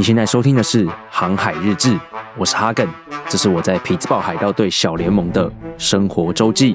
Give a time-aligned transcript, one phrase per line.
[0.00, 1.90] 你现在收听的是《航海日志》，
[2.38, 2.88] 我是哈根，
[3.28, 6.74] 这是我在匹兹堡海盗队小联盟的生活周记。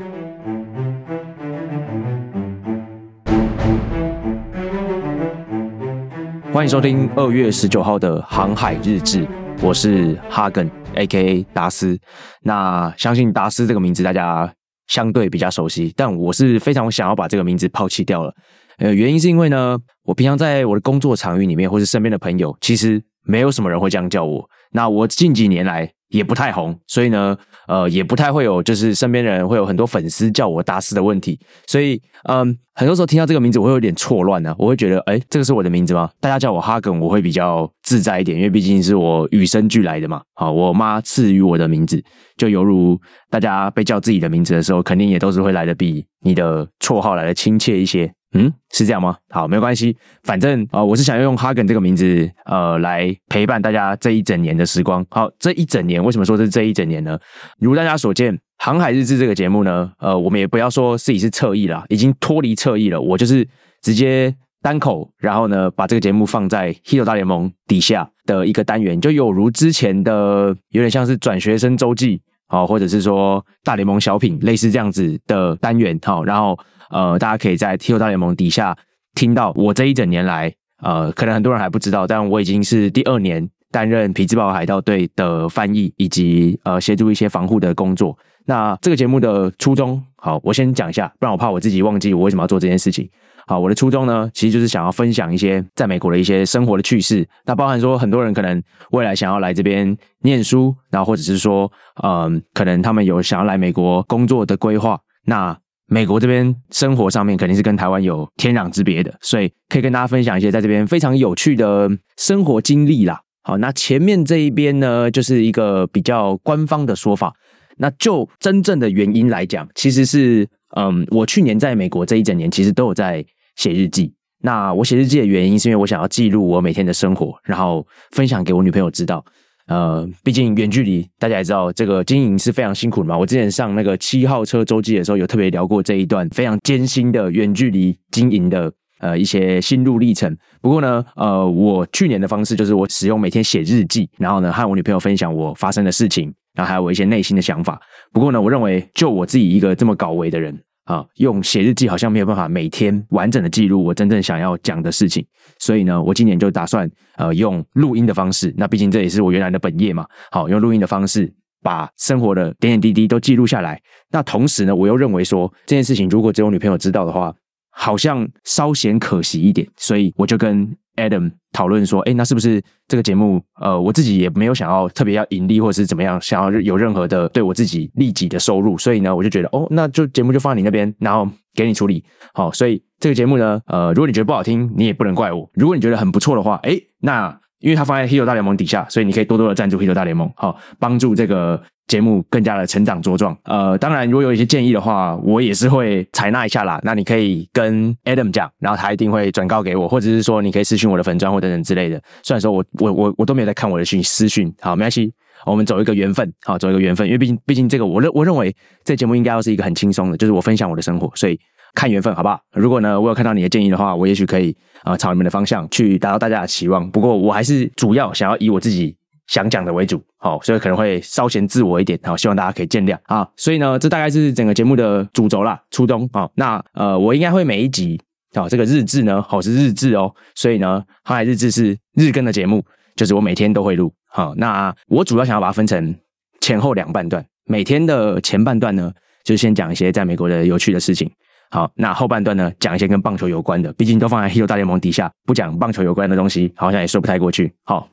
[6.53, 9.25] 欢迎收听二月十九号的《航海日志》，
[9.59, 11.43] 我是哈根 （A.K.A.
[11.51, 11.97] 达斯）。
[12.45, 14.53] 那相信达斯这个名字大家
[14.85, 18.31] 相对比较熟悉，但我是非常想要把这个名字抛弃掉了。
[18.77, 24.49] 呃，原因是因为呢，我平常在我的工作场域里面，或是身边的朋友，其实没有什么人会这样叫我。
[24.71, 31.39] 那我近几年来也不太红，所以呢，呃，也不太会有就是身边的人会有很多粉丝叫我达斯的问题。
[31.65, 34.53] 所以，嗯，很多时候听到这个名字，我会有点错乱呢。
[34.57, 36.09] 我会觉得，哎，这个是我的名字吗？
[36.19, 40.21] 大家叫我哈根，我会比较自在一点，因为毕竟是我与生俱来的嘛。
[40.33, 42.03] 好，我妈赐予我的名字，
[42.35, 48.11] 就犹如大家被叫自己的名字的时候，肯定也都是会来的比你的绰号来的亲切一些。
[48.37, 49.15] 嗯，是这样吗？
[49.29, 55.05] 好，没关系，反正啊，我是想要用哈根这个名字，呃，来陪伴大家这一整年的时光。
[55.09, 57.17] 好，这一整年为什么说是这一整年呢？
[57.59, 62.99] 如大家所见，《航海日志》这个节目呢，呃，我们也不要说自己是侧翼了，已经脱离侧翼了。
[62.99, 63.47] 我就是
[63.81, 76.59] 直接单口，然后呢，把这个节目放在《h i t 大联盟》底下的一个单元，就有如之前的有点像是转学生周记，好，或者是说大联盟小品，类似这样子的单元，好，然后。
[76.89, 78.77] 呃，大家可以在 T O 大联盟底下
[79.13, 88.17] 听到我这一整年来，呃，可能很多人还不知道，但我已经是第二年担任皮兹堡海盗队的翻译，以及呃协助一些防护的工作。
[88.45, 93.09] 那这个节目的初衷，好，我先讲一下，不然我怕我自己忘记我为什么要做这件事情。
[93.47, 97.27] 好，我的初衷呢，其实就是想要分享一些在美国的一些生活的趣事。
[97.45, 98.61] 那包含说，很多人可能
[98.91, 101.71] 未来想要来这边念书，然后或者是说，
[102.03, 104.99] 嗯，可能他们有想要来美国工作的规划。
[105.25, 105.55] 那
[105.87, 113.21] 美国这边生活上面肯定是跟台湾有天壤之别的，所以可以跟大家分享一些在这边非常有趣的生活经历啦。
[113.43, 117.33] 好，那前面这一边呢，就是一个比较官方的说法。
[117.77, 123.23] 那就真正的原因来讲，其实是嗯，我去年在美国这一整年其实都有在
[123.57, 124.13] 写日记。
[124.41, 129.23] 那我写日记的原因是因为我想要记录我每天的生活，然后分享给我女朋友知道。
[129.67, 133.17] 呃，毕竟远距离，大家也知道这个经营是非常辛苦的嘛。
[133.17, 140.37] 我之前上那个七号车周记的时候，有特别聊过这一段非常艰辛的远距离经营的呃一些心路历程。
[140.61, 147.81] 不过呢，呃，我去年的方式就是我使用每天写日记，然后呢和我女朋友分享我发生的事情，然后还有我一些内心的想法。
[148.13, 150.55] 不过呢，我认为就我自己一个这么搞维的人。
[150.85, 155.25] 啊，用写日记好像没有办法每天完整的记录我真正想要讲的事情，
[155.59, 160.05] 所以呢，我今年就打算呃用录音的方式，那毕竟这也是我原来的本业嘛。
[160.31, 161.31] 好，用录音的方式
[161.61, 163.81] 把生活的点点滴滴都记录下来。
[164.11, 167.33] 那同时呢，我又认为说这件事情如果只有女朋友知道的话，
[167.71, 182.03] 好像稍显可惜一点，所以我就跟 Adam 讨论说，哎，那是不是这个节目，呃，我自己也没有想要特别要盈利或者是怎么样，想要有任何的对我自己利己的收入，所以呢，我就觉得，哦，那就节目就放在你那边，然后给你处理。
[182.33, 191.61] 好，所以这个节目呢，呃，如果你觉得不好听，你也不能怪我；如果你觉得很不错的话，哎，那因为它放在 Hero 大联盟底下，所以你可以多多的赞助 Hero 大联盟，好，帮助这个。
[191.87, 196.81] 节目更加的成长茁壮，呃，当然如果有一些建议的话，我也是会采纳一下啦。
[196.83, 202.01] 那你可以跟 Adam 讲，然后他一定会转告给我，或者是说你可以私讯我的粉砖或等等之类的。
[202.23, 205.13] 虽然说我我我我都没有在看我的讯私讯，好，没关系，
[205.45, 211.39] 我们走一个缘分，好，走一个缘分，因为毕竟毕竟这个我认我认为这节目应该要是一个很轻松的，就是我分享我的生活，所以
[211.75, 212.39] 看缘分，好不好？
[212.53, 216.89] 如果呢我有看到你的建议的话，我也许可以啊朝你们的方向去达到大家的期望。
[216.89, 218.97] 不过我还是主要想要以我自己。
[219.27, 223.27] 想讲的为主，好，所以可能会稍显自我一点，好，希望大家可以见谅啊。
[223.35, 226.29] 所以呢，这大概是整个节目的主轴啦，初衷啊。
[226.35, 227.99] 那呃，我应该会每一集，
[228.35, 230.13] 好，这个日志呢，好是日志哦。
[230.35, 232.63] 所以呢，航海日志是日更的节目，
[232.95, 233.91] 就是我每天都会录。
[234.05, 235.95] 好，那我主要想要把它分成
[236.39, 238.93] 前后两半段，每天的前半段呢，
[239.23, 241.09] 就先讲一些在美国的有趣的事情。
[241.51, 247.53] 好，那后半段呢，讲一些跟棒球有关的，毕竟都放在 Hero 大联盟底下，不讲棒球有关的东西，好像也说不太过去。
[247.63, 247.87] 好。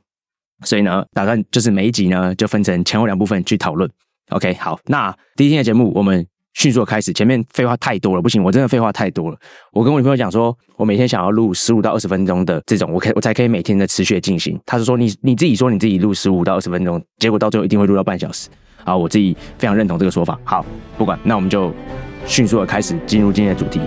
[0.64, 3.90] 所以呢，打算就是每一集呢，就分成前后两部分去讨论。
[4.30, 6.24] OK，好，那第一天的节目我们
[6.54, 7.12] 迅速的开始。
[7.12, 9.36] 前面废话太多了，不行，我真的废话太多了。
[9.72, 14.56] 我跟我女朋友讲说，我每天想要录十五到二十分钟的这种，我可我才可以每天的持续的进行。
[14.64, 18.48] 她是说你你自己说你自己录十五到二十分钟，结果到最后一定会录到半小时。
[18.84, 20.38] 啊，我自己非常认同这个说法。
[20.44, 20.64] 好，
[20.96, 21.74] 不管，那我们就
[22.26, 23.80] 迅速的开始进入今天的主题。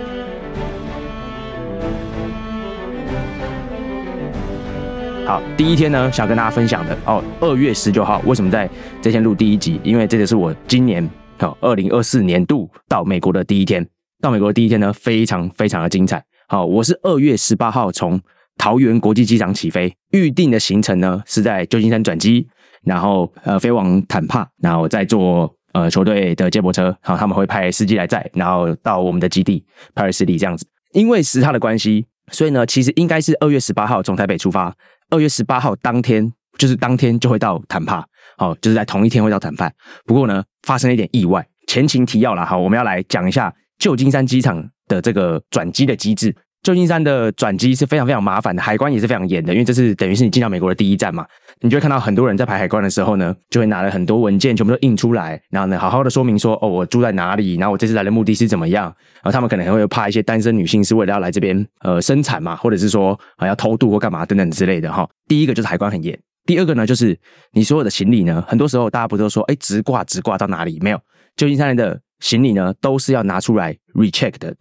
[5.26, 8.70] 好，第一天呢，想跟大家分享的哦，二月十九号，为什么在
[9.02, 9.80] 这天录第一集？
[9.82, 13.84] 因为这个是我今年好二零二四年度到美国的第一天。
[14.20, 16.24] 到美国的第一天呢，非常非常的精彩。
[16.46, 18.20] 好，我是二月十八号从
[18.56, 22.46] 桃园国际机场起飞，预定的行程呢是在旧金山转机，
[22.84, 29.62] 然后呃飞往坦帕，然后再坐呃球队的接驳车，好，他们会派司机来载，然后到我们的基地
[29.94, 30.66] 帕尔斯里这样子。
[30.92, 34.74] 因为时差的关系，所以呢，其实应该是二月十八号从台北出发，
[35.10, 38.02] 二月十八号当天就是当天就会到坦帕，
[38.38, 39.70] 好，就是在同一天会到坦帕。
[40.06, 46.34] 不过呢，发生了一点意外，前情提要了，好，我们要来讲一下旧金山机场的这个转机的机制。
[46.66, 51.24] 旧金山的转机是非常非常麻烦的，海关也是非常严的，因为这是等于是你进到美国的第一站嘛。
[51.60, 58.86] 你就会看到很多人在排海关的时候呢，就会拿了很多文件，全部都印出来，然后呢，好好的说明说，哦，我住在哪里，然后我这次来的目的是怎么样。
[59.22, 65.08] 然后他们可能还会怕一些单身女性是为了要来这边呃生产嘛，或者是说啊要偷渡或干嘛等等之类的哈。
[65.28, 67.16] 第一个就是海关很严，第二个呢就是
[67.52, 70.80] 你所有的行李呢，很多时候大家不都说，哎，直挂直挂到哪里？
[70.82, 71.00] 没有，
[71.36, 74.52] 旧金山的行李呢都是要拿出来 recheck 的。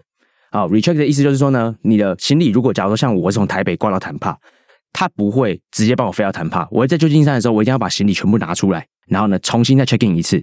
[0.55, 4.37] 啊，recheck 的意思就是说呢，你的行李如果假如说像我是从台北挂到坦帕，
[4.93, 6.65] 他不会直接帮我飞到坦帕。
[6.71, 10.41] 我在旧金山的时候，我一定要把行李全部拿出来，然后呢重新再 check in 一次，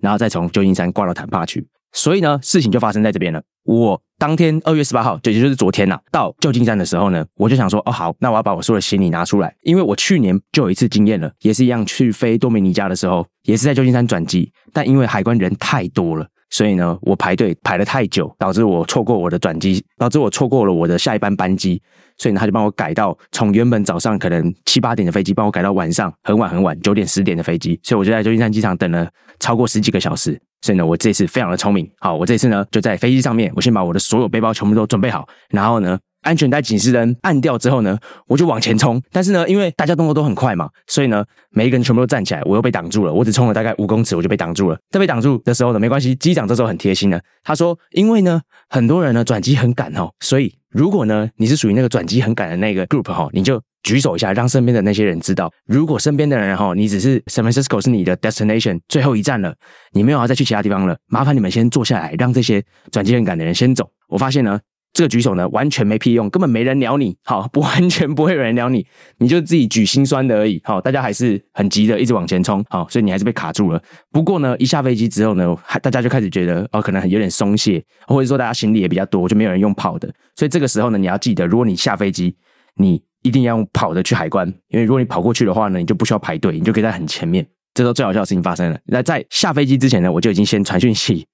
[0.00, 1.64] 然后再从旧金山挂到坦帕去。
[1.92, 3.40] 所以呢，事情就发生在这边了。
[3.64, 16.26] 我当天二月十八号，也就是昨天呐，到旧金山的时候呢，我就想说，哦好，那我要把我所有的行李拿出来，因为我去年就有一次经验了，也是一样去飞多米尼加的时候，也是在旧金山转机，但因为海关人太多了。
[16.52, 21.80] 所以呢，我排队排了太久，导致我错过我的转机，导致我错过了我的下一班班机。
[22.18, 27.80] 所以呢，他就帮我改到从原本早上可能七八点的飞机，帮我改到晚上很晚很晚九点十点的飞机。
[27.82, 29.08] 所以我就在旧金山机场等了
[29.40, 30.38] 超过十几个小时。
[30.60, 35.98] 所以呢，我这次非常的聪明，好，我这次呢就在飞机上面，我先把我的所有背包全部都准备好，然后呢。
[36.22, 39.00] 安全带警示灯按掉之后呢，我就往前冲。
[39.12, 43.12] 但是呢，因为大家动作都很快嘛，所以呢，每一个人全部都站起来，我又被挡住了。
[43.12, 44.78] 我只冲了大概五公尺，我就被挡住了。
[44.90, 55.50] 在被挡住的时候呢，没关系，机长这时候很贴心的，他说：“因为呢，很多人呢转机很赶哦，所以如果呢你是属于那个转机很赶的那个 group 哈，你就举手一下，让身边的那些人知道。
[55.66, 59.54] 如果身边的人哈，你只是 San Francisco 是你的 destination 最后一站了，
[59.92, 63.90] 你没有要再去其他地方了，麻烦你们先坐下来，让这些转机很赶的人先走。
[64.08, 64.60] 我发现呢。”
[64.92, 67.16] 这个举手呢，完全没屁用，根本没人鸟你。
[67.24, 68.86] 好， 不完全不会有人鸟你，
[69.18, 70.60] 你就自己举心酸的而已。
[70.64, 72.62] 好，大家还是很急的，一直往前冲。
[72.68, 73.82] 好，所以你还是被卡住了。
[74.10, 80.12] 不过呢，一下飞机之后呢，大家就开始觉得哦，可能有点松懈，或者说大家行李也比较多，就没有人用跑的。
[80.36, 82.36] 所以这个时候呢，你要记得，如果你下飞机，
[82.76, 87.46] 你一定要用跑的去海关，因为如果你跑过去的话呢，你就不需要排队，你就可以在很前面。
[87.72, 88.78] 这时候最好笑的事情发生了。
[88.84, 91.26] 那在下飞机之前呢，我就已经先传讯息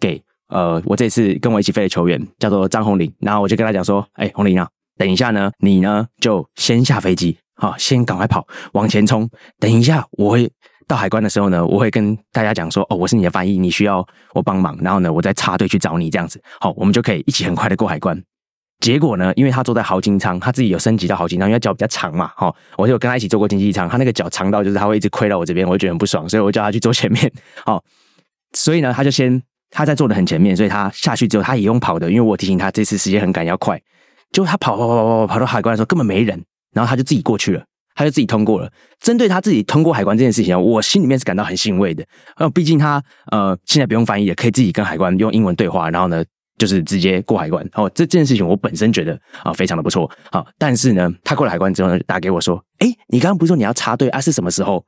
[0.00, 0.22] 给。
[0.48, 4.68] 呃，我这次跟我一起飞的球员叫做张红林，然后我就跟他讲说，哎，红林啊，
[4.98, 9.28] 等一下呢，你呢就先下飞机，好，先赶快跑往前冲。
[9.58, 10.48] 等一下我会
[10.86, 18.22] 到海关的时候呢，我会跟大家讲说，哦，我是你的翻译，你需要我帮忙，然后呢，我再插队去找你这样子，好，我们就可以一起很快的过海关。
[18.80, 27.32] 结果呢，因为他坐在豪金舱，他自己有升级到豪金舱，因为脚比较长嘛，哈，我就跟他一起坐过经济舱，他那个脚长到就是他会一直亏到我这边，我就觉得很不爽，所以我叫他去坐前面，
[27.64, 27.82] 好，
[28.52, 29.42] 所以呢，他就先。
[29.74, 33.76] 他在坐的很前面，所以他下去之后，他也用跑的，因为我提醒他这次时间很赶，要快。
[34.30, 36.40] 结果他跑跑跑跑跑跑到海关的时候，根本没人，
[36.72, 37.64] 然后他就自己过去了，
[37.96, 38.70] 他就自己通过了。
[39.00, 42.04] 针对他自己通过海关这件事情，我心里面是感到很欣慰的。
[42.36, 46.24] 呃，毕竟他呃现在不用翻译了，可以自己跟海关用英文对话，然后呢
[46.56, 47.68] 就是直接过海关。
[47.74, 50.08] 哦，这这件事情我本身觉得啊非常的不错。
[50.30, 54.20] 好，但是呢，他过了海关之后呢，打给我说：“哎，你刚刚不是说你要插队啊？
[54.20, 54.84] 是什么时候？”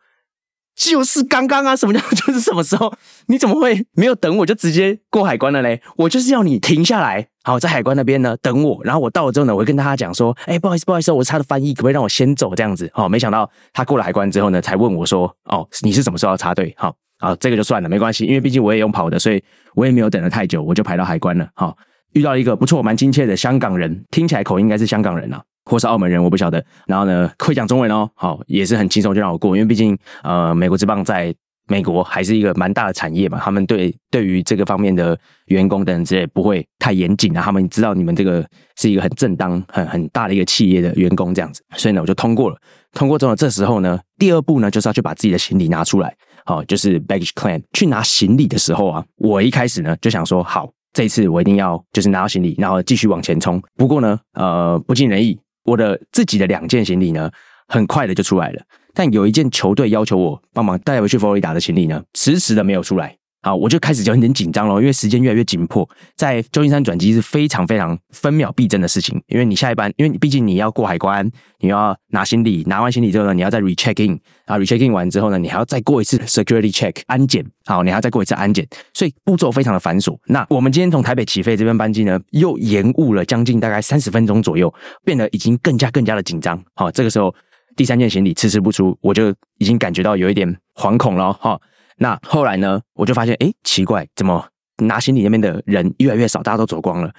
[0.77, 1.75] 就是刚刚啊！
[1.75, 2.93] 什么叫 就是什么时候？
[3.29, 5.81] 你怎么会没有等我就直接过海关了嘞？
[5.97, 8.79] 我就是要你停下来，好在海关那边呢等我。
[8.85, 13.09] 然后我到了之后呢，我会跟大家讲说：“哎，不好意思，不好意思，我是他的翻译，可不可以让我先走？”这样子哦。
[13.09, 19.43] 没想到他过了海关之后呢，才问我说：“哦，你是什么时候要插队？”好，好，这个就算了，没关系，因为毕竟我也用跑的，所以
[19.75, 21.49] 我也没有等了太久，我就排到海关了。
[21.55, 21.75] 好，
[22.13, 25.43] 遇到一个不错、蛮亲切的香港人，听起来口音应该是香港人啊。
[25.67, 26.65] 或是澳门人，我不晓得。
[26.87, 31.35] 然后呢，会讲中文哦，好，也是很轻松就让我过，因为毕竟呃，美国之棒在
[31.69, 38.47] 美国还是一个蛮大的产业嘛，他们对对于这个方面的员工等等之类不会太严谨啊，他们知道你们这个
[38.77, 42.57] 是一个很正当、很很大的一个企业的员工这样子，所以呢，我就通过了。
[42.93, 47.61] 通过之后，这时候呢，第二步呢，就是要去把自己的行李拿出来，好，就是 baggage claim。
[47.73, 53.61] 去拿行李的时候啊，我一开始呢就想说，好，这一次我一定要就是拿到行李，然后继续往前冲。
[53.75, 55.37] 不过呢，呃，不尽人意。
[55.67, 57.31] 我的自己的两件行李呢，
[57.69, 58.63] 很快的就出来了。
[58.95, 63.17] 但有一件球队要求我帮忙带回去佛罗里达的行李呢，迟迟的没有出来。
[63.47, 80.19] 好，我就开始就有点紧张了，因为时间越来越紧迫，在旧金山转机是非常非常分秒必争的事情，因为你下一班，因为你毕竟你要过海关，你要拿行李，拿完行李之后呢，你要再 recheck in，啊 recheck in 完之后呢，你还要再过一次 security check 安检，好，你还要再过一次安检，所以步骤非常的繁琐。
[80.27, 84.75] 那我们今天从台北起飞这边班机呢，又延误了将近大概三十分钟左右，
[85.05, 86.61] 变得已经更加更加的紧张。
[86.75, 87.33] 好，这个时候
[87.77, 91.57] 第三件行李迟迟不出，我就已经感觉到有一点惶恐了哈。
[91.99, 92.81] 那后来呢？
[92.95, 94.47] 我就发现，哎，奇怪，怎么
[94.79, 97.13] 拿行李那边的人越来越少，大家都走光了。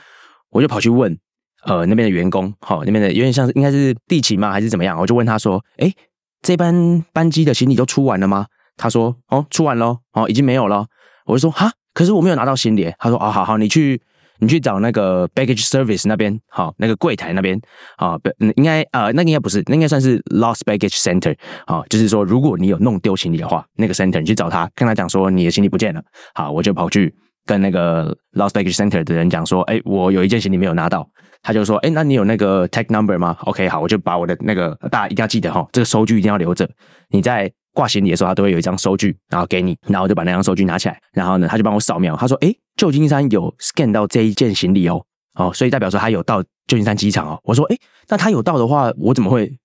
[0.49, 1.17] 我就跑去问，
[1.65, 4.97] 呃，那边的员工，好，那边的有点像是应该是地勤吗，还是怎么样？
[4.99, 5.91] 我就问他说，哎，
[6.41, 8.47] 这班班机的行李都出完了吗？
[8.75, 10.85] 他说，哦，出完了，哦，已经没有了。
[11.25, 12.93] 我就说，哈，可是我没有拿到行李。
[12.99, 14.01] 他说，哦，好好，你去。
[14.39, 17.59] 你去找那个 baggage service 那边，好，那个柜台那边，
[17.97, 18.17] 啊，
[18.55, 26.01] 应该，呃，那应该不是，那应该算是 lost baggage center，啊，就是说，如果你有弄丢行李的话，那个 center 你去找他，跟他讲说你的行李不见了，
[26.33, 27.13] 好，我就跑去
[27.45, 31.09] 跟那个 lost baggage center 的人讲说，哎，我有一件行李没有拿到，
[31.41, 36.69] 他就说，哎，那你有那个 tag number 吗？OK，好，我就把我的那个，大家一定要记得哈，这个收据一定要留着，
[37.09, 37.51] 你在。
[37.77, 45.05] 挂行李的时候，他都会有一张收据，然后给你，然后就把那张收据拿起来，然后呢，他就帮我扫描，他说：“哎，旧金山有 scan 到这一件行李哦，
[45.35, 49.55] 哦，所以代表说他有到旧金山机场哦。”我说：“哎，那他有到的话，我怎么会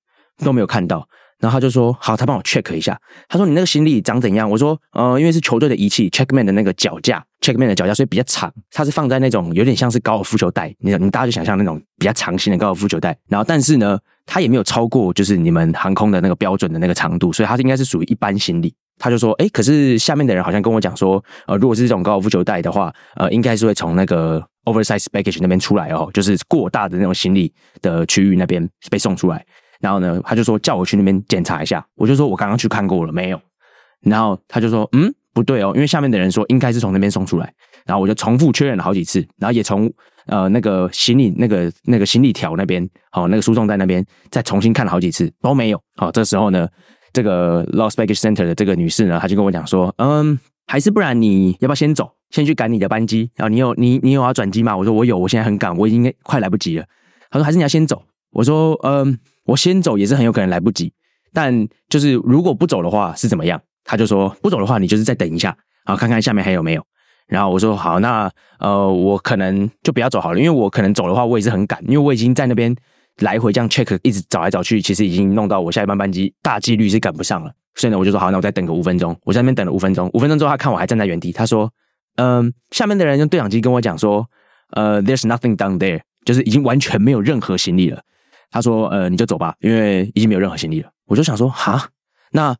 [0.44, 1.08] 都没有看到？”
[1.42, 2.96] 然后他就说：“好，他帮我 check 一下。”
[3.28, 8.50] 他说：“你那个行李长怎样？”我说：“呃，因为是球队的仪器，checkman 的那个脚架，checkman 的脚架，所以比较长。
[8.70, 13.18] 它是放在那种有点像是高尔夫球袋，你你大家就想象那种比较长型的高尔夫球袋。
[13.28, 18.72] 然后，但是呢，它也没有超过就是你们航空的那个标准的那个长度，所以它应该是属于一般行李。
[18.98, 29.44] 他就说：“哎，可是下面的人好像跟我讲说，呃，如果是这种高尔夫球袋的话，呃，应该是会从那个 oversize baggage 那边出来哦，就是过大的那种行李的区域那边被送出来。”
[29.82, 31.84] 然后呢，他就说叫我去那边检查一下。
[31.96, 33.40] 我就说我刚刚去看过了，没有。
[34.00, 37.52] 然后他就说嗯，不对哦，因为下面的人说应该是从那边送出来。
[37.84, 39.92] 然后我就重复确认了好几次，然后也从
[40.26, 45.82] 呃那个行李那个那个行李条那边，好那个输送带那边再重新看了好几次都没有。
[45.96, 46.68] 好，这时候呢，
[47.12, 53.28] 这个 Lost Baggage Center 的这个女士呢，她就跟我讲说，嗯，还是不然你要不要先走，先去赶你的班机？
[53.34, 54.76] 然后你有你你有要转机吗？
[54.76, 56.84] 我说我有，我现在很赶，我已经快来不及了。
[57.30, 58.04] 他说还是你要先走。
[58.30, 59.18] 我说嗯。
[59.44, 60.92] 我先走也是很有可能来不及，
[61.32, 63.60] 但就是如果不走的话是怎么样？
[63.84, 65.48] 他就说不走的话，你就是再等一下，
[65.84, 66.84] 然后看看下面还有没有。
[67.26, 72.74] 然后我说好，那呃，我可能就不要走好了，因为我可能走的话，我也是很赶，因为我已经在那边
[73.18, 77.50] 来回这样 check，一直找来找去，其实已经弄到我下一班班机大几率是赶不上了。
[77.74, 79.16] 所以呢，我就说好，那我再等个五分钟。
[79.24, 81.72] 我在那边等了五分钟，五分钟之后他看我还站在原地，他说
[82.16, 84.26] 嗯，下面的人用对讲机跟我讲说，
[84.72, 88.02] 呃，there's nothing down there，就是已经完全没有任何行李了。
[88.52, 91.88] 他说：“呃，你就走吧，因为已经没有任何行李了。”我就想说：“哈，
[92.30, 92.54] 那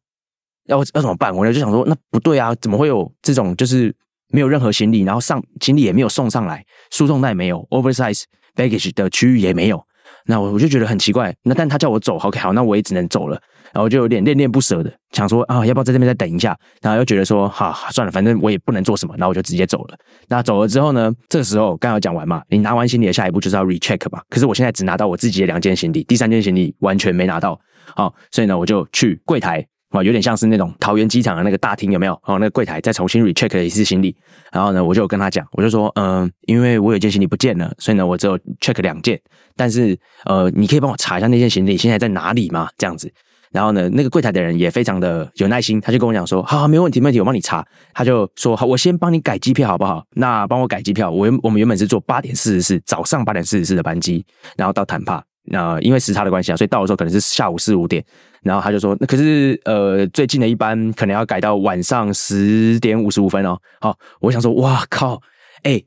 [0.65, 3.95] 要要怎么办？”我就想说：“那不对啊，怎么会有这种就是
[4.29, 8.25] 没有任何行李，然后上行李也没有送上来，输送带没有，oversize
[8.57, 9.87] baggage 的区域也没有。”
[10.25, 11.35] 那我我就觉得很奇怪。
[11.43, 13.41] 那但他叫我走，OK，好，那我也只能走了。
[13.73, 16.57] 然后就有点恋恋不舍的，想说啊，要不要在这边再等一下？
[16.81, 19.97] 然后又觉得说，哈，算了，反正我也不能做什么，然后我就直接走了。
[20.29, 21.11] 那走了之后呢？
[21.29, 24.21] 这个时候刚刚讲完嘛，你拿完行李的下一步就是要 recheck 嘛。
[24.29, 27.59] 可是我现在只拿到我自己的两件行李，第三件行李完全没拿到。
[27.97, 32.13] 好，所以呢，我就去柜台啊，有点像是那种桃园机场的那个大厅，有没有？
[32.25, 34.15] 哦，那个柜台再重新 recheck 一次行李。
[34.51, 39.21] 然后呢，我就跟他讲，我就说，嗯，因为我有件行李不见了，所以呢，我只有 check 两件。
[39.57, 42.69] 但是，呃，你可以帮我查一下那件行李现在在哪里吗？
[42.79, 43.13] 这样子。
[43.53, 50.03] 然后呢，那个柜台的人也非常的有耐心，他就跟我讲说：“好，没问题，没问题，我帮你查。”他就说：“好，我先帮你改机票，好不好？
[50.15, 51.11] 那帮我改机票。
[51.11, 54.25] 我我们原本是坐八点四十四早上八点四十四的班机，
[54.57, 55.23] 然后到坦帕。
[55.45, 58.03] 那因为时差的关系啊，所以到的时候可能是下午四五点。
[58.43, 63.59] 然后他就说：那可是呃，最近的一班可能要改到晚上十点五十五分哦。
[63.81, 65.21] 好，我想说，哇靠，
[65.65, 65.83] 哎。”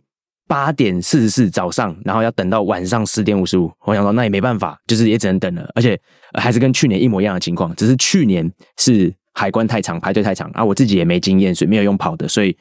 [0.47, 3.71] 八点四十四早上，然后要等到晚上十点五十五。
[3.85, 5.67] 我想说，那也没办法，就是也只能等了。
[5.73, 5.99] 而且
[6.39, 10.63] 还是跟去年一模一样的情况，只是去年是海关太长，排队太长啊。
[10.63, 12.55] 我自己也没经验，所以没有用跑的，所以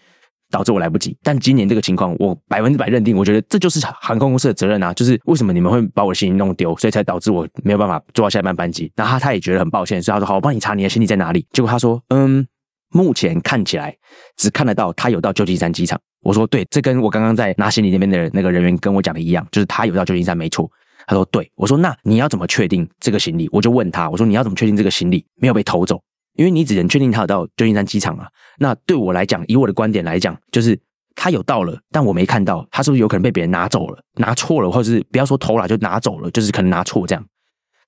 [0.50, 1.16] 导致我来不及。
[1.22, 4.94] 但今年这个情况，我百分之百认定，我觉得这就是航空公司的责任啊。
[4.94, 8.90] 就是为什么你们会把我的行李弄丢，所以才导致我没有办法坐到下一班班机。
[8.96, 12.46] 然后他他也觉得很抱歉，所以他说：“好，我帮你查你的行李在哪里。”结果他说：“嗯，
[12.90, 13.94] 目前看起来
[14.36, 20.68] 只看得到他有到旧金山机场。”我说对，这跟我刚刚在拿行李那边的那个人员跟我讲的一样，就是他有到旧金山没错。
[21.06, 23.46] 他说对，我说那你要怎么确定这个行李？
[23.52, 26.02] 我就问他，我说你要怎么确定这个行李没有被偷走？
[26.36, 28.26] 因为你只能确定他有到旧金山机场啊。
[28.58, 30.76] 那对我来讲，以我的观点来讲，就是
[31.14, 34.02] 他有到了，但我没看到，他是不是有可能被别人拿走了？
[34.14, 37.22] 拿错了，或者是不要说偷了，就拿走了，就是可能拿错这样。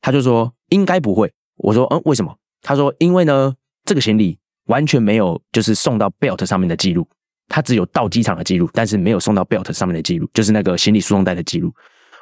[0.02, 1.32] 他就说应该不会。
[1.56, 2.36] 我说嗯，为什么？
[2.60, 3.54] 他说因为呢，
[3.86, 7.08] 这个行李完全没有就是送到 belt 上面的记录。
[7.48, 11.72] 他只有到机场的记录，但是没有送到 belt 上面的记录，就是那个行李输送带的记录。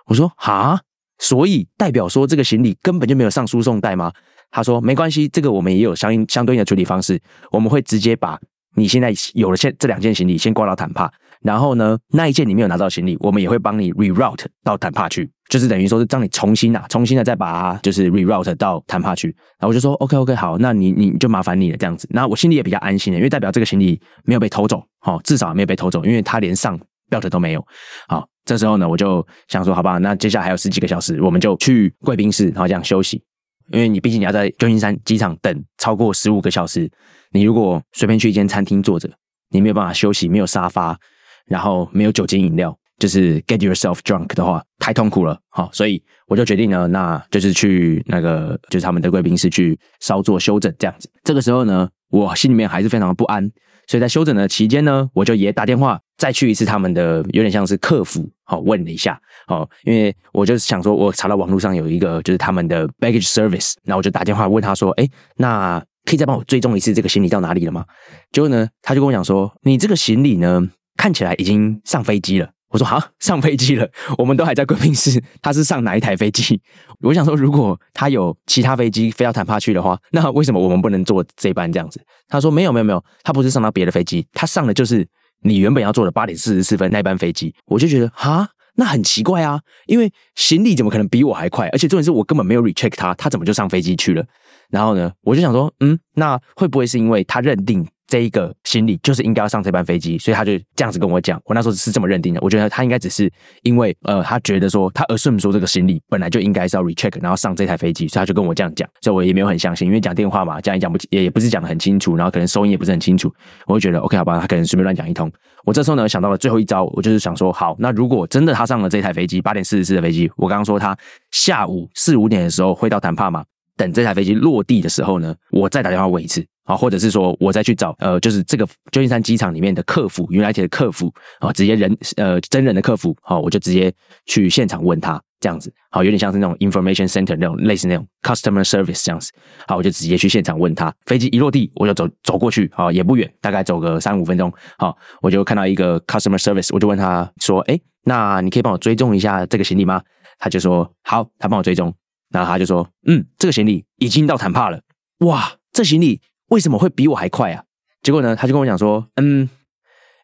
[0.07, 0.81] 我说哈，
[1.19, 4.13] 所以代表说这个行李根本就没有上输送带吗？
[4.51, 8.39] 他说没关系，这个我们也有相应相对应的处理方式，我们会直接把
[8.75, 11.11] 你现在有了现这两件行李先挂到坦帕，
[11.43, 19.29] 然后呢那一件你没有拿到行李，我们也会帮你 reroute 到坦帕去，就是等于说是让你重新啊，重新的再把它就是 reroute 到坦帕去。
[19.59, 26.79] 然后我就说 OK OK 好，那你你就麻烦你了这样子，那我心里也比较安心的，因为代表这个行李没有被偷走，好至少没有被偷走，因为他连上
[27.11, 27.65] belt 都没有。
[28.09, 33.23] 好，这时候呢我就想说好吧，那接下来还有十几个小时，我们就去贵宾室，然后这样休息。
[33.71, 36.91] 因为你毕竟你要在旧金山机场等超过十五个小时，
[37.33, 39.11] 你如果随便去一间餐厅坐着，
[39.51, 40.99] 你没有办法休息，没有沙发，
[41.47, 45.39] 然后没有酒精饮料，就是 get yourself drunk 的话，太痛苦了。
[45.49, 51.11] 好，所以我就决定呢，那就是去那个就是他们的贵宾室去稍作休整这样子。
[51.23, 53.51] 这个时候呢，我心里面还是非常的不安，
[53.87, 56.01] 所以在休整的期间呢，我就也打电话。
[56.17, 67.85] 再去一次他们的有点像是客服，好问了一下，哦，因为我就是想说，我查到网络上有一个就是他们的 baggage service，那我就打电话问他说，哎，那可以再帮我追踪一次这个行李到哪里了吗？
[68.31, 70.63] 结果呢，他就跟我讲说，你这个行李呢
[70.97, 72.49] 看起来已经上飞机了。
[72.75, 73.89] 我说好，上飞机了，
[74.19, 76.61] 我们都还在贵宾室，他是上哪一台飞机？
[77.03, 82.01] 我想说，如果他有其他飞机飞到坦帕去的话，那为什么我们不能坐这班这样子？
[82.27, 85.07] 他说没有没有没有，他不是上到别的飞机，他上的就是。
[85.47, 91.69] 你原本要坐的八点四十四分那班飞机，我就觉得哈，那很奇怪啊，因为行李怎么可能比我还快？
[91.69, 94.25] 而且重点是我根本没有 recheck 他，他怎么就上飞机去了？
[94.71, 97.87] 然后呢，我就想说，嗯，那会不会是因为他认定？
[98.07, 101.41] 这一个行李就是应该要上这班飞机，所以他就这样子跟我讲。
[101.47, 102.41] 我那时候是这么认定的。
[102.43, 103.31] 我觉得他应该只是
[103.63, 108.89] 因为呃，他觉得说他 assume 说这个行李本来就应该是要 recheck，然后上这台飞机，所以他就跟我这样讲。
[109.01, 113.33] 所以我也没有很相信，因为讲电话嘛，讲也讲不也也不是讲的很清楚，然后可能收音也不是很清楚。
[113.67, 115.31] 我就觉得 OK 好吧，他可能随便乱讲一通。
[115.65, 120.97] 我这时候呢想到了最后一招，我就是想说，好，那如果真的他上了这台飞机八点四十四的飞机，我刚刚说他
[121.31, 123.43] 下午四五点的时候会到坦帕嘛？
[123.77, 133.93] 等这台飞机落地的时候呢，我再打电话问一次啊，或者是说我再去找呃，就是这个旧金山机场里面的客服，，United 的客服啊，直接人呃真人的客服，好，我就直接
[134.27, 139.31] 去现场问他这样子，好，有点像是那种 information center 那种类似那种 customer service 这样子，
[139.69, 150.03] 好，我就直接去现场问他，飞机一落地我就走走过去，啊，也不远，大概走个三五分钟，好，我就看到一个 customer service，我就问他说，哎，那你可以帮我追踪一下这个行李吗？
[150.39, 151.95] 他就说好，他帮我追踪。
[152.31, 154.81] 然后他就说：“嗯，这个行李已经到坦帕了。
[155.19, 157.63] 哇，这行李为什么会比我还快啊？”
[158.03, 159.49] 结果呢，他就跟我讲说：“嗯，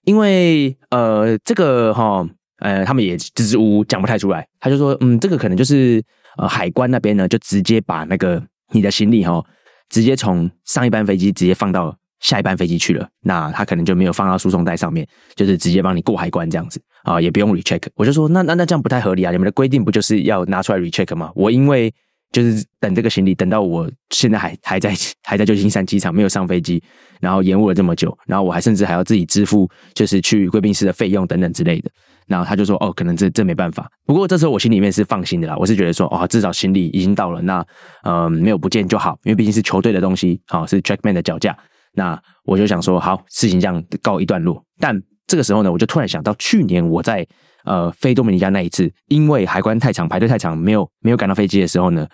[0.04, 2.26] 因为呃，这个哈，
[2.58, 4.46] 呃，他们也支支吾吾讲不太出来。
[4.58, 6.02] 他就说：嗯，这个可能就是
[6.36, 9.42] 呃，海关那边呢，就直接把那个你的行李哈，
[9.88, 13.08] 直接从上一班飞机直接放到下一班飞机去了。
[13.22, 19.32] 那他可能就没有放到输送带上面，就是直接帮你过海关这样子。”啊，也不用 recheck，我就说那那那这样不太合理啊！
[19.32, 21.32] 你们的规定不就是要拿出来 recheck 吗？
[21.34, 21.90] 我因为
[22.32, 26.82] 就是等这个行李，等到我现在还还在还在旧金山机场没有上飞机，
[27.20, 31.90] 然后延误了这么久，然后我还甚至还要自己支付就是去贵宾室的费用等等之类的。
[32.26, 33.90] 然后他就说哦，可能这这没办法。
[34.06, 37.66] 不过这时候我心里面是放心的啦，我是觉得说哦，至少行李已经到了，那
[38.04, 41.56] 嗯没有不见就好，因为毕竟是球队的东西，好是 trackman 的脚架。
[41.92, 45.02] 那我就想说好，事情这样告一段落，但。
[45.26, 47.24] 这个时候呢，我就突然想到，去年我在
[47.64, 52.06] 呃飞多米尼加那一次，因为海关太长，排队太长，没有没有赶到飞机的时候呢，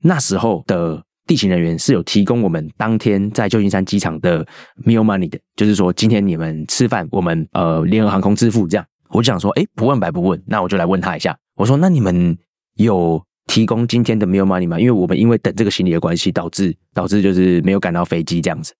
[0.00, 4.44] 那时候的地勤人员是有提供我们当天在旧金山机场的
[4.84, 8.86] meal money 的，就是说今天你们吃饭，我们呃联合航空支付这样。
[9.10, 11.36] 我就想说，哎，不问白不问，那我就来问他一下。
[11.54, 12.34] 我说，那你们
[12.76, 14.80] 有提供今天的 meal money 吗？
[14.80, 18.72] 因为我们因为等这个行李的关系，导致导致就是没有赶到飞机这样子。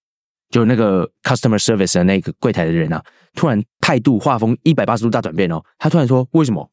[0.52, 3.02] 就那个 customer service 的那个柜台的人啊，
[3.34, 5.64] 突然态度画风一百八十度大转变哦。
[5.78, 6.70] 他突然说：“为什么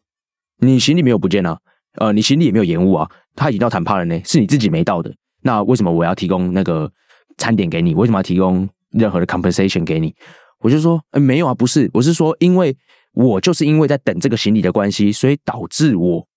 [0.57, 1.57] 你行李没有不见啊？
[1.93, 3.09] 呃，你行李也没有延误啊？
[3.35, 5.15] 他已经到坦帕了呢，是你自己没到的。
[5.43, 6.91] 那为什么我要提供那个
[7.37, 7.95] 餐点给你？
[7.95, 10.13] 为什么要提供任何的 compensation 给你？”
[10.59, 12.75] 我就说：“呃，没有啊，不是，我是说，因为
[13.13, 16.27] 我就是因为在等这个行李的关系，所以导致我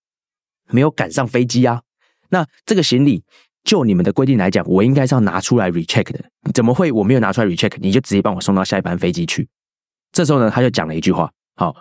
[0.70, 1.82] 没有赶上飞机啊。
[2.28, 3.24] 那这个行李。”
[3.64, 6.18] 就你们的规定来讲，我应该是要拿出来 recheck 的，
[6.52, 9.48] 怎么会我没有拿出来 recheck，你就直接帮我送到下一班飞机去？
[10.10, 11.74] 这时候呢，他就讲了一句话，好，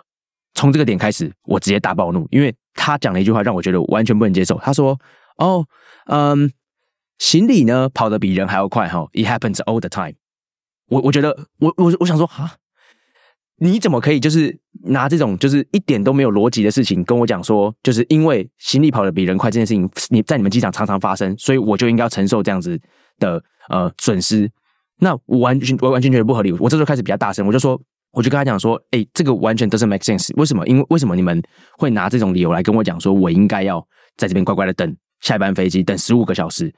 [0.54, 4.58] 从这个点开始，我直接大暴怒，因为他讲了一句话让我觉得完全不能接受。
[4.58, 4.98] 他说
[5.38, 5.66] ：“哦，
[6.06, 6.50] 嗯，
[7.18, 10.14] 行李呢跑得比人还要快，哈，it happens all the time。”
[10.88, 12.56] 我我觉得，我我我想说，哈。
[13.62, 22.76] 你怎么可以就是拿这种就是一点都没有逻辑的事情跟我讲说，就是因为行李跑得比人快这件事情，你在你们机场常常发生，所以我就应该要承受这样子
[23.20, 24.50] 的呃损失？
[24.98, 26.50] 那我完全我完全觉得不合理。
[26.54, 30.32] 我这时候开始比较大声，我就说我就跟他讲说，哎，这个完全都是 make sense。
[30.36, 30.66] 为什么？
[30.66, 31.40] 因为为什么你们
[31.78, 36.74] 会拿这种理由来跟我讲，说我应该要在这边乖乖的等下一班飞机，等十五个小时？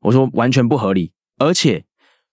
[0.00, 1.12] 我说完全不合理。
[1.36, 1.84] 而且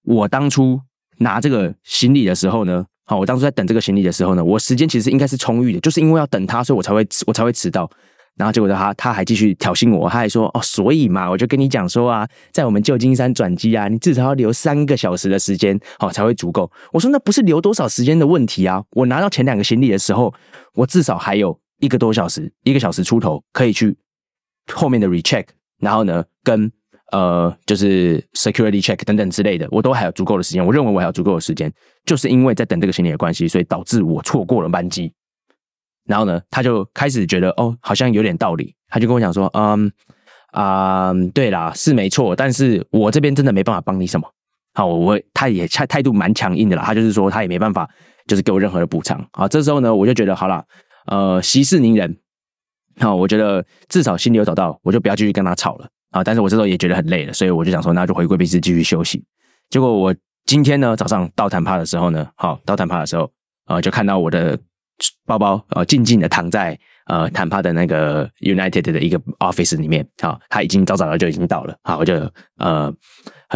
[0.04, 0.80] 我当初
[1.18, 7.90] 拿这个行李的时候呢，好，我当初在等这个行李的时候呢，我时间其实应该是充裕的，就是因为要等他，所以我才会我才会迟到。
[8.38, 16.72] 然后结果他他还继续挑衅我，他还说哦，所以嘛，我就跟你讲说啊，在我们旧金山转机啊，你至少要留三个小时的时间，好才会足够。
[16.94, 20.34] 我说那不是留多少时间的问题啊，我拿到前两个行李的时候，
[20.74, 23.98] 我至少还有一个多小时，一个小时出头可以去
[24.72, 25.48] 后面的 recheck，
[25.80, 26.72] 然后呢跟
[27.12, 30.66] 呃就是 security check 等等之类的，我都还有足够的时间。
[30.66, 31.72] 我认为我还有足够的时间，
[32.06, 35.14] 就是因为在等这个行李的关系，所以导致我错过了班机。
[36.06, 38.76] 然后呢，他就开始觉得哦，好像有点道理。
[38.88, 39.92] 他就跟我讲说，嗯
[40.52, 44.28] 啊，对啦，是没错，但是我这边真的没办法帮你什么。
[44.74, 46.84] 好，我他也态态度蛮强硬的啦。
[46.84, 47.90] 他就是说，他也没办法，
[48.28, 49.26] 就是给我任何的补偿。
[49.34, 50.66] 好，这时候呢，我就觉得好了，
[51.06, 52.18] 呃，息事宁人。
[53.00, 56.24] 好，我觉得至少心里有找到，我就不要继续跟他吵了啊。
[56.24, 59.24] 但是我这时候也觉得很累了，所以我就想说，那就回贵宾室继续休息。
[59.70, 63.30] 结果我今天呢，早上到坦帕的时候呢，好，到坦帕的时候，
[63.66, 64.58] 呃，就看到我的。
[65.26, 72.14] 包包呃静静的躺在呃坦帕的那个 United 的一个 office 里面，好，他已经早早的就已经到了，好，我就
[72.58, 72.94] 呃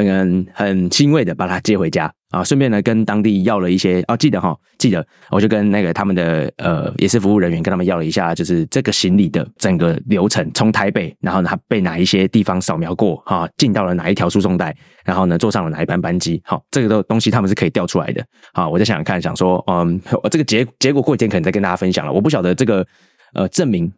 [0.04, 2.12] 很很欣慰的把他接回家。
[2.32, 18.22] 啊，顺便呢跟当地要了一些哦，记得哈，记得，我就跟那个他们的呃也是服务人员跟他们要了一下，就是这个行李的整个流程，从台北，然后呢被哪一些地方扫描过哈，进到了哪一条输送带，然后呢坐上了哪一班班机，好，这个都东西他们是可以调出来的。
[18.54, 22.12] 好，我在想想看，想说，嗯，这个结结果过几天可能再跟大家分享了。
[22.12, 22.86] 我不晓得这个
[23.34, 23.90] 呃证明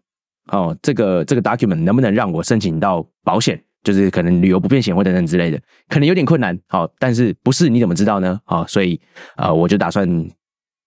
[0.51, 3.59] 哦，这个这个 document 能不能让我申请到保险。
[3.87, 6.59] 就是可能旅游不便险或等等之类的，可能有点困难。
[6.67, 8.37] 好，但是不是你怎么知道呢？
[8.43, 8.99] 好，所以
[9.37, 10.05] 呃，我就打算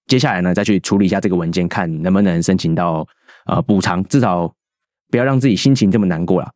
[0.07, 3.09] 接下来呢再去处理一下这个文件，看能不能申请到
[3.47, 4.55] 呃补偿，至少
[5.11, 6.53] 不要让自己心情这么难过了。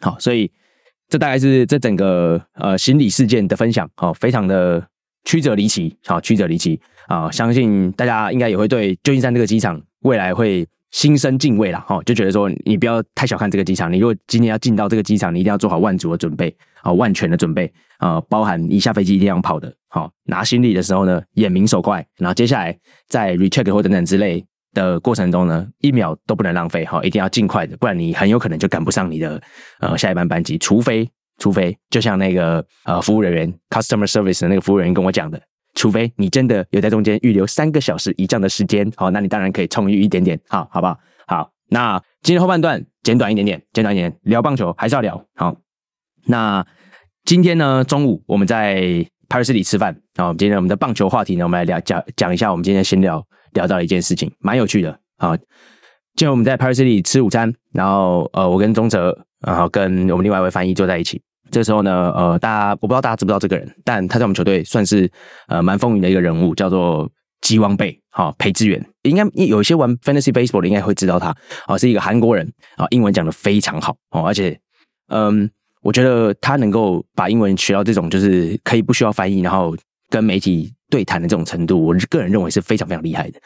[0.00, 0.52] 好，所以
[1.08, 3.88] 这大概是这整个呃心理事件的分享。
[3.94, 4.86] 好，非常的
[5.24, 5.96] 曲折离奇。
[6.04, 7.30] 好，曲折离奇啊！
[7.30, 10.68] 相信大家应该也会对旧金山这个机场未来会。
[10.92, 13.92] 心生敬畏了哈，就觉得说你不要太小看这个机场。
[13.92, 19.74] 你如果今天要进到这个机场，你一定要做好万足的准备啊，万全的准备啊，包含一下飞机一定要跑的。
[19.88, 22.06] 好，拿行李的时候呢，眼明手快。
[22.18, 22.78] 然后接下来
[23.08, 29.42] 在 recheck 或等等之类的过程中呢，一秒都不能浪费哈，一定要尽快的，不然你很有可能就赶不上你的
[29.80, 30.58] 呃下一班班机。
[30.58, 35.40] 除非除非，就像那个呃服务人员 customer service 的那个服务人员跟我讲的。
[35.74, 40.98] 除非你真的有在中间预留三个小时以上的时间，好，那你当然可以充裕一点点，好，好不好？
[41.26, 45.24] 好，那今天后半段简短一点点，简短一点，聊棒球还是要聊。
[45.34, 45.56] 好，
[46.26, 46.66] 那
[47.24, 55.00] 今天呢，中午我们在 Paris 里吃饭，然后今天我们的棒球话题呢，我们来聊讲讲一下，我们今天先聊聊到一件事情，蛮有趣的。
[55.16, 55.46] 好，今
[56.16, 61.22] 天我们在 Paris 里吃午餐，然后呃，我跟钟哲，然后跟我们另外一位翻译坐在一起。
[61.52, 65.08] 这时候呢，呃，大家我不知道大家知不知道这个人，但他在我们球队算是
[65.48, 67.08] 呃蛮风云的一个人物，叫做
[67.42, 71.36] 吉王贝，好裴志远，应该有一些玩 fantasy baseball 的应该会知道他，
[71.68, 74.58] 哦，是一个韩国人，啊，英文讲的非常好，哦，而且，
[75.08, 75.48] 嗯，
[75.82, 79.76] 我觉得他能够把英文学到这种就是可以不需要翻译，然后
[80.08, 83.38] 跟媒体对谈的这种程度，我个人认为是非常非常厉害的。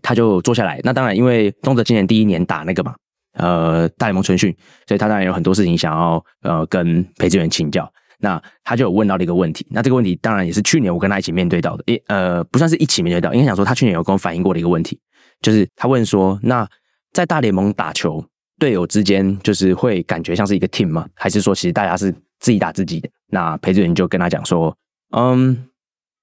[0.00, 2.94] 他就坐下来，那当然因为东泽今年第一年打那个嘛。
[3.34, 4.54] 呃，大联盟春训，
[4.86, 7.90] 所以他当然有很多事情想要呃跟裴志远请教。
[8.20, 14.98] 那他就有问到了一个问题，那这个问题当然也是去年我跟他一起面对到的，一呃不算是一起面对到，应该想说他去年有跟我反映过的一个问题，
[15.40, 16.68] 就是他问说，那
[17.12, 18.24] 在大联盟打球，
[18.58, 21.08] 队友之间就是会感觉像是一个 team 吗？
[21.14, 22.10] 还是说其实大家是
[22.40, 23.08] 自己打自己的？
[23.28, 24.76] 那裴志远就跟他讲说，
[25.16, 25.68] 嗯，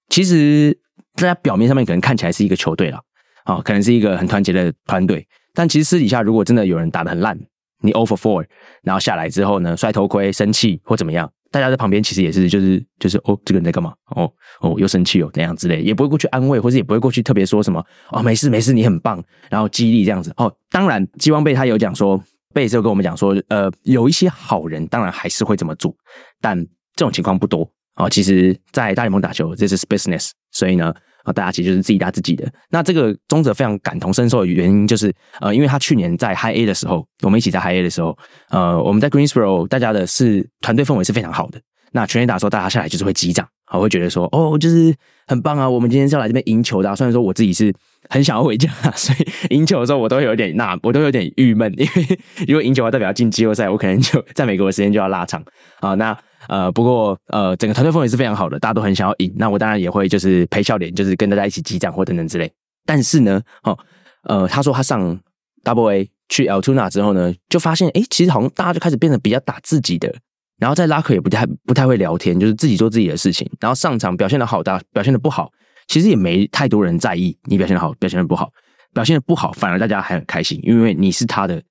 [0.10, 0.78] 其实
[1.16, 3.00] 大家表面上面可能看起来是一个球队了，
[3.46, 5.26] 啊，可能是一个很团结的团队。
[5.56, 7.40] 但其实私底下，如果真的有人打的很烂，
[7.82, 8.46] 你 over four，
[8.84, 13.94] 然后下来之后呢，摔头盔、生气或怎么样，大家在旁边其实也是就是就是哦，这个人在干嘛？
[14.16, 20.34] 哦哦，又生气哦，那样之类，也不会过去安慰，或者也不会过去特别说什么哦，没事没事，你很棒，然后激励这样子。
[20.38, 22.22] 哦，当然，基王贝他有讲说，
[22.54, 25.96] 贝斯有跟我们讲说，呃，有一些好人当然还是会这么做，
[26.42, 26.58] 但
[26.96, 27.70] 这种情况不多。
[27.96, 30.94] 哦，其实，在大联盟打球，这是 business，所以呢。
[31.26, 32.50] 啊，大家其实就是自己打自己的。
[32.70, 38.18] 那这个中者非常感同身受的原因，就是呃，因为他去年在 High A 的时候，我们一起在 High A 的时候，
[38.50, 41.60] 呃，我们在 Greensboro，大家的是团队氛围是非常好的。
[41.92, 44.94] 那全垒打的时候，大家下来就是会击掌，啊，会觉得说，哦，就是
[45.28, 46.96] 很棒啊，我们今天是要来这边赢球的。
[46.96, 47.74] 虽然说我自己是
[48.10, 55.44] 很想要回家， 所以赢球的时候我都有点那我都有点郁闷， 因为如果赢球代表要进季后赛，我可能就在美国的时间就要拉长
[55.80, 55.94] 啊。
[55.96, 59.34] 那呃，不过呃，整个团队氛围是非常好的，大家都很想要赢。
[59.38, 62.52] 那我当然也会就是陪笑脸，就是跟大家一起击掌或等等之类。
[62.86, 63.78] 但是呢，哦，
[64.24, 65.20] 呃，他说他上
[65.64, 70.14] Double A 去 l t u n a 之后呢，就发现哎，其实好像大家就开始变得比较打自己的，
[70.60, 73.50] 然后在拉克也不太不太会聊天，就是自己做自己的事情。
[73.60, 75.50] 然后上场表现的好，大表现的不好。
[75.88, 78.50] 其实也没太多人在意你表现的好，表现的不好，
[78.94, 81.62] 表现的不好反而大家还很开心，因为你是他的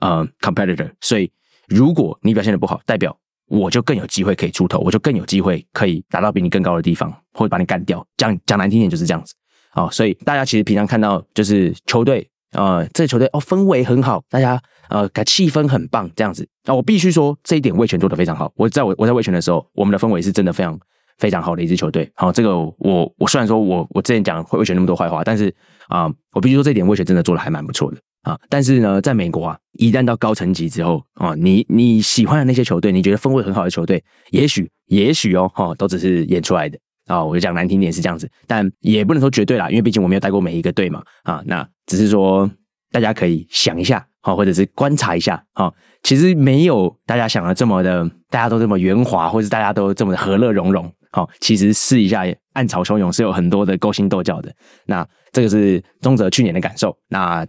[0.00, 1.30] 呃 competitor，所以
[1.68, 8.04] 如果你表现的不好，代表我就更有机会可以出头，我就更有机会可以达到比你更高的地方，或者把你干掉。
[8.16, 9.34] 讲讲难听点就是这样子
[9.74, 9.88] 哦。
[9.90, 16.48] 所以大家其实平常看到就是球队呃这个球队哦氛围很好，大家呃感气氛很棒这样子。
[16.64, 18.52] 那我必须说这一点魏权做的非常好。
[18.56, 20.78] 我在我我在魏权的时候，我们的氛围是真的非常。
[21.20, 25.54] 非常好的一支球队，好，这个我我虽然说我我之前讲会会选那么多坏话，但是
[25.88, 28.40] 啊，我必须说这点魏雪真的做的还蛮不错的啊。
[28.48, 37.22] 但是呢，在美国啊，一旦到高层级之后啊，你你喜欢的那些球队，你觉得氛围很好的球队，也许也许哦，哈，都只是演出来的啊。
[37.22, 41.42] 我就讲难听点是这样子，但也不能说绝对啦，因为毕竟我没有带过每一个队嘛啊。
[41.44, 42.50] 那只是说
[42.90, 50.90] 大家可以想一下，好，或者是观察一下，好，其实没有大家想的这么的，大家都这么圆滑，或者大家都这么的和乐融融。
[51.12, 54.52] 好，其实试一下暗潮汹涌是有很多的勾心斗角的。
[54.86, 57.44] 那这个是中泽去年的感受，那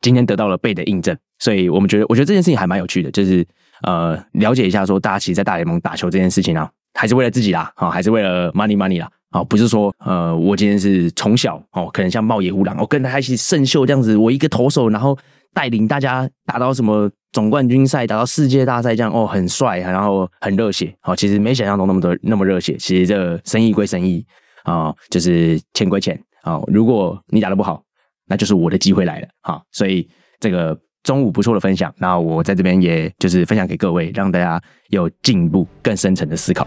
[0.00, 3.46] 今天得到了倍的印证，所以我们觉得，我觉得这件事情还蛮有趣的，就是
[3.82, 15.16] 呃，了解一下说，大家其实，在大联盟打球这件事情啊，还是为了自己啦，好，还是为了 money money 啦，好，不是说呃，我今天是从小哦，可能像茂野无郎，我跟他一起胜秀这样子，我一个投手，然后
[15.54, 17.10] 带领大家打到什么。
[17.34, 20.94] 总冠军赛打到世界大赛这样哦，很帅，然后很热血。
[21.00, 22.76] 好，其实没想象中那么多那么热血。
[22.76, 24.24] 其实这生意归生意
[24.62, 26.60] 啊，就是钱归钱啊。
[26.68, 27.82] 如果你打得不好，
[28.28, 29.60] 那就是我的机会来了哈。
[29.72, 36.64] 所以这个中午不错的分享，那我在这边也就是分享给各位，让大家有进一步更深层的思考。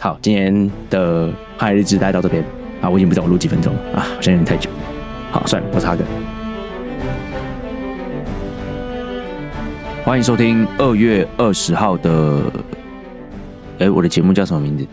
[0.00, 2.42] 好，今天的海日志待到这边
[2.80, 4.70] 啊，我已经不知道我录几分钟啊，好像有点太久。
[5.30, 6.02] 好，算了，我插个。
[10.06, 12.40] 欢迎收听二月二十号的，
[13.80, 14.86] 哎，我的节目叫什么名字？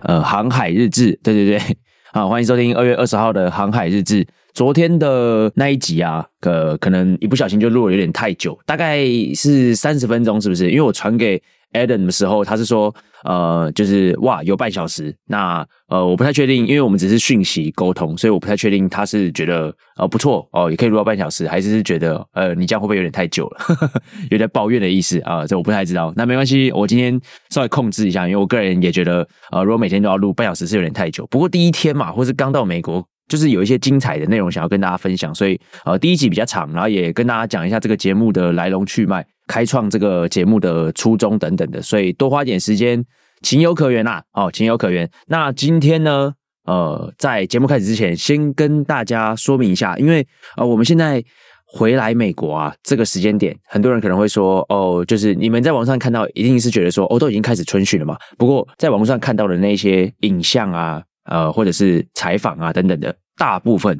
[0.00, 1.18] 呃，航海日志。
[1.22, 1.58] 对对对，
[2.12, 4.26] 好，欢迎收听二月二十号的航海日志。
[4.52, 10.68] 昨天的那一集啊，呃，可能一不小心就录了有点太久，大概是三十分钟，是不是？
[10.68, 11.42] 因为我传给。
[11.74, 15.14] Adam 的时候，他是说，呃，就是哇，有半小时。
[15.26, 23.58] 那呃，我不太确定，因为我们只是讯息沟通，所以我不太确定他是觉得呃不错哦，也可以录到半小时，还是是觉得呃，你这样会不会有点太久了，
[24.30, 25.46] 有点抱怨的意思啊？
[25.46, 26.12] 这我不太知道。
[26.16, 31.26] 那没关系，我今天稍微控制一下，因为我个人也觉得，呃，如果每天都要录半小时是有点太久。
[31.26, 33.04] 不过第一天嘛，或是刚到美国。
[33.26, 43.04] 就是有一些精彩的内容想要跟大家分享，所以呃第一集比较长，然后也跟大家讲一下这个节目的来龙去脉、开创这个节目的初衷等等的，所以多花点时间
[43.42, 45.10] 情有可原呐，哦情有可原。
[45.26, 46.32] 那今天呢，
[46.64, 50.26] 呃在节目开始之前，先跟大家说明一下，因为
[50.56, 51.22] 呃我们现在
[51.66, 58.16] 回来美国啊，这个时间点，很多人可能会说，哦就是你们在网上看到，一定是觉得说，哦都已经开始春训了嘛。
[58.38, 61.02] 不过在网络上看到的那些影像啊。
[61.26, 63.98] 呃，或者是采访啊等等的，大部分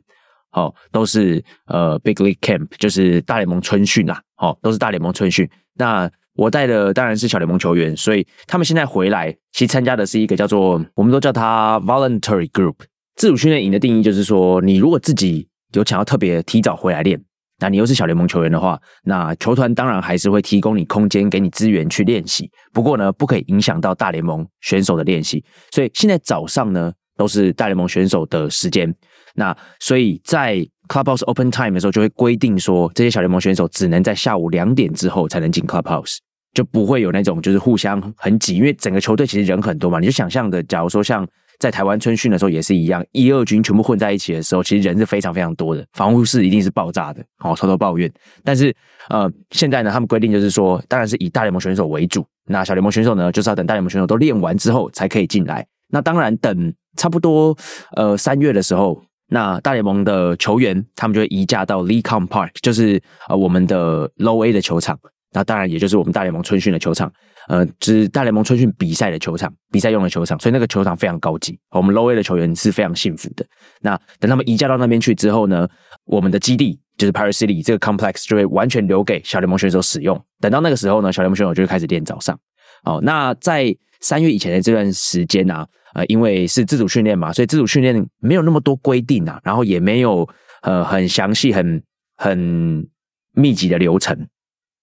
[0.55, 5.47] 哦都是呃 Big League Camp，就是大联盟春训啦，哦都是大联盟春训。
[5.75, 12.77] 那我带的当然是小联盟球员，所以他们现在回来，其实参加的是一个叫做我们都叫它 Voluntary Group
[13.17, 17.23] 自主训练营的定义，就是说你如果自己有想要特别提早回来练。
[17.61, 22.51] 那你又是小联盟球员的话，那球团当然还是会提供你空间，给你资源去练习。
[22.73, 25.43] 不过呢，不可以影响到大联盟选手的练习。
[25.71, 28.93] 所以现在早上呢，都是大联盟选手的时间。
[29.35, 36.19] 那所以在 Clubhouse Open Time 的时候，就会规定说，这些小联盟选手只能在下午两点之后才能进 Clubhouse，
[36.53, 40.01] 就不会有那种就是互相很挤，因为整个球队其实人很多嘛。
[40.01, 41.27] 你就想象的，假如说像。
[41.61, 47.25] 在台湾春训的时候也是一样，一二军全部混在一起的时候，其实人是非常非常多的，防护室一定是爆炸的。
[47.39, 48.13] 哦，偷偷抱怨。
[48.43, 48.75] 但是
[49.09, 55.65] 呃，现在呢，他们规定就是说，当然是以大联盟选手为主，那小联盟选手呢，就是要等大联盟选手都练完之后才可以进来。
[55.91, 57.57] 那当然等差不多
[57.95, 59.01] 呃三月的时候，
[59.35, 64.97] 那大联盟的球员他们就会移驾到 Lee Com Park，就是呃我们的 Low A 的球场。
[65.33, 67.13] 那当然也就是我们大联盟春训的球场。
[67.49, 71.59] 呃，就是大联盟春训比赛的球场，比赛用的球场，所以那个球场非常高级。
[71.73, 73.45] 我们 Low A 的球员是非常幸福的。
[73.83, 75.69] 那等他们移驾到那边去之后呢，
[76.07, 80.19] 我们的基地就是 Paris City 这个 Complex 就会完全留给小联盟选手使用。
[80.41, 82.39] 等到那个时候呢，小联盟选手就会开始练早上。
[82.85, 90.29] 哦，那在三月以前的这段时间呢，呃，因为是自主训练嘛，所以自主训练没有那么多规定啊，然后也没有
[90.63, 91.83] 呃很详细、很
[92.17, 92.87] 很
[93.33, 94.17] 密集的流程。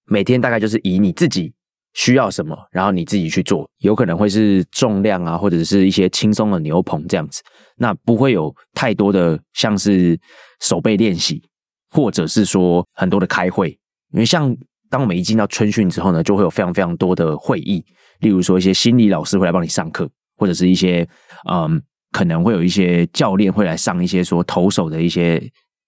[0.06, 1.54] 每天大概就是以你自己
[1.94, 7.42] 需要什么，然后你自己去做，有可能会是重量啊，或者是一些轻松的牛棚这样子。
[7.78, 10.20] 那不会有太多的像是
[10.60, 11.42] 手背练习，
[11.90, 13.70] 或者是说很多的开会，
[14.14, 14.56] 因为像
[14.90, 17.84] 当我们一进到春训之后呢，就会有非常非常多的会议，
[18.20, 20.10] 例如说一些心理老师会来帮你上课，
[20.42, 21.08] 或者是一些
[21.48, 21.80] 嗯，
[22.12, 25.40] 可能会有一些教练会来上一些说投手的一些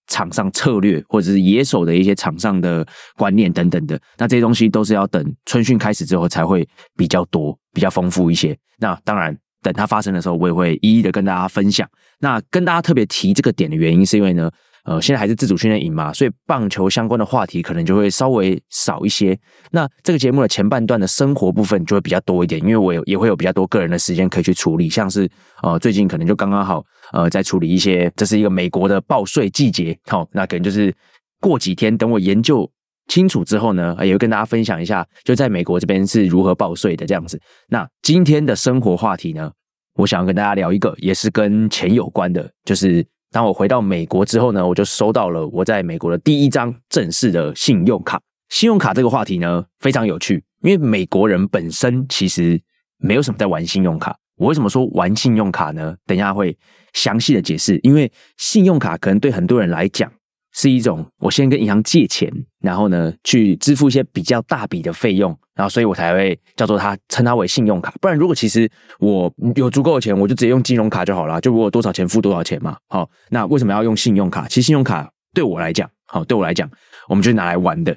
[0.06, 2.86] 场上策略，或者是野手的一些场上的
[3.18, 4.00] 观念等等的。
[4.20, 8.56] 那这些东西都是要等春训开始之后才会比较多、比较丰富一些。
[8.78, 9.36] 那当然。
[9.64, 11.88] 等它发生的时候，我也会一一的跟大家分享。
[12.20, 14.52] 那跟大家特别提这个点的原因，是因为呢，
[14.84, 19.38] 呃，现在还是自主训练营嘛，所以棒球相关的话题可能就会稍微少一些。
[19.72, 25.30] 那这个节目的前半段的生活部分就会比较多一点，因为我也会有比较多个人的时间可以去处理，像是
[25.62, 30.94] 呃，最近可能就刚刚好呃，在处理一些，这是一个美国的报税季节，好，那可能就是
[31.40, 32.70] 过几天，等我研究。
[33.10, 37.38] 清楚之后呢，也会跟大家分享一下，就在美国这边是如何报税的这样子。
[37.68, 39.52] 那今天的生活话题呢，
[39.96, 48.22] 我想要跟大家聊一个，也是跟钱有关的，就是当我回到美国之后呢，我就收到了我在美国的第一张正式的信用卡。
[48.50, 52.62] 信用卡这个话题呢，非常有趣，因为美国人本身其实
[53.00, 54.16] 没有什么在玩信用卡。
[54.38, 55.96] 我为什么说玩信用卡呢？
[56.06, 56.56] 等一下会
[56.94, 60.12] 详细的解释，因为信用卡可能对很多人来讲。
[60.56, 67.94] 是一种，我先跟银行借钱，然后呢，去支付一些比较大笔的费用，然后所以我才会叫做它称它为信用卡。
[68.02, 72.78] 不然，如果其实我有足够的钱，我就直接用金融卡就好了，就我多少钱付多少钱嘛。
[72.88, 74.48] 好，那为什么要用信用卡？
[74.48, 76.70] 其实信用卡对我来讲，好，对我来讲，
[77.08, 77.96] 我们就拿来玩的。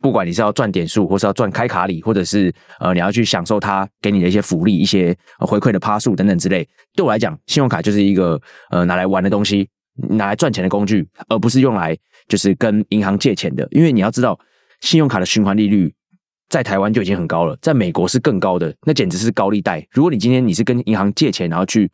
[0.00, 8.40] 不管你是要赚点数，或是要赚开卡礼，或者是呃你要去享受它给你的一些福利、一些回馈的趴数等等之类，对我来讲，信用卡就是一个
[8.70, 9.68] 呃拿来玩的东西。
[10.10, 11.96] 拿来赚钱的工具，而不是用来
[12.28, 13.66] 就是跟银行借钱的。
[13.70, 14.38] 因为你要知道，
[14.82, 15.90] 信用卡的循环利率
[16.48, 19.86] 在台湾就已经很高了，在美国是更高的，那简直是高利贷。
[19.90, 21.90] 如果你今天你是跟银行借钱，然后去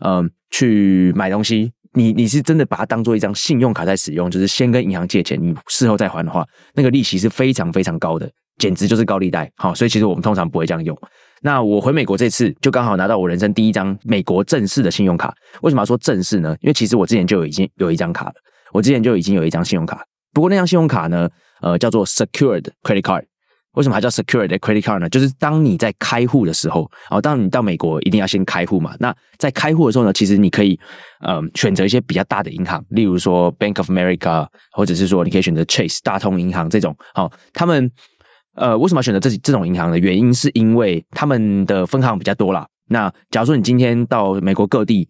[0.00, 9.50] 嗯去买东西，你你是真的把它当做一张信用卡在使用，就是先跟银行借钱，你事后再还的话，那个利息是非常非常高的，简直就是高利贷。
[9.56, 10.96] 好，所以其实我们通常不会这样用。
[11.40, 15.34] 那我回美国这次就刚好拿到我人生第一张美国正式的信用卡。
[15.62, 16.56] 为什么要说正式呢？
[16.60, 18.34] 因为其实我之前就已经有一张卡了，
[18.72, 20.04] 我之前就已经有一张信用卡。
[20.32, 21.28] 不过那张信用卡呢，
[21.60, 23.24] 呃，叫做 Secured Credit Card。
[23.74, 25.08] 为什么还叫 Secure Credit Card 呢？
[25.08, 28.96] 就是当你在开户的时候，哦，当你到美国一定要先开户嘛。
[28.98, 30.78] 那在开户的时候呢，其实你可以
[31.20, 36.96] 呃选择一些比较大的银行，例如说 Bank of America，或者是说你可以选择 Chase 大通银行这种。
[37.14, 37.90] 好，他们。
[38.56, 42.64] 呃，为什么要选择这这种银行的原因，是因为他们的分行比较多啦。
[42.88, 45.08] 那假如说你今天到美国各地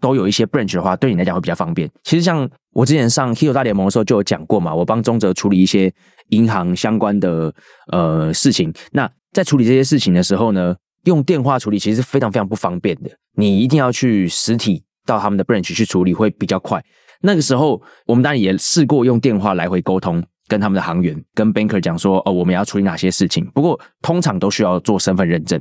[0.00, 1.88] 都有一些 branch 的话，对你来讲会比较方便。
[2.02, 5.92] 其实像我之前上 Hero 大联盟的时候就有讲过嘛，我帮中泽处理一些
[6.30, 7.52] 银行相关的
[7.92, 8.72] 呃事情。
[8.92, 13.10] 那在处理这些事情的时候呢，用电话处理其实是非常非常不方便的。
[13.36, 16.82] 你一定要去实体到他们的 branch 去处理会比较快。
[17.20, 20.22] 那个时候我们当然也试过用电话来回沟通。
[20.48, 23.44] 跟他们的行员、跟 banker 讲说，哦，我们要处理哪些事情？
[23.46, 25.60] 不过通常都需要做身份认证。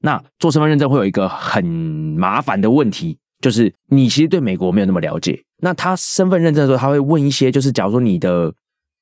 [0.00, 5.44] 那做身份认证会有一个很麻烦的问题，就是你其实对美国没有那么了解。
[5.58, 8.54] 那他身份认证的时候，他会问一些，就是假如说你的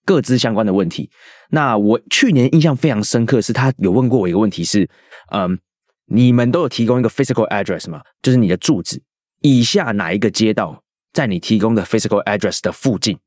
[0.05, 1.09] 各自相关的问题。
[1.51, 4.89] 那我去年印象非常深刻，是他有问过我一个问题，是
[5.31, 5.59] 嗯，
[6.07, 8.03] 你们都有提供一个 physical address 吗？
[8.21, 9.01] 就是你的住址，
[9.43, 13.19] 以下哪一个街道在你提供的 physical address 的附近？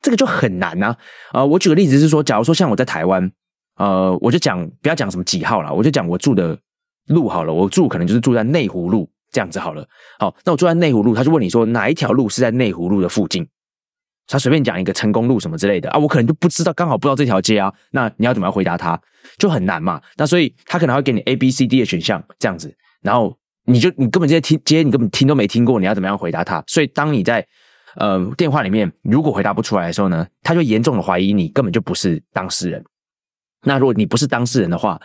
[0.00, 0.94] 这个就很难呐，
[1.32, 3.32] 呃，我举个例子是说，假如说像我在台湾，
[3.76, 6.58] 呃，我就讲不要讲什么几号了，我就讲我住的
[7.06, 9.86] 路好了，我住可能就是住在内湖路这样子好了。
[10.18, 13.46] 好，那我住在内湖路，他就问你说哪一条路是在内湖路的附近，
[14.28, 18.98] 他随便讲一个成功路什么之类的啊，我可能就不知道，刚好不知道这条街啊，那你要怎么样回答他，
[19.36, 20.00] 就很难嘛。
[20.16, 26.62] 那所以他可能会给你 A、B、C、D 的选项这样子，然后你就你根本这些听街你根本听都没听过，你要怎么样回答他？
[26.68, 27.44] 所以当你在
[27.96, 32.84] 呃，电话里面如果回答不出来的时候呢，他就严重的怀疑你根本就不是当事人。
[33.62, 35.00] 那如果你不是当事人的话，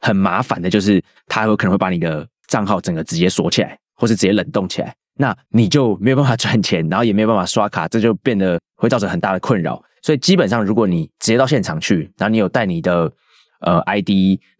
[0.00, 9.82] 很麻烦的就是他有可能会把你的账号整个直接锁起来，或是直接冷冻起来，那你就没有办法赚钱，然后也没有办法刷卡，这就变得会造成很大的困扰。
[10.02, 13.10] 所以基本上，如果你直接到现场去，然后你有带你的
[13.60, 14.10] 呃 ID，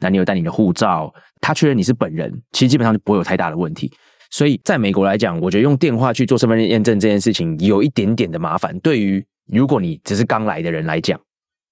[0.01, 3.93] 那你有带你的护照，他确认你是本人，其实基本上就不会有太大的问题。
[4.31, 8.79] 所以，在美国来讲，我觉得用电话去做身份证验证这件事情有一点点的麻烦。
[8.79, 9.23] 对于
[9.53, 11.21] 如果你只是刚来的人来讲，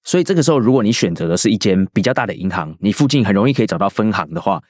[0.04, 4.60] 所以这个时候，如果你选择的是一间比较大的银行，你附近很容易可以找到分行的话，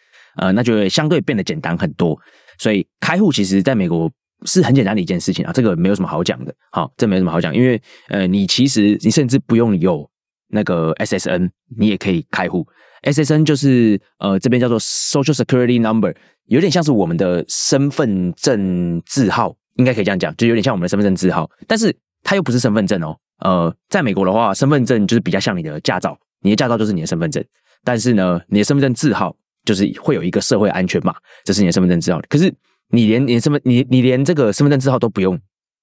[0.40, 2.18] 呃，那就会相对变得简单很多。
[2.58, 4.10] 所以开户其实在美国
[4.46, 6.54] 是很简单的一件事情啊，这个没有什么好讲的。
[6.72, 10.08] 好，这没什么好讲，因为呃，你其实你甚至不用有
[10.48, 12.66] 那个 SSN，你也可以开户。
[13.02, 16.14] SSN 就是呃这边叫做 Social Security Number，
[16.46, 23.16] 有点像是我们的身份证字号，应该可以这样讲，就有点像我们的身份证字号，但是它又不是身份证哦。
[23.40, 27.42] 呃，在美国的话，身份证就是比较像你的驾照，你的驾照就是你的身份证，
[27.82, 29.34] 但是呢，你的身份证字号
[29.64, 32.20] 就是会有一个社会安全码，这是你的身份证字号。
[32.28, 32.52] 可是
[32.90, 35.38] 你连你身份你你连这个身份证字号都不用，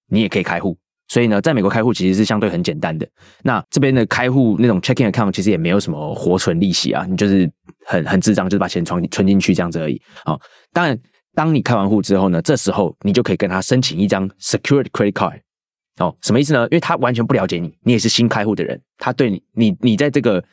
[0.09, 0.77] 你也可以开户。
[1.09, 3.07] 所以呢，在美国开户其实是相对很简单的。
[3.43, 7.49] 那这边的开户那种 checking account 其实也没有什么活存利息啊，你就是
[7.85, 10.01] 很很智障，就是把钱存存进去这样子而已。
[10.25, 10.37] 好，
[10.73, 10.99] 当然，
[11.33, 15.39] 当你开完户之后呢，这时候你就可以跟他申请一张 secured credit card。
[15.99, 16.63] 哦，什么意思呢？
[16.63, 20.43] 因为他完全不了解你，你也是新开户的人，他对你你你在这个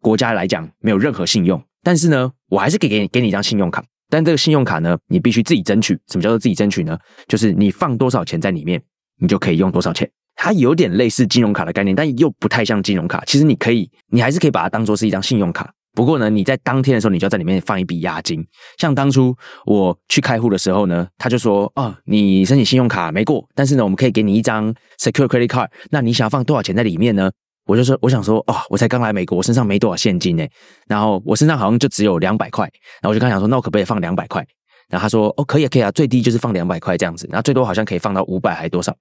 [0.00, 1.60] 国家来讲没有任何信用。
[1.84, 5.94] 但是呢，我还是可以给你给你一张信用卡，但这个信用卡呢，你必须自己争取。
[6.10, 6.98] 什么叫做自己争取呢？
[7.28, 8.82] 就是你放多少钱在里面。
[9.20, 10.10] 你就可以用多少钱？
[10.34, 13.22] 它有点类似金融卡的概念，但又不太像金融卡。
[13.26, 15.72] 其实你可以，你还是可以把它当做是一张信用卡。
[15.94, 18.44] 不过呢，你在当天的时候，你就要在里面放一笔押金。
[18.76, 19.32] 像当初
[19.66, 25.68] 我去开户的时候呢，他就说：“哦，你申请信用卡没过，但是呢，我们可以给你一张 secure credit card。
[25.90, 27.30] 那你想要放多少钱在里面呢？”
[27.66, 30.46] 我就说：“我想说，哦，我才刚来美国，我身上没多少现金呢。
[30.86, 32.64] 然后我身上好像就只有两百块。
[33.00, 34.46] 然后我就刚想说，那我可不可以放两百块？”
[34.90, 38.94] 然后他说：“哦，可以啊，可以啊，最低就是放两百块这样子，然后最多好像可以放到五百还多少？”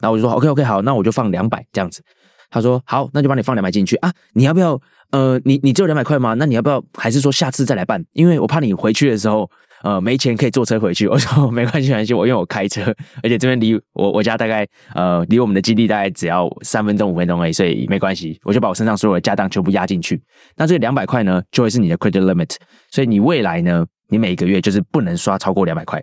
[0.00, 2.02] 然后我就说：“OK，OK，好，那我就放两百这样子。”
[2.50, 4.12] 他说：“好，那就帮你放两百进去啊。
[4.34, 4.80] 你要不要？
[5.12, 6.34] 呃，你你只有两百块吗？
[6.34, 6.82] 那你要不要？
[6.96, 8.04] 还是说下次再来办？
[8.12, 9.48] 因为我怕你回去的时候，
[9.82, 12.82] 呃，没钱可以坐车回去。”我说：“没关系，没关系，我因为我开车，
[13.22, 18.38] 而且这边离我我家大概呃离我们的基地大概只要三分钟五分钟而已，所以没关系。
[18.44, 20.22] 我就把我身上所有的家当全部压进去。
[20.56, 22.54] 那这两百块呢，就会是你的 credit limit。
[22.90, 26.02] 所以你未来呢？”你每个月就是不能刷超过两百块，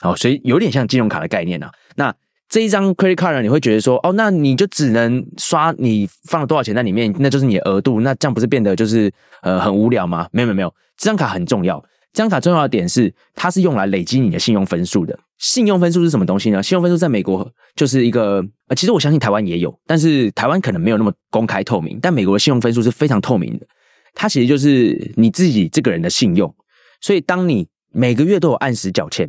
[0.00, 1.72] 好，所以有点像金融卡的概念啊。
[1.96, 2.14] 那
[2.46, 9.10] 这一张 credit card 呢，你会觉得说，哦，那你就只能刷你放了多少钱在里面，那就是你的额度，那这样不是变得就是
[9.40, 10.28] 呃很无聊吗？
[10.30, 11.82] 没有没有没有，这张卡很重要。
[12.12, 15.18] 这张卡重要的点是，它是用来累积你的信用分数的。
[15.38, 16.60] 信用分数是什么东西呢？
[16.60, 21.98] 信用分数在美国就是一个呃，其实我相信台湾也有，但是台湾可能没有那么公开透明。
[22.02, 23.66] 但美国的信用分数是非常透明的，
[24.14, 26.52] 它其实就是你自己这个人的信用。
[27.00, 29.28] 所以，当你每个月都有按时缴钱，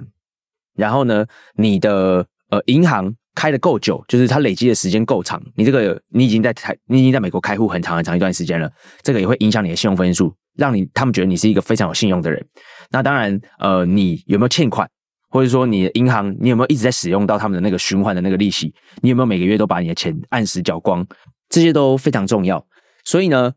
[0.75, 1.27] 然后呢，
[1.57, 8.71] 你的呃银行开的够久，就是它累积的时间够长，你这个你已经在台，你已经在美国开户很长很长一段时间了，
[9.03, 12.45] 这个也会影响你的信用分数，让你他们觉得你是一个非常有信用的人。
[12.91, 14.89] 那当然，呃，你有没有欠款，
[15.29, 21.05] 或者说你的银行你有没有一直在使用到他们的那个循环的那个利息，你有没有每个月都把你的钱按时缴光，
[21.49, 22.63] 这些都非常重要。
[23.03, 23.53] 所以呢，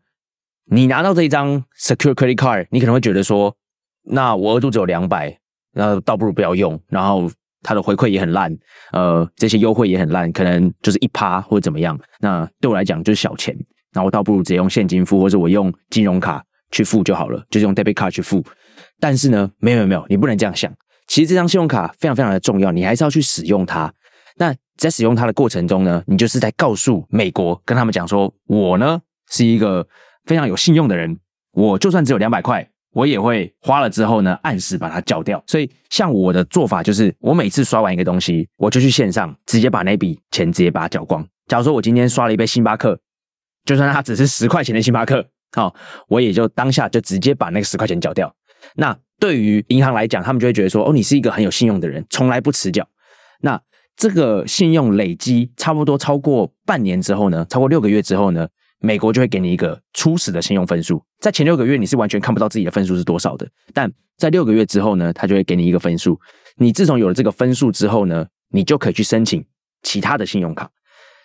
[0.67, 3.55] 你拿到这一张 Secure Credit Card，你可能会觉得说。
[4.05, 5.39] 那我额度只有两百，
[5.75, 6.77] 那倒不如不要用。
[6.89, 7.31] 然后
[7.63, 8.53] 它的回馈也很烂，
[8.91, 11.97] 呃，这些优惠也很烂，可能就是一趴或者怎么样。
[12.19, 13.57] 那对我来讲就是小钱，
[13.93, 18.45] 那我倒不如直接用现金付，或者我用金融卡去付就好了，就是用 debit card 去付。
[18.99, 20.73] 但是呢，没有没有没有，你不能这样想。
[21.07, 23.93] 其实这张信用卡非常非常的重要，你还是要去使用它。
[24.37, 28.99] 那在使用它的过程中呢，你就是在告诉美国，跟他们讲说，我呢
[29.31, 29.87] 是一个
[30.25, 31.19] 非常有信用的人，
[31.53, 32.69] 我就算只有两百块。
[32.95, 35.43] 我也会花了之后呢，按时把它缴掉。
[35.47, 41.27] 所以，像我的做法就是，我每次刷完一个东西，我就去线上直接把那笔钱直接把它缴光。
[41.49, 42.99] 假如说我今天刷了一杯星巴克，
[43.65, 45.75] 就算它只是十块钱的星巴克， 好，
[46.09, 48.35] 我也就当下就直接把那个十块钱缴掉。
[48.77, 52.89] 那对于银行来讲，他们就会觉得说，哦，你是一个很有信用的人，从来不迟缴。
[53.41, 53.61] 那
[53.97, 58.49] 这个信用累积差不多超过半年之后呢，超过六个月之后呢？
[58.85, 66.19] 美国就会给你一个初始的信用分数，在前六个月你是完全看不到自己的分数是多少的，但在六个月之后呢，他就会给你一个分数。
[66.57, 69.45] 你自从有了这个分数之后呢，你就可以去申请
[69.85, 70.69] 其他的信用卡。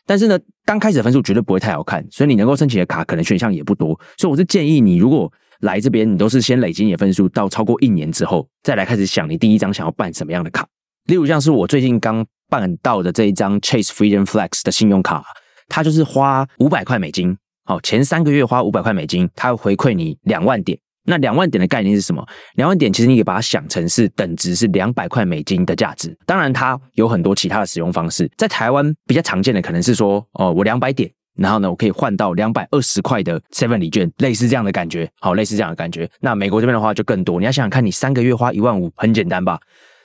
[0.07, 3.89] 但是呢，刚开始的分数绝对不会太好看，所以你能够申请的卡可能选项也不多。
[4.17, 10.65] 所以我是建议你，如果来这边，你都是先累积你的分数到超过一年之后，再来开始想你第一张想要办什么样的卡。
[11.07, 15.25] 例如像是我最近刚办到的这一张 Chase Freedom Flex 的信用卡，
[15.67, 17.37] 它就是花五百块美金。
[17.65, 20.79] 好，前三个月花五百块美金，它会回馈你两万点。
[21.09, 22.21] 那两万点的概念是什么？
[22.55, 26.13] 两万点其实你可以把它想成是等值是两百块美金的价值。
[26.25, 28.29] 当然，它有很多其他的使用方式。
[28.37, 35.09] 在台湾比较常见的可能是说，哦，我两百点，然后呢，我可以换到两百二十块的 Seven 礼券，类似这样的感觉。
[35.21, 36.09] 好，类似这样的感觉。
[36.19, 37.39] 那美国这边的话就更多。
[37.39, 39.57] 你要想想看，你三个月花一万五，很简单吧？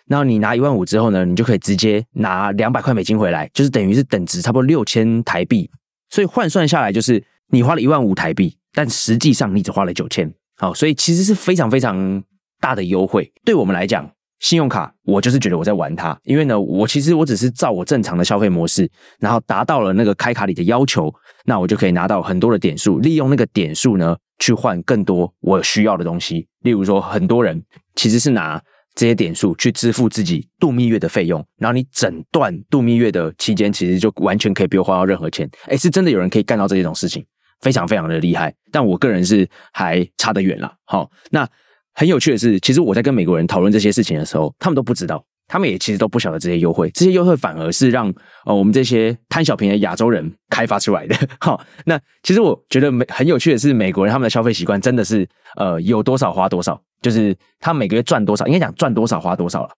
[0.07, 5.68] 然后你拿一万五之后呢，你就可以直接拿两百块美金回来，就是等于是等值差不多六千台币。
[6.11, 7.24] 所以换算下来就是。
[7.55, 10.32] 你花了一万五台币，但实际上你只花了九千，
[10.62, 12.22] 好，所以其实是非常非常
[12.60, 13.28] 大的优惠。
[13.44, 14.08] 对我们来讲，
[14.38, 18.88] 信用卡，我就是觉得我在玩它，因为呢，我其实我只是照我正常的消费模式，
[19.18, 21.12] 然后达到了那个开卡里的要求，
[21.46, 26.46] 那我就可以拿到很多的点数，利用那个点数呢去换更多我需要的东西。
[26.60, 27.60] 例如说，很多人
[27.96, 28.62] 其实是拿
[28.94, 35.50] 这些点数去支付自己度蜜月的费用，然后你整段度蜜月的期间，其实就完全可以不用花到任何钱。
[35.66, 37.24] 哎，是真的有人可以干到这种事情，
[37.62, 38.54] 非常非常的厉害。
[38.70, 40.74] 但我个人是还差得远了。
[40.84, 41.48] 好，那。
[41.94, 46.88] 很有趣的是，其实我在跟美国人讨论这些事情的时候，他们都不知道，他们也其实都不晓得这些优惠。
[46.94, 48.10] 这些优惠反而是让
[48.46, 51.14] 呃我们这些贪小便宜的亚洲人开发出来的。
[51.38, 59.70] 好，那其实我觉得美很有趣的是，美国人他们的消费习惯真的是呃有多少花多少，就是他每个月赚多少，应该讲赚多少花多少了。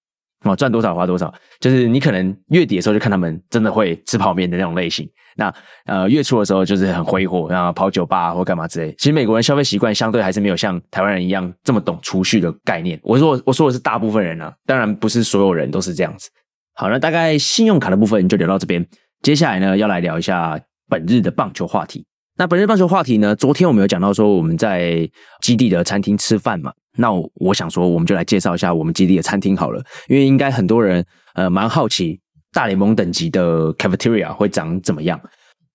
[0.45, 5.09] 哦，赚多少花多少，就是你可能月底的时候就看他们真的会吃泡面的那种类型。
[5.37, 5.53] 那
[5.87, 8.95] 呃月初的时候就是很挥霍，然后跑酒吧或干嘛之类。
[8.99, 13.01] 其实美国人消费习惯相对还是没有像台湾人一样这么懂储蓄的概念。
[13.03, 16.29] 我说我说的是大部分人啊，当然不是所有人都是这样子。
[16.75, 18.87] 好，那大概信用卡的部分就聊到这边。
[19.23, 22.05] 接下来呢，要来聊一下本日的棒球话题。
[22.37, 25.09] 那本日棒球话题呢，昨天我们有讲到说我们在
[25.41, 26.73] 基地的餐厅吃饭嘛。
[26.97, 32.21] 那我想说，我们就来介绍一下我们基地的餐厅好了，因为应该很多人呃蛮好奇
[32.53, 35.21] 大联盟等级的 cafeteria 会长怎么样。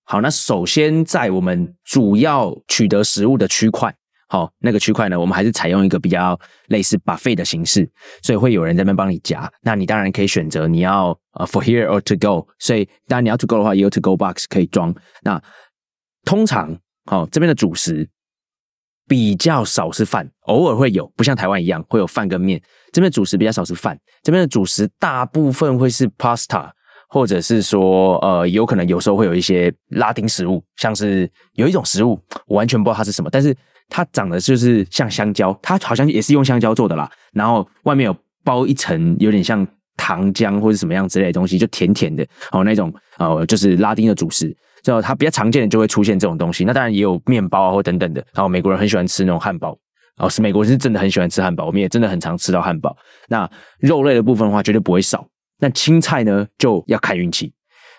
[0.04, 3.94] 好，那首先在我们主要取得食物的区块，
[4.28, 7.88] 好，那个区块呢，我们还是采用一个比较类似 buffet 的形式，
[8.22, 9.52] 所以会有人在那边帮你夹。
[9.62, 14.94] 那你当然可以选择你要呃 for here or to go，所以当然你要 to go 的话，也有 to go box 可以装。
[15.22, 15.40] 那
[16.24, 18.08] 通常好这边的主食。
[19.10, 22.62] 比较少是饭，偶尔会有，不像台湾一样会有饭跟面。
[22.92, 26.70] 这边主食比较少是饭，这边的主食大部分会是 pasta，
[27.08, 33.52] 或者是说，呃，有可能有时候会有一些拉丁食物，像是有一种食物，我完全不知道它是什么，但是
[33.88, 39.66] 它长得就是像香蕉，它好像也是用香蕉做的啦，然后外面有包一层有点像
[40.00, 44.56] 糖浆或者什么样之类的东西，就甜甜的，哦，那种，呃，就是拉丁的主食。
[44.82, 48.24] 就它比较常见的就会出现这种东西，那当然也有面包啊或等等的。
[48.32, 49.76] 然后美国人很喜欢吃那种汉堡，
[50.16, 52.96] 哦，是美国人是真的很喜欢吃汉堡，我们也真的很常吃到汉堡。
[53.28, 53.46] 那
[53.78, 55.28] 肉类的部分的话绝对不会少，
[55.58, 57.52] 那青菜呢就要看运气，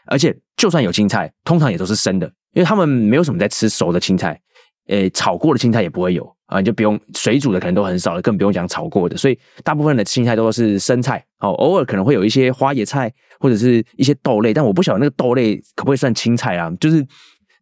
[0.07, 4.41] 而且就算有青菜，通常也都是生的，因为他们没有什么在吃熟的青菜，
[4.87, 6.35] 诶，炒过的青菜也不会有。
[6.51, 9.15] 啊，你就不用水煮的，可能都很少了，更不用讲炒过的。
[9.15, 16.69] 所以大部分的青菜都是生菜，哦，偶尔可能会有一些花椰菜或者是一些豆类，但我不晓得那个豆类可不可以算青菜啊？
[16.77, 17.05] 就是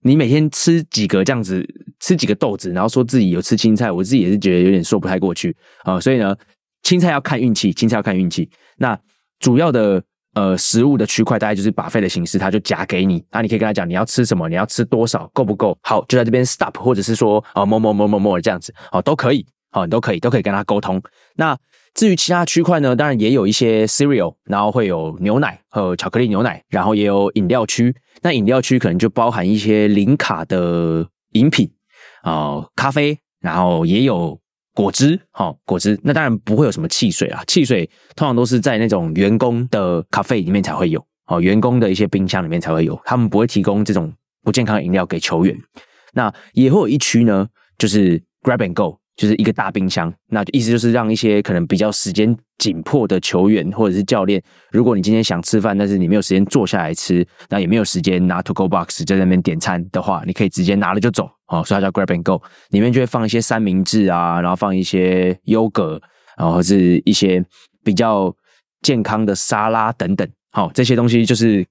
[0.01, 1.63] 你每天吃几个这样子，
[1.99, 5.99] 吃几个豆子，然后说自己有吃青菜，我自己也是觉得有点说不太过去啊。
[5.99, 6.35] 所以呢，
[6.81, 8.49] 青菜要看运气，青菜要看运气。
[8.77, 8.99] 那
[9.39, 10.03] 主要的。
[10.36, 15.77] 呃，食物的区块大概就是把费的形式，他就夹给你，那你可以跟他讲你要吃什么，你要吃多少，够不够？
[15.82, 21.01] 好，就在这边 stop，或者是说啊，某某某某某这样子，哦，都可以，好，你都可以，都可以跟他沟通。
[21.36, 21.57] 那
[21.95, 27.95] 至于其他区块呢，当然也有一些 cereal，然后会有牛奶和巧克力牛奶，然后也有饮料区。
[28.21, 31.69] 那饮料区可能就包含一些零卡的饮品
[32.21, 34.39] 啊，咖啡，然后也有。
[34.80, 45.53] 果汁，好果汁，那当然不会有什么汽水啊，汽水通常都是在那种员工的咖啡里面才会有，哦，员工的一些冰箱里面才会有，他们不会提供这种不健康的饮料给球员。
[46.13, 47.45] 那也会有一区呢，
[47.77, 48.97] 就是 grab and go。
[49.20, 54.41] 就是一个大冰箱，那意思就是让一些可能比较时间紧迫的球员或者是教练，
[54.72, 66.01] 如果你今天想吃饭，但是你没有时间坐下来吃，那也没有时间拿 to go box 在那边点餐的话，你可以直接拿了就走，哦，所以它叫 grab and go，里面就会放一些三明治啊，然后放一些优格，
[66.38, 67.43] 然后是一些
[67.84, 68.34] 比较
[68.82, 71.67] 健康的沙拉等等，好，这些东西就是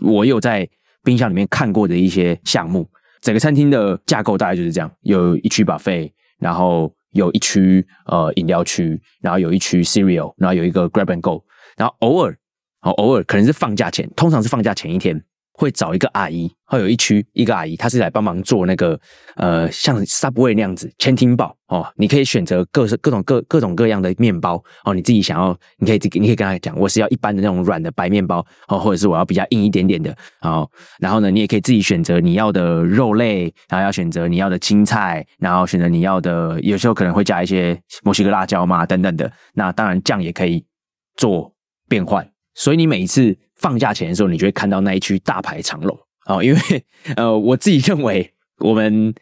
[0.00, 0.68] 我有在
[1.02, 2.88] 冰箱里面看过的一些项目。
[3.20, 6.12] 整个餐厅的架构大概就是这样，有一区 buffet。
[6.44, 11.42] 然后有一区呃饮料区，然后有一区 cereal，然后有一个 grab and go，
[11.74, 12.36] 然后偶尔
[12.82, 15.24] 哦偶尔可能是放假前，通常是放假前一天。
[15.56, 18.98] 会找一个阿姨，会有一区一个阿姨，她是来帮忙做那个
[19.36, 21.86] 呃，像 Subway 那样子千厅堡哦。
[21.96, 30.68] 你可以选择各式各种各各种各样的面包哦，你自己想要，你可以你可以跟他讲，我是要一般的那种软的白面包哦，或者是我要比较硬一点点的哦。
[30.98, 39.30] 然后呢，你也可以自己选择你要的肉类，然后要选择你要的青菜，然后选择你要的，有时候可能会加一些墨西哥辣椒嘛等等的。
[39.54, 40.64] 那当然酱也可以
[41.16, 41.54] 做
[41.88, 43.38] 变换，所以你每一次。
[43.64, 46.44] 放假前的时候，你就会看到那一区大排长龙哦。
[46.44, 46.60] 因为
[47.16, 49.14] 呃，我自己认为我们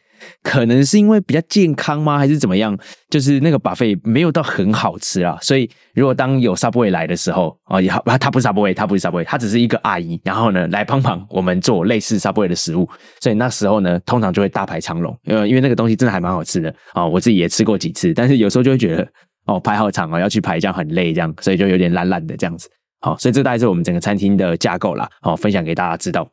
[0.42, 2.76] 可能是因为比较健康吗，还是怎么样？
[3.08, 5.38] 就是那个 buffet 没有到很好吃啊。
[5.40, 12.88] 所以如果当有 Subway 来的时候啊，也好，他不是 Subway，他不是 Subway，他只是一个阿姨，然后呢来帮忙我们做类似 Subway 的食物。
[13.20, 17.06] 所以那时候呢，通常就会大排长龙，因为因为那个东西真的还蛮好吃的啊。
[17.06, 19.06] 我自己也吃过几次，但是有时候就会觉得
[19.46, 22.68] 哦，排好场哦，要去排，这样很累，这样，所以就有点懒懒的这样子。
[23.02, 25.10] 好，所以这大概是我们整个餐厅的架构啦。
[25.20, 26.26] 好，分享给大家知道。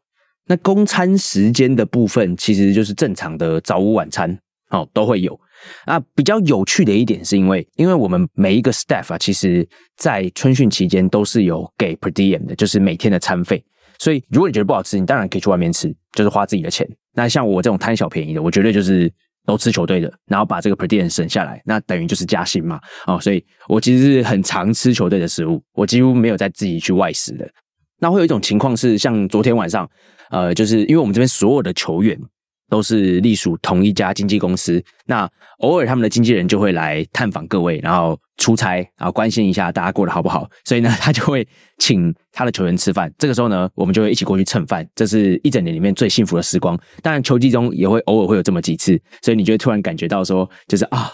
[0.46, 4.38] 那供餐时间的部分，其实就是正常的早午晚餐，
[4.70, 5.38] 哦，都会有。
[5.86, 9.68] 那比较有趣的一点，是因为因为我们每一个 staff 啊，其实
[9.98, 13.64] 在春训期间都是有给 per diem 的，就是每天的餐费。
[13.98, 16.88] 所以如果你觉得不好吃，你当然可以去外面吃，就是花自己的钱。
[17.14, 19.12] 那像我这种贪小便宜的，我绝对就是
[19.50, 22.80] 都吃球队的，然后把这个 per diem 省下来，那等于就是加薪嘛。
[23.08, 27.50] 哦，所以我其实是很常吃球队的食物，我几乎没有在自己去外食的。
[27.98, 29.90] 那会有一种情况是，像昨天晚上，
[30.30, 32.16] 呃，就是因为我们这边所有的球员。
[32.70, 40.50] 都是隶属同一家经纪公司，那偶尔他们的经纪人就会来探访各位，然后出差，然后关心一下大家过得好不好。
[40.64, 41.46] 所以呢，他就会
[41.80, 43.12] 请他的球员吃饭。
[43.18, 46.80] 这个时候呢，我们就会一起过去蹭饭，这是一整年里面最幸福的时光。
[47.02, 51.12] 当然，球季中也会偶尔会有这么几次，所以你就会突然感觉到说，就是啊，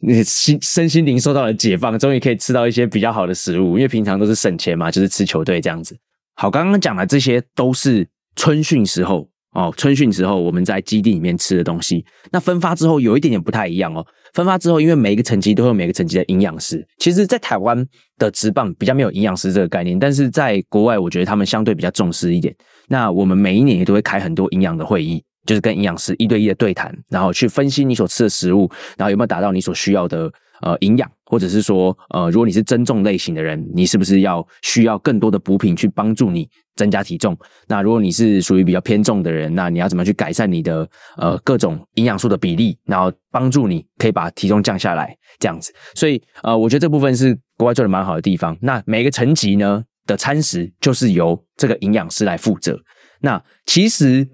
[0.00, 5.96] 你心身心灵受到了解放，终于可以吃到一些比较好的食物，因为平常都是省钱嘛，就是吃球队这样子。
[6.34, 8.06] 好，刚刚讲的这些都是
[8.36, 9.31] 春训时候。
[9.52, 14.04] 哦，春训时候我们在基地里面吃的东西，那分发之后有一点点不太一样哦。
[14.32, 17.86] 分发之后，因为每一个层级都有每个层级的营养师，其实，在台湾
[18.16, 22.54] 的职棒比较没有营养师这个概念，但是在国外，我觉得他们相对比较重视一点。
[22.88, 30.32] 那我们每一年也都会开很多营养的会议，就是跟营养师一对一的对谈，然后去分析你所吃的食物，然后有没有达到你所需要的。
[30.62, 37.36] 呃，营养，或者是说，呃，如果你是增重类型的人，你是不是要需要更多的补品去帮助你增加体重？
[37.68, 45.16] 那如果你是属于比较偏重的人，那你要怎么去改善你的呃各种营养素的比例，然后帮助你可以把体重降下来？
[45.38, 48.56] 这样子，所以呃，我觉得这部分是国外做的蛮好的地方。
[48.60, 52.78] 那每个层级呢的餐食就是由这个营养师来负责。
[53.20, 54.28] 那其实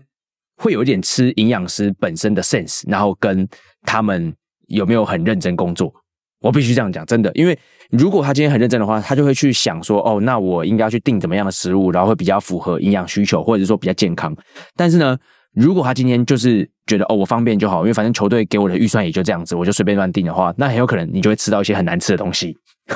[0.56, 3.48] 会有一点吃营养师本身的 sense，然后跟
[3.82, 4.34] 他们
[4.66, 5.94] 有没有很认真工作。
[6.40, 7.58] 我必须这样讲，真的，因为
[7.90, 14.32] 如果他今天很认真的话，他就会去想说，哦，那我应该要去定怎么样的食物，然后会比较符合营养需求，或者是说比较健康。
[14.76, 15.18] 但是呢，
[15.52, 22.56] 如果他今天就是觉得，哦，我方便就好，因为反正球队给我的预算也就这样子，我就随便乱定的话，那很有可能你就会吃到一些很难吃的东西。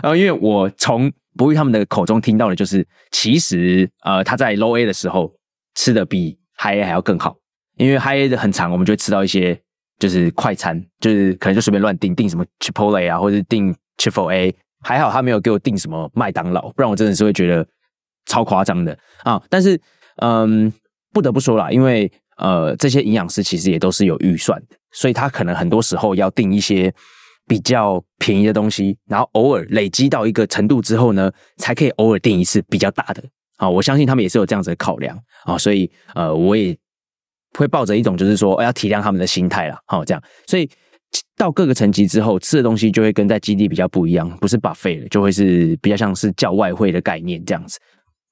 [0.00, 5.32] 然后，因为我从博玉他们的口中听到的，就是其实呃，他在 Low A 的时候
[5.74, 7.36] 吃的比 High A 还要更好，
[7.76, 9.60] 因为 High A 的很长，我们就会吃到一些。
[9.98, 17.66] 就是快餐，就是可能就随便乱订订什么 Chipotle 啊，或者订 Chipotle 还好他没有给我订什么麦当劳，不然我真的是会觉得
[18.26, 19.42] 超夸张的啊。
[19.50, 19.80] 但是，
[20.22, 20.72] 嗯，
[21.12, 26.94] 不得不说啦，因为呃，这些营养师其实也都是有预算的，所以他可能很多时候要订一些
[27.48, 33.24] 比较便宜的东西，然后偶尔累积到一个程度之后呢，才可以偶尔订一次比较大的
[33.56, 33.68] 啊。
[33.68, 36.78] 我相信他们也是有这样子的考量啊，所以呃，我也。
[37.56, 40.68] 会抱着一种就是说要体谅他们的心态啦，好这样，所以
[41.36, 47.78] 到各个层级之后吃的东西就会跟在基地比较不一样，不是把废了，就会是比较像是叫外汇的概念这样子。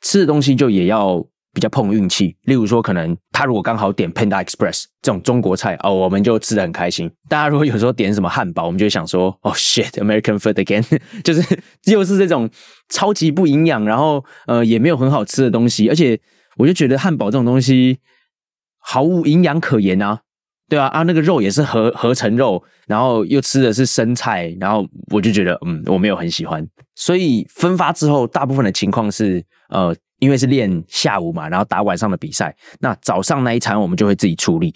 [0.03, 7.11] 吃的东西就也要比较碰运气，例如说可能他如果刚好点 Panda Express 这种中国菜哦，我们就吃的很开心。
[7.31, 10.85] 大家如果有时候点什么汉堡，我们就想说哦 shit American food again，
[11.25, 11.59] 就是
[11.91, 12.49] 又是这种
[12.91, 16.21] 超级不营养，然后呃也没有很好吃的东西，而且
[16.59, 17.99] 我就觉得汉堡这种东西。
[18.89, 20.20] 毫无营养可言啊，
[20.68, 26.64] 对啊，啊，那个肉也是合合成肉，然后又吃的是生菜，然后我就觉得，嗯，我没有很喜欢。
[26.95, 34.72] 所以分发之后，大部分的情况是，呃，因为是练下午嘛，然后打晚上的比赛，那早上那一餐我们就会自己处理。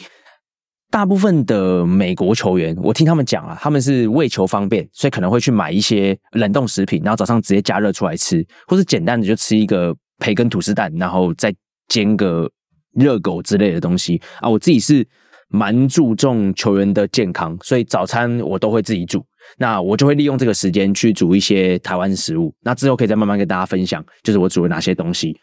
[0.90, 11.54] 大部分的美国球员，我听他们讲啊，他们是为求方便，所以可能会去买一些冷冻食品，然后早上直接加热出来吃，或是简单的就吃一个培根吐司蛋，然后再
[11.86, 12.50] 煎个。
[12.94, 15.06] 热狗之类的东西啊，我自己是
[15.48, 19.24] 蛮注重球员的健康，所以早餐我都会自己煮。
[19.58, 22.54] 那我就会利用这个时间去煮一些台湾食物。
[22.60, 25.36] 那之后可以再慢慢跟大家分享，就是我煮了哪些东西。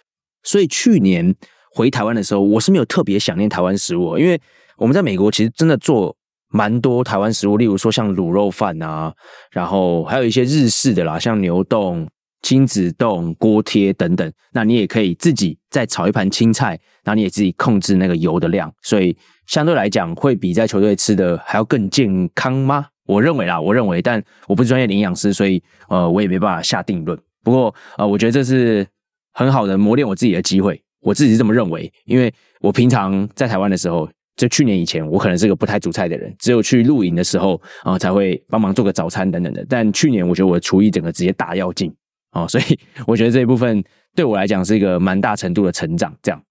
[0.43, 1.35] 所以去年
[1.73, 4.39] 回台湾的时候，我是没有特别想念台湾食物，因为
[4.77, 6.15] 我们在美国其实真的做
[6.49, 9.13] 蛮多台湾食物，例如说像卤肉饭啊，
[9.51, 12.07] 然后还有一些日式的啦，像牛冻。
[12.41, 19.15] 亲子冻、锅贴等等，那你也可以自己再炒一盘青菜，然后你也自己控制那个油的量，所以
[19.47, 22.87] 相对来讲会比在球队吃的还要更健康吗？
[23.05, 27.17] 我认为啦，我认为，但我不是专业的营养师，所以呃，我也没办法下定论。
[27.43, 28.85] 不过呃，我觉得这是
[29.33, 39.65] 很好的磨练我自己的机会，我自己是这么认为，因为我平常在台湾的时候，就去年以前，我可能是个不太煮菜的人，只有去露营的时候啊才会帮忙做个早餐等等的。
[39.69, 41.93] 但去年我觉得我的厨艺整个直接大跃进。
[42.37, 43.83] 哦，所以 我觉得这一部分
[44.15, 46.15] 对我来讲是一个蛮大程度的成长。
[46.21, 46.41] 这样，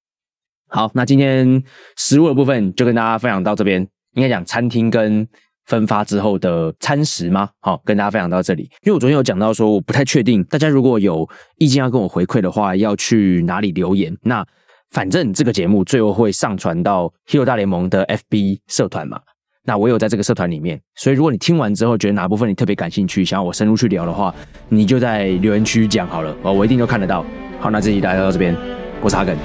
[0.68, 1.62] 好，那今天
[1.96, 3.86] 食物的部分就跟大家分享到这边。
[4.14, 5.28] 应该讲餐厅跟
[5.66, 7.50] 分发之后的餐食吗？
[7.60, 8.62] 好，跟大家分享到这里。
[8.82, 11.28] 因为我昨天有讲到说，我不太确定大家如果有
[11.58, 14.16] 意见要跟我回馈的话，要去哪里留言。
[14.22, 14.42] 那
[14.90, 19.20] 反正这个节目最后会上传到 Hero 大联盟的 FB 社团嘛。
[19.68, 24.32] 那我有在这个社团里面，所以如果你听完之后觉得哪部分你特别感兴趣，想要我深入去聊的话，
[24.68, 27.26] 你就在留言区讲好了，哦，我一定都看得到。
[27.58, 28.56] 好，那这集大家到这边，
[29.00, 29.36] 我是阿根，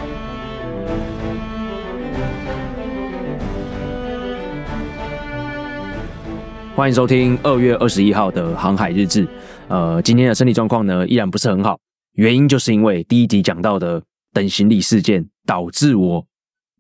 [6.76, 9.28] 欢迎收听二月二十一号的航海日志。
[9.70, 11.80] 呃，今天的身体状况呢依然不是很好，
[12.14, 14.00] 原因就是因为第一集讲到的
[14.32, 16.24] 等行李事件，导致我。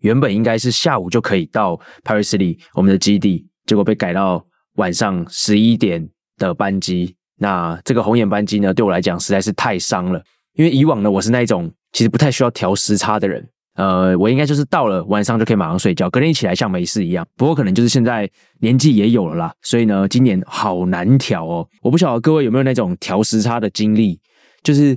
[0.02, 4.45] 原本应该是下午就可以到 Paris City 我们的基地，结果被改到
[4.76, 7.16] 晚上十一点的班机。
[7.38, 10.22] 那这个红眼班机呢，对我来讲实在是太伤了。
[10.54, 13.47] 因为以往呢，我是那一种其实不太需要调时差的人。
[13.76, 17.26] 呃，我应该就是到了晚上就可以马上睡觉，隔天一起来像没事一样。
[17.38, 18.30] 不过可能就是现在
[18.60, 21.66] 年纪也有了啦，所以呢，今年好难调哦。
[21.82, 24.20] 我不晓得各位有没有那种调时差的经历，
[24.62, 24.95] 就是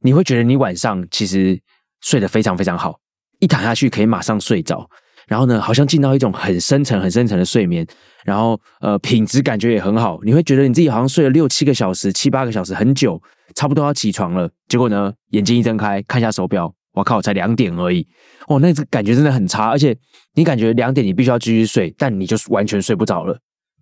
[0.00, 1.58] 你会觉得你晚上其实
[2.00, 2.98] 睡得非常非常好。
[3.42, 4.88] 一躺下去可以马上睡着，
[5.26, 7.84] 然后呢，好像进到一种很深沉、很深沉的睡眠，
[8.24, 10.20] 然后呃，品质感觉也很好。
[10.22, 13.20] 你会觉得你自己好像睡了六七个小时、七八个小时，很久，
[13.56, 14.48] 差不多要起床了。
[14.68, 18.06] 结果呢，眼睛一睁开，看一下手表，我靠，才两点而已。
[18.46, 19.96] 哦，那个感觉真的很差，而且
[20.34, 23.36] 你感觉两点你必须要继续睡，但你就完全睡不着了。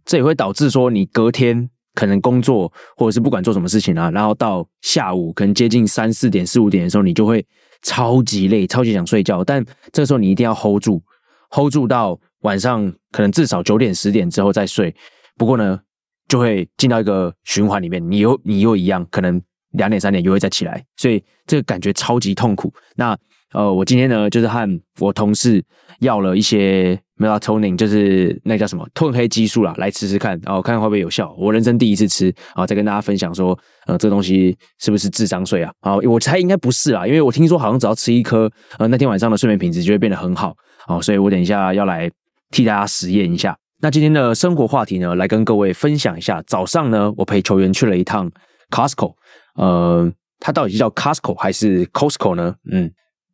[0.06, 7.46] 这也会导致说你隔天可能工作或者是不管做什么事情啊，然后到下午可能接近三四点、四五点的时候，你就会。
[7.82, 11.02] 超级累，超级想睡觉，但这个时候你一定要 hold 住
[11.50, 14.94] ，hold 住到晚上可能至少九点十点之后再睡。
[15.36, 15.80] 不过呢，
[16.28, 22.72] 就会进到一个循环里面，你又你又一样，可能两点三点又会再起来，所以这个感觉超级痛苦。
[22.96, 23.16] 那
[23.52, 25.64] 呃，我今天呢，就是和我同事
[26.00, 27.00] 要了一些。
[27.20, 31.36] melatonin 就是那叫什么褪黑激素啦，来吃吃看，然后看看会不会有效。
[31.38, 35.70] 我人生第一次吃，然后再跟大家分享说，呃，这东西是不是智商税啊？
[35.80, 40.56] 啊，我猜应该不是啊，因为我听说好像只要吃一颗，呃，那天晚上的睡眠品质就会变得很好。
[40.88, 42.10] 哦，所以我等一下要来
[42.50, 43.54] 替大家实验一下。
[43.82, 46.42] 那今天的生活话题呢，来跟各位分享一下。
[46.46, 48.32] 早上呢，我陪球员去了一趟
[48.70, 49.12] Costco，
[49.56, 52.54] 呃，它到底是叫 Costco 还是 Costco 呢？
[52.72, 52.90] 嗯。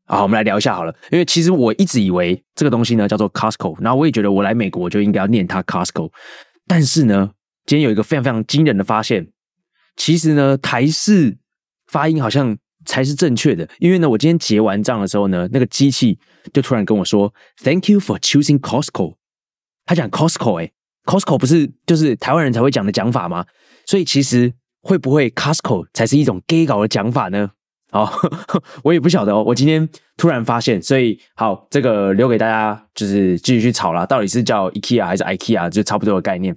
[0.09, 6.13] 好，我们来聊一下好了，因为其实我一直以为这个东西呢叫做 Costco，然后我也觉得我来美国就应该要念它 Costco，
[6.69, 7.33] 但是呢，
[7.67, 9.29] 今天有一个非常非常惊人的发现，
[9.97, 11.39] 其实呢台式
[11.89, 16.19] 发音好像才是正确的，因为呢我今天结完账的时候呢，那个机器
[16.53, 17.35] 就突然跟我说
[17.65, 19.17] Thank you for choosing Costco，
[19.85, 20.71] 他讲 Costco 哎
[21.05, 23.45] ，Costco 不是就是台湾人才会讲的讲法吗？
[23.85, 27.51] 所以其实会不会 Costco 才是一种 gay 搞的讲法呢？
[27.93, 28.11] 哦，
[28.83, 29.43] 我也不晓得哦。
[29.47, 34.05] 我今天突然发现，所以好，这个留给大家，就是继续去吵啦。
[34.05, 36.57] 到底是叫 IKEA 还是 IKEA，就差不多的概念。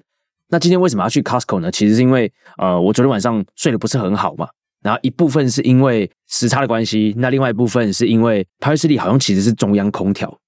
[0.49, 1.71] 那今天为什么要去 Costco 呢？
[1.71, 4.47] 其实是因为，呃，我昨天晚上睡得不是很好嘛。
[4.81, 10.39] 然后一部分是因为时差的关系，那另外一部分是因为 Paris 里好像其实是中央空调。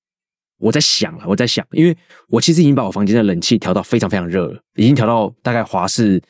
[0.57, 1.95] 我在想了，我在想，因为
[2.29, 6.21] 我其实已经把我房间的冷气调到非常非常热了，已经调到大概华氏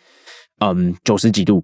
[0.59, 1.63] 嗯九十几度。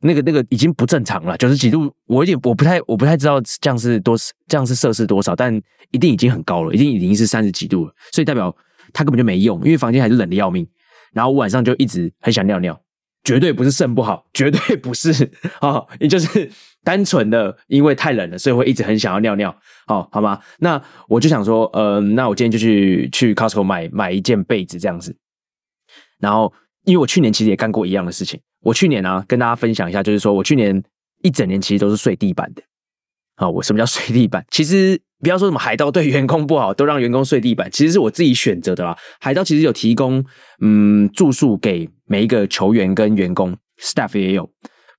[0.00, 4.16] 那个那个已经不正常了，九十几度，我有点我不太我不太知道这样是多
[4.48, 5.54] 这样是摄氏多少，但
[5.90, 8.54] 一定已经很高了，一定已经是三十几度了，所以代表
[8.92, 10.66] 它根本就没用，因为房间还是冷的要命。
[11.12, 12.80] 然后我晚上就一直很想尿尿，
[13.24, 15.30] 绝对不是肾不好，绝对不是
[15.60, 16.50] 啊， 也就是
[16.82, 19.54] 单纯的因为太冷了，所以会一直很想要尿尿。
[19.86, 20.40] 好，好吗？
[20.60, 25.16] 那我就想说，呃，那我今天就去去 Costco 买买一件被子这样子。
[26.20, 26.52] 然后，
[26.84, 28.40] 因为我去年其实也干过一样的事情。
[28.62, 30.82] 我去年呢，跟大家分享一下，就是说我去年
[31.22, 32.62] 一整年其实都是睡地板的。
[33.36, 34.44] 啊，我什么叫睡地板？
[34.50, 38.94] 其实不要说什么海盗对员工不好，都让员工睡地板，其实是我自己选择的啦。
[39.18, 40.22] 海盗其实有提供
[40.60, 44.50] 嗯住宿给每一个球员跟员工，staff 也有。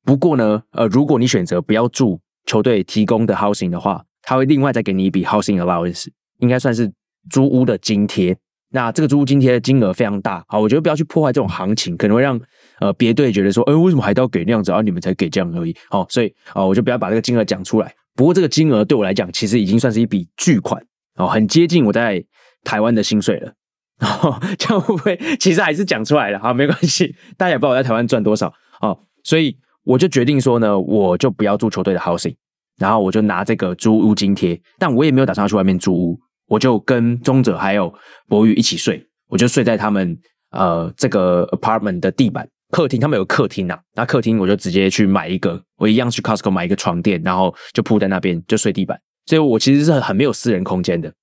[0.03, 6.07] 不过呢，呃，如果你选择不要住球队提供的 housing 的话，他会另外再给你一笔 housing allowance，
[6.39, 6.91] 应该算是
[7.29, 8.35] 租屋的津贴。
[8.71, 12.39] 那这个租屋津贴的金额非常大，好，我觉得不要去破坏这种行情，可能会让
[12.79, 15.75] 呃别队觉得说，哎，为什么还都要给那样子，而你们才给这样而已？
[15.89, 17.93] 好，所以啊，我就不要把这个金额讲出来。
[18.15, 20.81] 不过这个金额对我来讲，其实已经算是一笔巨款
[21.17, 22.23] 哦，很接近我在
[22.63, 23.53] 台湾的薪水了。
[23.99, 26.39] 哦，这样会不会其实还是讲出来了？
[26.39, 28.51] 好，没关系，大家也不知道我在台湾赚多少
[28.81, 32.35] 哦，所以我就决定说呢，我就不要住球队的 housing，
[32.77, 36.19] 然后我就拿这个租屋津贴，但我也没有打算去外面租屋。
[36.51, 37.93] 我就跟中者还有
[38.27, 40.17] 博宇一起睡，我就睡在他们
[40.49, 51.13] 呃这个 apartment 的地板客厅，他们有客厅呐，那客厅我就直接去买一个，我一样去 Costco 买一个床垫，然后就铺在那边就睡地板，所以我其实是很没有私人空间的。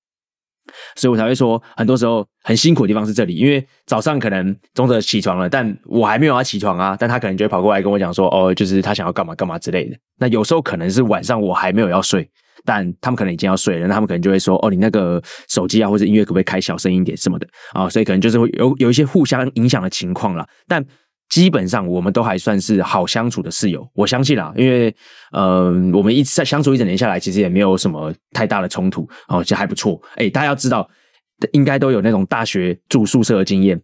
[0.97, 9.97] 所以我才会说，很多时候很辛苦的地方是这里，因为早上可能中者起床了，但我还没有要起床啊，但他可能就会跑过来跟我讲说，哦，就是他想要干嘛干嘛之类的。
[10.19, 12.27] 那有时候可能是晚上我还没有要睡，
[12.65, 17.89] 但他们可能已经要睡了，那他们可能就会说，哦，你那个手机啊或者音乐可不可以开小声一点什么的啊？
[17.89, 20.85] 所以可能就是会有有一些互相影响的情况了，但。
[21.31, 24.97] 基本上我们都还算是好相处的室友，我相信啦，因为
[25.31, 30.01] 呃，我们一在相处一整年下来，其实也没有什么太大的冲突哦，其实还不错。
[30.15, 30.89] 哎，大家要知道，
[31.53, 33.79] 应该都有那种大学住宿舍的经验。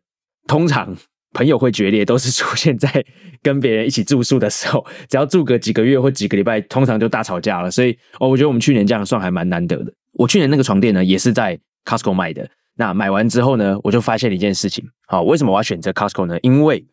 [0.47, 0.97] 通常
[1.35, 3.05] 朋友会决裂，都是出现在
[3.43, 7.70] 跟别人一起住宿的时候，只要住个几个月或几个礼拜，通常就大吵架了。
[7.70, 9.93] 所以哦，我觉得我们去年这样算还蛮难得的。
[10.12, 12.49] 我去年那个床垫呢，也是在 Costco 买的。
[12.76, 14.89] 那买完之后呢，我就发现了一件事情。
[15.07, 16.39] 好，为什么我要选择 Costco 呢？
[16.41, 16.87] 因为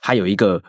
[0.00, 0.62] 它有一个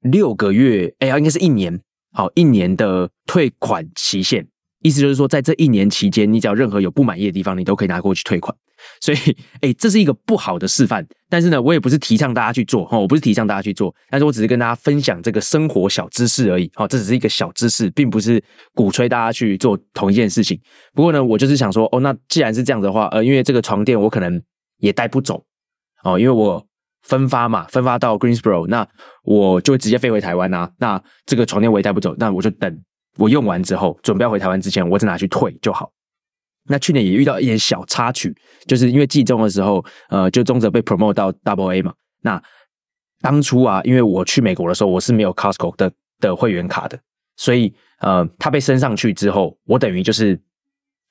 [0.00, 1.80] 六个月，哎呀，应该是一年，
[2.12, 4.46] 好，一年的退款期限，
[4.82, 8.56] 意思就是说，在这一年期间，你只要任何有不满意的地方，你都可以拿过去退款。
[9.00, 11.06] 所以，哎，这是一个不好的示范。
[11.28, 18.42] 但是呢，我也不是提倡大家去做，哈，我不是提倡大家去做，但是我只是跟大家分享这个生活小知识而已，好，这只是一个小知识，并不是
[18.74, 20.60] 鼓吹大家去做同一件事情。
[20.94, 24.42] 不过呢，我就是想说，哦，那既然是这样子的话，呃，因为这个床垫我可能
[24.78, 25.44] 也带不走，
[26.04, 26.66] 哦，因为我。
[27.04, 28.86] 分发嘛，分发到 Greensboro，那
[29.24, 30.70] 我就会直接飞回台湾啊。
[30.78, 32.80] 那这个床垫我也带不走，那我就等
[33.16, 35.90] 我用完之后，准备要回台湾之前，我再拿去退就好。
[36.68, 38.34] 那去年也遇到一点小插曲，
[38.66, 41.92] 就是因为季中的时候，呃，就中泽被 promote 到 Double A 嘛。
[42.22, 42.42] 那
[43.20, 46.98] 当初啊，因为我去美国的时候，我是没有 Costco 的的会员卡的，
[47.36, 50.40] 所以呃，他被升上去之后，我等于就是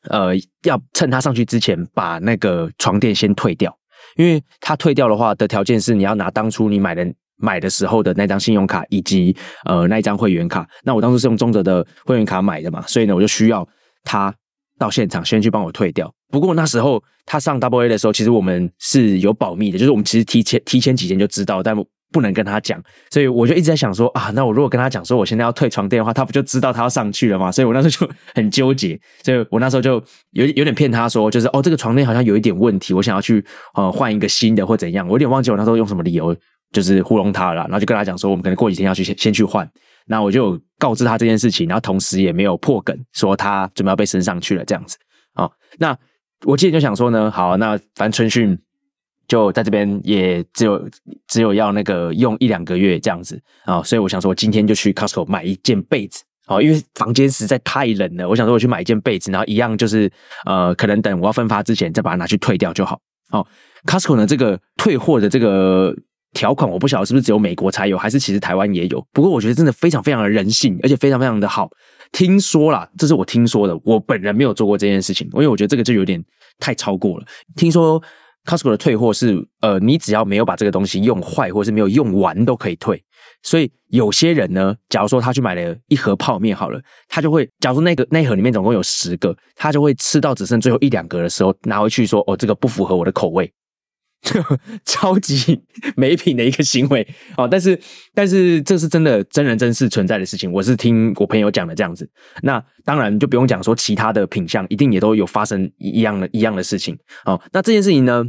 [0.09, 3.77] 呃，要趁他上去之前，把那个床垫先退掉。
[4.17, 7.05] 因为他退掉的话的条件是你要拿当初你买的
[7.37, 9.33] 买的时候的那张信用卡以及
[9.65, 10.67] 呃那一张会员卡。
[10.83, 13.65] 那我当初是用中泽的会员卡买的嘛，所以呢我就需要
[14.03, 14.33] 他
[14.81, 16.11] 到现场先去帮我退掉。
[16.29, 21.75] 不过那时候他上 Double A 的时候，其实我们是有保密的，就是我们其实提前提前几天就知道，但。
[22.13, 22.77] 不能跟他讲，
[23.09, 27.49] 所以我就一直在想说啊，那我如果跟他讲说我现在要退床垫的话，他不就知道他要上去了吗？
[27.49, 29.93] 所以我那时候就 很纠结，所以我那时候就
[30.31, 33.41] 有有点骗他说，就是哦，这个床垫好像有一点问题，我想要去
[33.75, 36.35] 呃换一个新的或怎样，我有点忘记我那时候用什么理由
[36.73, 39.65] 就是糊弄他了，然后就跟他讲说，我们可能过几天要去先先去换，
[40.11, 44.97] 那我就告知他这件事情，然后同时也没有破梗说他准备要被升上去了这样子
[45.33, 45.49] 啊。
[45.79, 45.97] 那
[46.45, 48.59] 我今天就想说呢，好，那反春训。
[49.27, 50.89] 就在这边也只有
[51.25, 58.27] 只有要那个用一两个月这样子啊，所以我想说，我今天就去 Costco 买一件被子哦，因为房间实在太冷了。
[58.27, 60.11] 我想说，我去买一件被子，然后一样就是
[60.45, 62.99] 呃，可能等我要分发之前再把它拿去退掉就好。
[63.31, 63.47] 哦
[63.85, 65.95] ，Costco 呢这个退货的这个
[66.33, 69.05] 条款，我不晓得是不是只有美国才有，还是其实台湾也有。
[69.11, 71.69] 不过我觉得真的非常非常的人性，而且非常非常的好。
[72.11, 76.23] 听说啦，这是我听说的，我本人没有做过这件事情，因为我觉得这个就有点
[76.59, 77.25] 太超过了。
[77.55, 78.01] 听说。
[78.43, 82.99] Costco 的退货是，呃，你只要没有把这个东西用坏，或者是没有用完都可以退。
[83.43, 93.53] 所以有些人呢，假如说他去买了一盒泡面好了，他就会，假如说那个那盒里面总共有十个，他就会吃到只剩最后一两个的时候拿回去说，哦，这个不符合我的口味，
[94.85, 95.61] 超级
[95.95, 97.07] 没品的一个行为
[97.37, 97.47] 哦。
[97.47, 97.79] 但是，
[98.13, 102.09] 但是这是真的真人真事存在的事情，我是听我朋友讲的这样子。
[102.43, 107.41] 那当然就不用讲说其他的品相，一定也都有发生一样的一样的事情哦。
[107.51, 108.23] 那这件事情呢？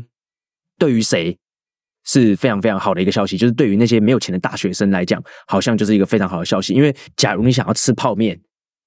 [0.78, 1.38] 对于谁
[2.04, 6.72] 是非常非常好的一个消息，就是对于那些没有钱的大学生来讲，好像就是一个非常好的消息。
[6.72, 8.40] 因为假如你想要吃泡面，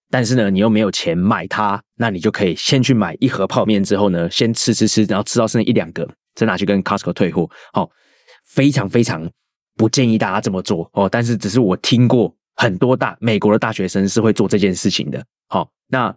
[0.09, 7.49] 但是呢你又没有钱买它，那你就可以先去买一盒泡面，之后呢先吃吃吃，然后吃到剩一两个，再拿去跟 Costco 退货。
[7.73, 7.89] 好，
[8.45, 9.29] 非常非常
[9.75, 11.09] 不建议大家这么做哦。
[11.09, 15.23] 但是只是我听过很多大美国的大学生是会做这件事情的。
[15.47, 16.15] 好，那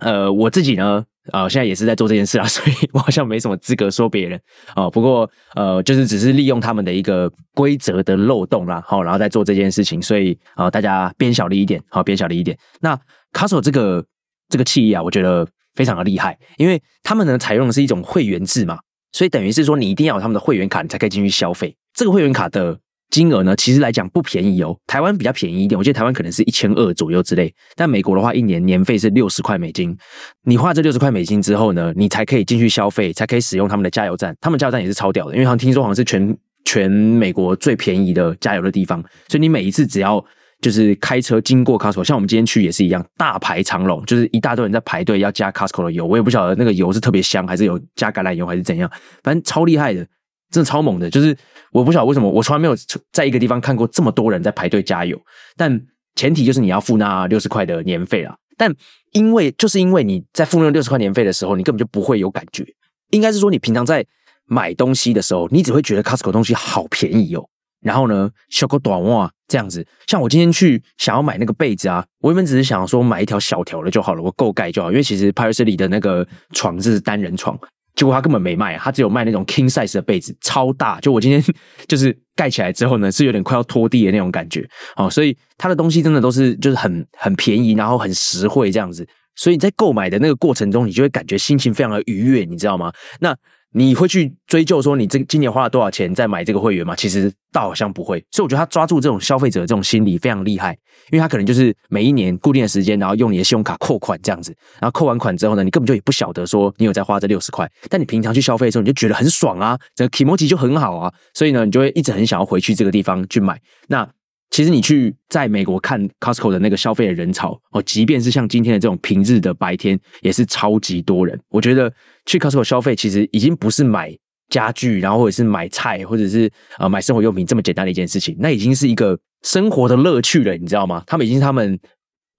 [0.00, 1.04] 呃我自己呢？
[1.30, 4.40] 啊，现在也是在做这件事啊， 所以我好像没什么资格说别人
[4.74, 4.90] 哦。
[4.90, 10.00] 不过，呃，就是只是利用他们的一个规则的漏洞啦，好，然后再做这件事情。
[10.00, 12.56] 所以啊，大家变小了一点，好，变小了一点。
[12.80, 12.98] 那
[13.30, 14.02] 卡索这个
[14.48, 18.78] 这个企业啊，我觉得非常的厉害，因为他们呢采用的是一种会员制嘛，
[19.12, 21.74] 所以等于是说你一定要有他们的会员卡，你才可以进去消费。
[21.94, 22.78] 这个会员卡的。
[23.10, 24.76] 金额呢，其实来讲不便宜哦。
[24.86, 27.50] 台湾比较便宜一点，我记得台湾可能是一千二左右之类。
[27.74, 29.96] 但美国的话，一年年费是六十块美金。
[30.44, 34.36] 你花这六十块美金之后呢，你才可以进去消费，才可以使用他们的加油站。
[34.42, 36.36] 他们加油站也是超屌的，因为他们听说好像是全
[36.66, 39.02] 全美国最便宜的加油的地方。
[39.28, 40.22] 所以你每一次只要
[40.60, 46.06] 就是开车经过 Costco，像我们今天去也是一样，大排长龙，就是一大堆人在排队要加 Costco 的油。
[46.06, 48.90] 我也不晓得那个油是特别香，还是有加橄榄油，还是怎样，
[49.22, 50.06] 反正超厉害的。
[50.50, 51.36] 真的超猛的，就是
[51.72, 52.74] 我不晓得为什么，我从来没有
[53.12, 55.20] 在一个地方看过这么多人在排队加油。
[55.58, 55.78] 但
[56.14, 58.34] 前提就是你要付那六十块的年费啦。
[58.56, 58.74] 但
[59.12, 62.64] 因为就是因为你在付那六十块年费的时候，你根本就不会有感觉。
[63.10, 64.02] 应该是说，你平常在
[64.46, 67.46] 买东西的时候，你只会觉得 Costco 东西好便宜哦。
[67.82, 74.90] 然后呢，小个短袜这样子，像我今天去想要买那个被子啊，我原本只是想说买一条小条的就好了，我够盖就好。
[74.90, 77.58] 因为其实 Paris 里的那个床是单人床，
[77.94, 81.00] 结果他根本没卖，他只有卖那种 king size 的被子，超大。
[81.00, 81.42] 就我今天
[81.88, 85.08] 就是盖起来之后呢，是有点快要拖地的那种感觉哦。
[85.08, 89.08] 所以他的东西真的都是就是很很便宜，然后很实惠这样子。
[89.34, 92.92] 所以在购买的那个过程中，你就会感觉心情非常的愉悦，你知道吗？
[93.20, 93.34] 那。
[93.72, 96.96] 你会去追究说你这今年花了多少钱在买这个会员吗？
[96.96, 100.72] 其实倒好像不会，所以我觉得他抓住这种消费者的这种心理非常厉害，
[101.10, 113.60] 因为他可能就是每一年固定的时间，然后用你的信用卡扣款这样子，然后扣完款之后呢，你根本就也不晓得说你有在花这六十块，但你平常去消费的时候，你就觉得很爽啊，这个 emoji 就很好啊，所以呢，你就会一直很想要回去这个地方去买。
[113.88, 114.08] 那
[114.50, 121.38] 其实你去在美国看 Costco 的那个消费的人潮哦，即便是像今天的这种平日的白天，也是超级多人。
[121.50, 121.92] 我觉得
[122.24, 124.16] 去 Costco 消费其实已经不是买
[124.48, 131.04] 家具，然后或者是买菜，或者是呃买生活用品这么简单的一件事情，那已经是一个生活的乐趣了，你知道吗？
[131.06, 131.78] 他们已经是他们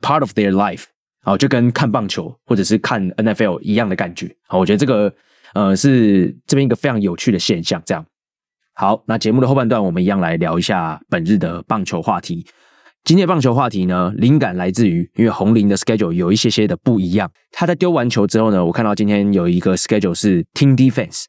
[0.01, 0.85] part of their life，
[1.25, 4.35] 哦，就跟看棒球或者是看 NFL 一样的感觉。
[4.47, 5.13] 好，我觉得这个
[5.53, 8.03] 呃是这边一个非常有趣的现象，这样。
[8.79, 12.45] 好，那节目的后半段，我们一样来聊一下本日的棒球话题。
[13.03, 17.29] 今天的棒球话题呢，灵感来自于，因为红林的 schedule 有一些些的不一样。
[17.51, 21.25] 他在丢完球之后呢，我看到今天有一个 schedule 是 team defense。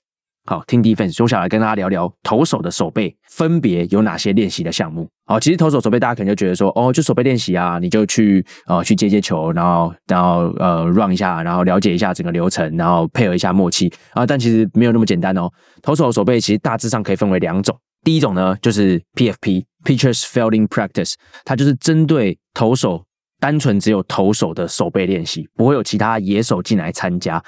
[0.47, 5.09] 好，听 defense，接下来跟大家聊聊投手的手背分别有哪些练习的项目。
[5.27, 14.27] 好，其实投手手背大家可能就觉得说，哦，就手背练习啊，你就去呃去接接球，然后然后呃 run 一下，然后了解一下整个流程，然后配合一下默契啊。
[14.27, 15.49] 但其实没有那么简单哦。
[15.83, 21.15] 投手手背其实大致上可以分为两种，第一种呢就是 PFP（Pitchers Fielding Practice），
[21.45, 23.05] 它就是针对投手
[23.39, 27.41] 单纯只有投手的手背练习，不会有其他野手进来参加。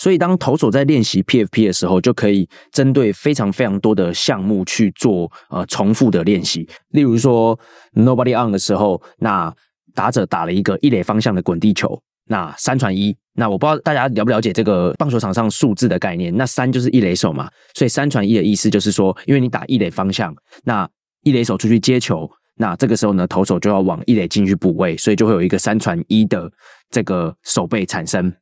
[0.00, 6.66] 所以，当投手在练习 PFP 的时候，就可以针对非常非常多的项目去做呃重复的练习。
[6.92, 7.58] 例如说
[7.92, 9.54] ，Nobody on 的时候，那
[9.94, 13.14] 打者打了一个一垒方向的滚地球，那三传一。
[13.34, 16.34] 那我不知道大家了不了解这个棒球场上数字的概念。
[16.34, 20.34] 那三就是一垒手嘛，所以三传一的意思就是说，因为你打一垒方向，
[20.64, 20.88] 那
[21.24, 22.26] 一垒手出去接球，
[22.56, 26.50] 那这个时候呢，投手就要往一垒进去补位，所以就会有一个三传一的
[26.88, 28.32] 这个手背产生。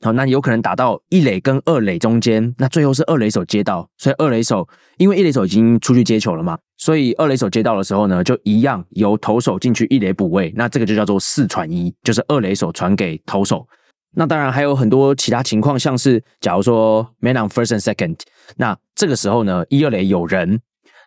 [0.00, 13.66] 好，那有可能打到一垒跟二垒中间，那最后是二垒手接到，所以二垒手因为一垒手已经出去接球了嘛，所以二垒手接到的时候呢，就一样由投手进去一垒补位，那这个就叫做四传一，就是二垒手传给投手。
[14.14, 18.16] 那当然还有很多其他情况，像是假如说 man on first and second，
[18.56, 20.60] 那这个时候呢，一二垒有人，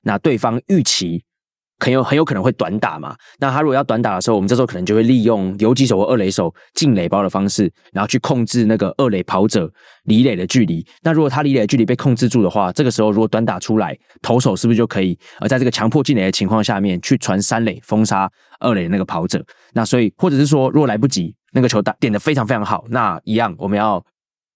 [0.04, 1.24] 那对方预期。
[1.84, 3.15] 很有很有可能会短打嘛？
[3.39, 9.67] 那他如果要短打的时候，我们这时候可能就会利用游击手或二垒手进垒包的方式，然后去控制那个二垒跑者
[10.03, 10.86] 离垒的距离。
[11.01, 19.43] 那如果他离垒的距离被控制住的话，这个时候如果短打出来，投手是不是就可以呃在这个强迫进垒的情况下面去传三垒封杀二垒那个跑者？
[19.73, 24.03] 那所以或者是说，如果来不及，那个球打点的非常非常好，那一样我们要。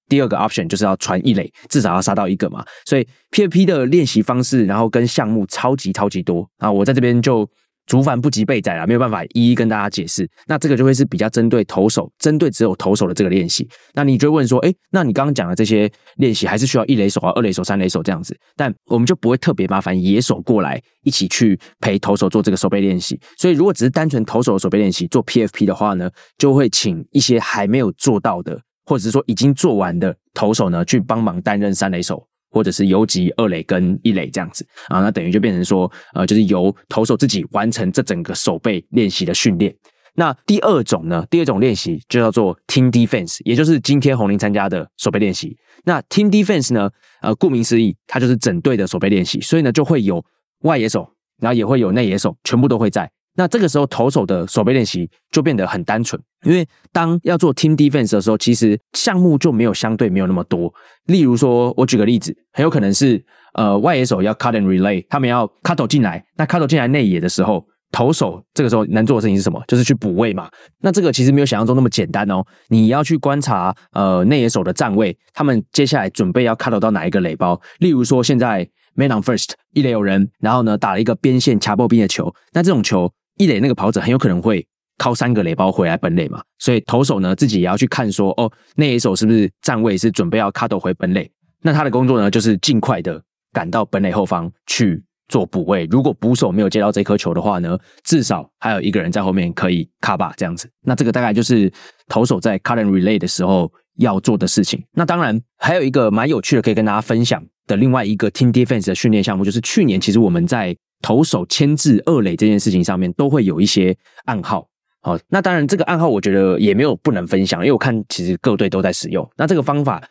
[0.07, 2.63] 第二个 option 就是要传一垒，至少要杀到一个嘛。
[2.85, 6.71] 所以 PFP 的练习方式，然后跟项目超级超级多啊！
[6.71, 7.49] 我在这边就
[7.87, 10.27] 竹繁不及备载了，没有办法一一跟大家解释。
[10.47, 13.67] 那这个就会是比较针对投手，针对只有投手的这个练习。
[13.93, 18.35] 那你就问说，哎，那你刚刚讲的这些练习，还是需要一垒手啊、二垒手、三垒手这样子？
[18.55, 23.19] 但我们就不会特别麻烦野手过来一起去陪投手做这个手背练习。
[23.37, 28.59] 所以如果只是单纯投手的手背练习做 PFP 的话呢，就会请一些还没有做到的。
[28.85, 39.75] 或者是说已经做完的投手呢，去帮忙担任三垒手，或者是游击二垒跟一垒这样子啊，那等于就变成说，呃，就是由投手自己完成这整个手背练习的训练。
[40.17, 45.57] 那第二种呢，第二种练习就叫做 team defense，也就是今天红林参加的手背练习。
[45.83, 46.89] 那 team defense 呢，
[47.21, 50.23] 呃，顾名思义，它就是整队的手背练习，所以呢，就会有
[50.61, 51.05] 外野手，
[51.41, 53.11] 然后也会有内野手，全部都会在。
[53.37, 60.73] 那这个时候，投手的手背练习就变得很单纯，因为当要做 team defense 的时候，其实项目就没有相对没有那么多。
[61.07, 63.23] 例如说，我举个例子，很有可能是
[63.53, 69.61] 呃外野手要 cut and relay，他们要 cut 进来，那 cut 进来内野的时候，投手这个时候能做的事情是什么？
[69.67, 70.49] 就是去补位嘛。
[70.79, 77.59] 那这个其实没有想象中那么简单哦，你要去观察呃内野手的站位，他们接下来准备要 cut 到哪一个垒包。
[77.79, 83.11] 例如说，现在 man on first 一垒有人，然后呢打了一个边线卡波边的球，那这种球。
[83.37, 84.65] 一垒那个跑者很有可能会
[84.97, 91.29] 靠三个垒包回来本垒嘛，所以投手呢自己也要去看说，哦，那一手是不是站位是准备要卡斗回本垒？
[91.61, 93.21] 那他的工作呢就是尽快的
[93.51, 95.87] 赶到本垒后方去做补位。
[95.89, 100.69] 如果捕手没有接到这颗球的话呢，至少还有一个人在后面可以卡吧这样子。
[100.83, 101.71] 那这个大概就是
[102.07, 104.81] 投手在 cut and relay 的时候要做的事情。
[104.93, 110.75] 那当然还有一个蛮有趣的可以跟大家分享的另外一个 team defense 的训练项目，就是去年其实我们在
[111.05, 114.67] 投手牵制二垒这件事情上面都会有一些暗号。
[115.01, 119.23] 好，那当然这个暗号我觉得也没有不能分享，因为我看其实各队都在使用。
[119.37, 120.03] 那这个方法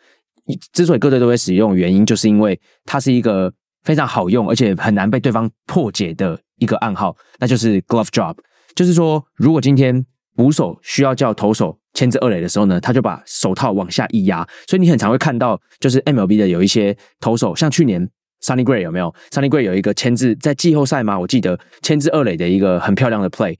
[0.71, 3.51] 之所以各队都会使用，原因就是因为它是一个
[3.83, 8.37] 非常好用而且很难被对方破解的一个暗号，那就是 glove drop。
[8.73, 18.09] 就是说，如果今天捕手需要叫投手牵制二垒的时候呢，他就把手套往下一压，所以你很常会看到，就是 MLB 的有一些投手，像去年
[18.41, 21.19] Sunny Gray 有没有？Sunny Gray 有一个牵制在季后赛吗？
[21.19, 23.55] 我记得牵制二垒的一个很漂亮的 play。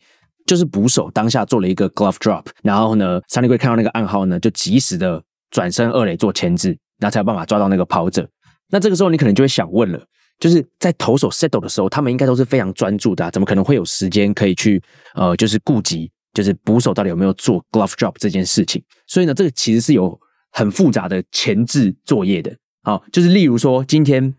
[0.45, 5.19] 就是捕手当下做了一个 glove drop，然后呢，Sunny Gray 看到那个暗号呢，就及时的
[5.49, 8.29] 转身二垒做牵制，那才有办法抓到那个跑者。
[8.69, 9.99] 那这个时候你可能就会想问了，
[10.39, 14.79] 就是在投手 settle 的时候，他们应该都是非常专注的，怎么可能会有时间可以去
[15.15, 18.83] 呃，就是顾及就是捕手到底有没有做 glove drop 这件事情？
[19.07, 20.15] 所以呢，这个其实是有
[20.51, 22.55] 很复杂的前置作业的。
[22.83, 24.31] 好，就是例如说，今天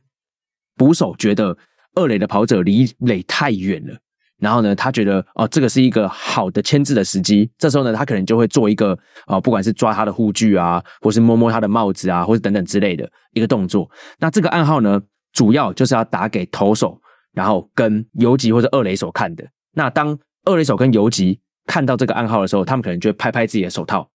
[0.77, 1.57] 捕手觉得
[1.95, 3.97] 二垒的跑者离垒太远了。
[4.39, 7.51] 然后呢，他觉得哦，这个是一个好的牵制的时机。
[7.57, 13.91] 这时候呢，他可能就会做一个啊，不管是抓他的护具啊，或是摸摸他的帽子啊，或是等等之类的一个动作。
[14.19, 15.01] 那这个暗号呢，
[15.33, 17.01] 主要就是要打给投手，
[17.33, 19.43] 然后跟游击或者二垒手看的。
[19.73, 24.07] 那当二垒手跟游击看到这个暗号的时候，他们可能就会拍拍自己的手套。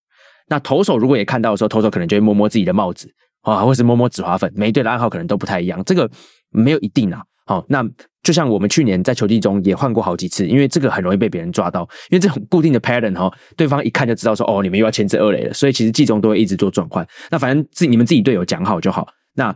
[0.50, 4.54] 那投手如果也看到的时候，投手可能就会摸摸自己的帽子啊，或是摸摸紫花粉。
[4.56, 6.08] 每一队的暗号可能都不太一样，这个
[6.52, 7.22] 没有一定啊。
[7.46, 7.84] 好，那。
[8.24, 11.82] 就像我们去年在球季中也换过好几次，因为这个很容易被别人抓到，
[12.12, 17.04] 因为这种固定的 pattern 哈，对方一看就知道说哦，你们又要牵制二垒了，所以其实季中都会一直做转换。
[17.32, 19.08] 那反正自你们自己队友讲好就好。
[19.34, 19.52] 那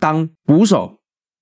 [0.00, 0.92] 当捕手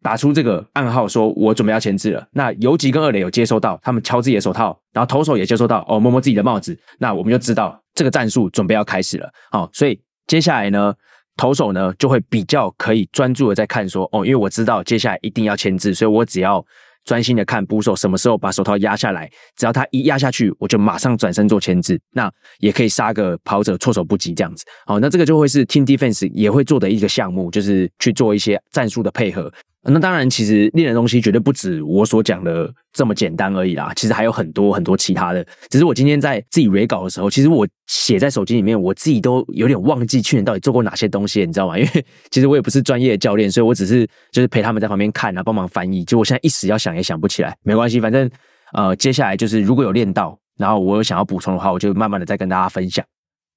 [0.02, 9.30] 打出这个暗号，说我准备要牵制了，那游击跟二垒有接收到，他们敲自己的手套，然后投手也接收到，哦，摸摸自己的帽子，那我们就知道这个战术准备要开始了。
[9.50, 10.92] 好，所以接下来呢？
[11.38, 16.62] 投手呢就会比较可以专注的在看说哦，因为我知道接下来一定要牵制，所以我只要
[17.04, 24.64] 专心的看捕手什么时候把手套压下来，只要他一压下去，我就马上转身做牵制，那也可以杀个跑者措手不及这样子。
[24.84, 29.50] 好，那这个就会是 team defense 也会做的一个项目，就是去做一些战术的配合。
[29.84, 33.90] 那当然，其实练的东西绝对不止我所讲的这么简单而已啦。
[33.94, 35.42] 其实还有很多很多其他的。
[35.70, 41.78] 只是我今天在自己 re 稿的时候，其实我写在手机里面，我自己都有点忘记去年到底做过哪些东西，你知道吗？
[41.78, 46.04] 因为其实我也不是专业的教练，所以我只是就是陪他们在旁边看啊，帮忙翻译。
[46.04, 48.28] 就我现在一时要想也想不起来，没关系，反正
[48.72, 53.02] 呃，接下来就是如果有练到，然后我有想要补充的话，我就慢慢的再跟大家分享。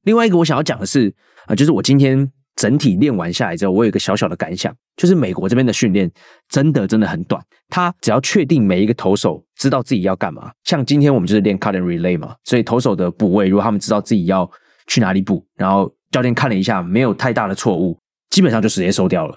[0.03, 1.13] 另外一个我想要讲的是
[1.47, 2.31] 啊，就是我今天。
[2.61, 6.07] 整体练完下来之后，我有一个小小的感想，就是美国这边的训练
[6.47, 7.43] 真的真的很短。
[7.69, 14.47] 他只要确定每一个投手知道自己要干嘛，像今天我们就是练 cut and relay 嘛，所以投手的补位，如果他们知道自己要
[14.85, 17.97] 去哪里补，然后教练看了一下没有太大的错误，
[18.29, 19.35] 基本上就直接收掉了。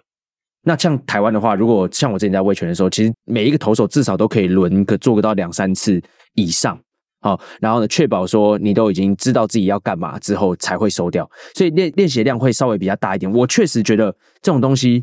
[0.67, 5.99] 那像台湾的话，如果像我之前在威权的时候，其实每一个投手至少都可以轮个做个到两三次
[6.35, 6.79] 以上。
[7.25, 13.33] 好，然后呢，确保说你都已经知道自己要干嘛之后才会收掉，所以练练习量会稍微比较大一点。
[13.33, 15.03] 我确实觉得这种东西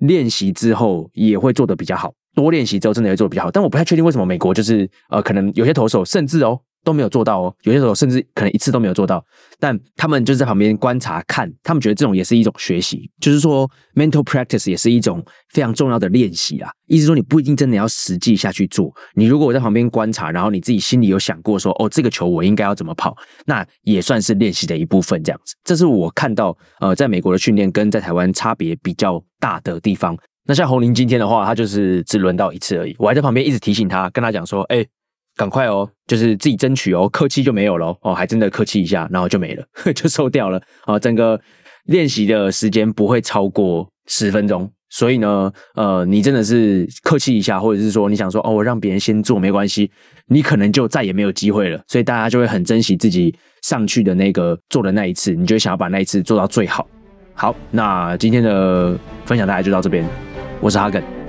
[0.00, 3.50] 练习之后也会做得比较好，多练习之后真的会做得比较好。
[3.50, 6.60] 但我不太确定为什么美国就是呃，可能有些投手甚至哦。
[6.84, 9.24] 都没有做到哦，有些时候甚至可能一次都没有做到，
[9.58, 16.70] 但他们就是在旁边观察看，他们觉得这种也是一种学习，就是说 mental practice 也是一种非常重要的练习啊。
[16.86, 23.16] 意思说你不一定真的要实际下去做，你如果我在旁边观察，然后你自己心里有想过说，哦，这个球我应该要怎么跑，
[23.46, 25.22] 那也算是练习的一部分。
[25.22, 30.16] 这样子，这是我看到呃，在美国的训练跟在台湾差别比较大的地方。
[30.44, 34.84] 那像红林今天的话，他就是只轮到一次而已，我还在旁边一直提醒他，跟他讲说，哎。
[35.36, 39.64] 赶快哦，就是自己争取哦，客气就没有了哦，还真的客气一下，然后就没了，
[39.94, 40.98] 就收掉了啊。
[40.98, 41.40] 整个
[41.86, 49.90] 练习的时间不会超过十分钟，所以呢，呃，你真的是客气一下，或者是说你想说哦，我让别人先做没关系，
[50.26, 51.80] 你可能就再也没有机会了。
[51.88, 56.86] 所以大家就会很珍惜自己上去的那个做的那一次，你就想要把那一次做到最好。
[57.34, 60.06] 好，那今天的分享大概就到这边，
[60.60, 61.21] 我是哈根。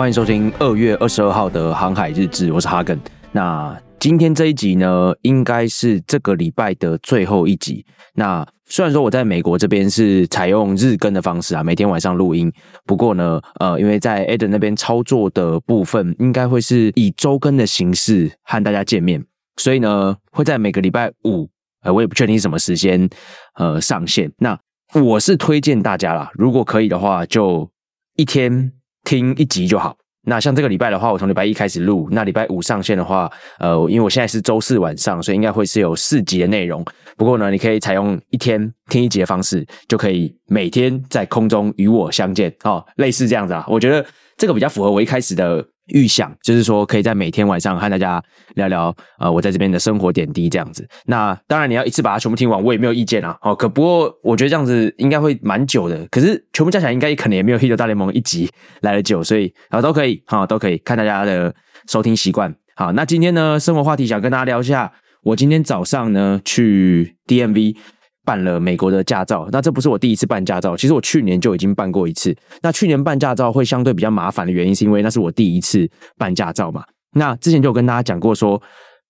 [0.00, 2.98] 欢迎收听二月二十二号的航海日志，我是哈根。
[3.32, 7.84] 那今天这一集呢，应该是这个礼拜的最后一集。
[8.14, 12.50] 那虽然说我在美国这边是采用日更的方式啊，每天晚上录音。
[12.86, 19.22] 不过呢，呃，因为在 Eden 那边操作的部分，应该会是以周更的形式和大家见面，
[19.58, 21.46] 所以呢，会在每个礼拜五
[21.82, 23.06] 呃，我也不确定什么时间
[23.56, 24.32] 呃上线。
[24.38, 24.58] 那
[24.94, 27.70] 我是推荐大家啦，如果可以的话，就
[28.16, 28.72] 一天
[29.04, 29.96] 听一集就好。
[30.26, 36.84] 那像这个礼拜的话，我从礼拜一开始录，那礼拜五上线的话，呃，因为我现在是周四晚上，所以应该会是有四集的内容。
[37.16, 43.64] 不过呢，你可以采用一天听一集的方式，就可以每天在空中与我相见哦，类似这样子啊。
[43.66, 44.04] 我觉得
[44.36, 45.66] 这个比较符合我一开始的。
[45.90, 48.22] 预想就是说，可以在每天晚上和大家
[48.54, 50.88] 聊聊，呃，我在这边的生活点滴这样子。
[51.06, 53.36] 那当然你要一次把它全部听完，我也没有意见啊。
[53.42, 56.06] 哦，可不过我觉得这样子应该会蛮久的。
[56.10, 58.48] 可是全部加起来应该可能也没有《h i t 大联盟》一集
[58.82, 61.54] 来的久，所以啊都可以哈，都可以看大家的
[61.86, 62.54] 收听习惯。
[62.74, 64.92] 好，那今天呢，生活话题想跟大家聊一下，
[65.22, 67.76] 我今天早上呢去 DMV。
[68.24, 72.36] 办了美国的驾照，那这不是我第一次办驾照，其实我去年就已经办过一次。
[72.62, 76.84] 那去年办驾照会相对比较麻烦的原因，是因为那是我第一次办驾照嘛。
[77.12, 78.60] 那之前就有跟大家讲过，说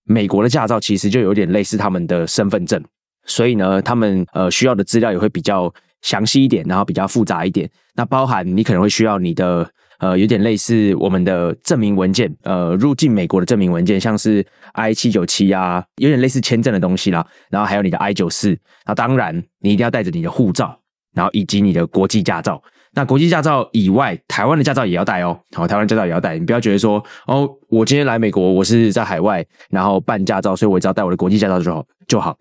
[0.05, 2.83] 美国的驾照其实就有点类似他们的身份证，
[3.27, 5.73] 所以呢，他们呃需要的资料也会比较
[6.03, 7.69] 详细一点，然后比较复杂一点。
[7.95, 9.71] 那包含你可能会需要你的。
[10.01, 17.27] 呃，有点类似我们的证明文件，呃，入境美国的证明文件，像是 I 七九七啊，有点类似签证的东西啦。
[17.51, 20.81] 然后还有你的 I 九四，那当然你一定要带着你的护照，
[21.15, 22.63] 然后以及你的国际驾照。
[22.93, 25.39] 那国际驾照以外，台湾的驾照也要带哦。
[25.55, 32.37] 好，台湾驾照也要带，你不要觉得说，哦，我今天来美国，我是在海外，然后办驾照，所以我只要带我的国际驾照就好就好。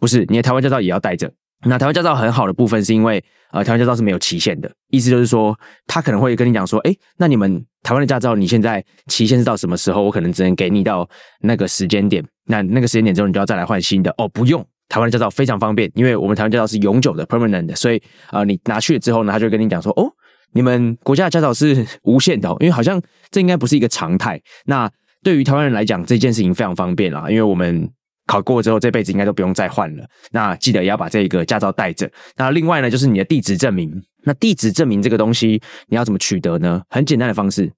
[0.00, 1.30] 不是，你的台湾驾照也要带着。
[1.64, 3.22] 那台湾驾照很好的部分是因为，
[3.52, 5.56] 呃，台湾驾照是没有期限的，意思就是说，
[5.86, 10.02] 他可能会跟你讲说，哎，那你们台湾的驾照，你现在期限是到什么时候？
[10.02, 11.08] 我可能只能给你到
[11.40, 14.12] 那个时间点，那那个时间点之后，你就要再来换新的。
[14.18, 18.02] 哦，不用，台湾的驾照非常方便，因为我们台湾驾照是永久的 （permanent） 的，所以，
[18.32, 20.10] 呃，你拿去了之后呢，他就跟你讲说，哦，
[20.52, 24.40] 你们国家的驾照是无限的，因为好像这应该不是一个常态。
[24.66, 24.90] 那
[25.22, 27.88] 对于台湾人来讲，这件事情非常方便啦，因为我们。
[28.26, 30.04] 考过之后，这辈子应该都不用再换了。
[30.30, 32.10] 那记得也要把这个驾照带着。
[32.36, 33.90] 那另外呢，就是你的地址证明。
[34.24, 36.80] 那地址证明这个东西，你要怎么取得呢？
[36.90, 37.68] 很简单的方式，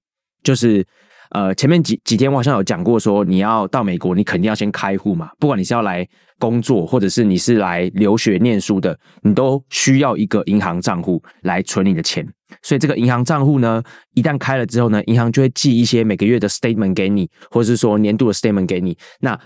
[0.43, 0.85] 就是
[1.31, 5.29] 呃，前面几几天我好像有讲过，说你要到美国，你肯定要先开户嘛。
[5.39, 6.07] 不管你是要来
[6.37, 12.23] 工作，或者是你是来留学念书的，你都需要一个银行账户来存你的钱。
[12.61, 13.81] 所以这个银行账户呢，
[14.13, 18.95] 一旦开了之后呢，银行就会寄一些每个月的 statement 给你，或者是说年度的 statement 给你。
[19.21, 19.37] 那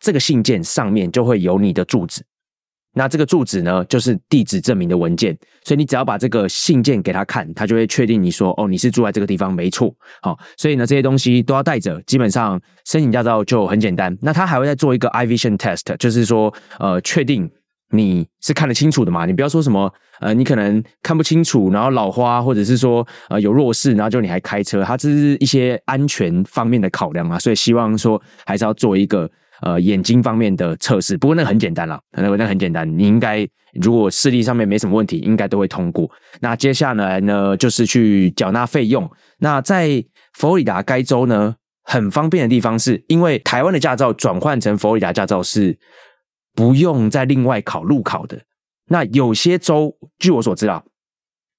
[0.00, 2.24] 这个信件上面就会有你的住址，
[2.94, 9.94] 那这个住址呢，就是地址证明的文件，所以你只要把这个信件给他看，他就会确定你说哦，你是住在这个地方，没错。
[10.22, 14.16] 好，所以呢，这些东西都要带着，基本上申请驾照就很简单。
[14.22, 17.48] 那他还会再做一个 I vision test，就是说呃，确定
[17.90, 19.26] 你是看得清楚的嘛？
[19.26, 27.38] 你不要说什么呃，你可能看不清楚，然后老花，或者是说呃有弱视，然后就你还开车，它这是一些安全方面的考量啊。
[27.38, 29.30] 所以希望说还是要做一个。
[29.62, 36.10] 呃，眼睛方面的测试，不过那很简单了，那个那很简单，你应该如果视力上面没什么问题，应该都会通过。
[36.40, 39.10] 那接下来呢，就是去缴纳费用。
[39.38, 45.78] 那在佛罗里达该州呢，很方便的地方是，因为台湾的驾照转换成佛罗里达驾照是
[46.54, 48.40] 不用再另外考路考的。
[48.88, 50.82] 那有些州，据我所知啊，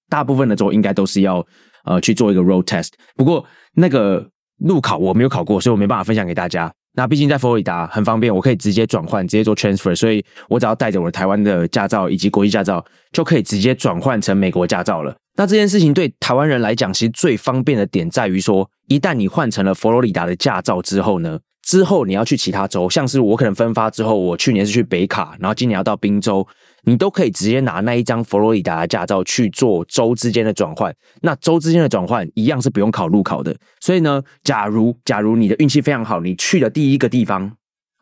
[0.10, 1.46] 大部分的州应该都是要
[1.86, 2.90] 呃去做一个 road test。
[3.16, 3.46] 不过
[3.76, 6.74] 那个路考我没有考过，所以我没办法分享给大家。
[6.94, 15.16] 那毕竟在佛罗里达很方便，我可以直接转换，直接做 transfer，所以我只要带着我的台湾的驾照以及国际驾照，就可以直接转换成美国驾照了。
[15.36, 21.40] 那这件事情对台湾人来讲，其实最方便的点在于说，一旦你换成了佛罗里达的驾照之后呢？
[21.64, 26.46] 之后你要去其他州，像是我可能分发之后，我去年是去北卡，然后今年要到宾州，
[26.84, 30.94] 你都可以直接拿那一张佛罗里达的驾照去做州之间的转换。
[31.22, 33.56] 那州之间的转换一样是不用考路考的。
[33.80, 37.52] 所以呢，假如假如你的运气非常好，你去的第一个地方，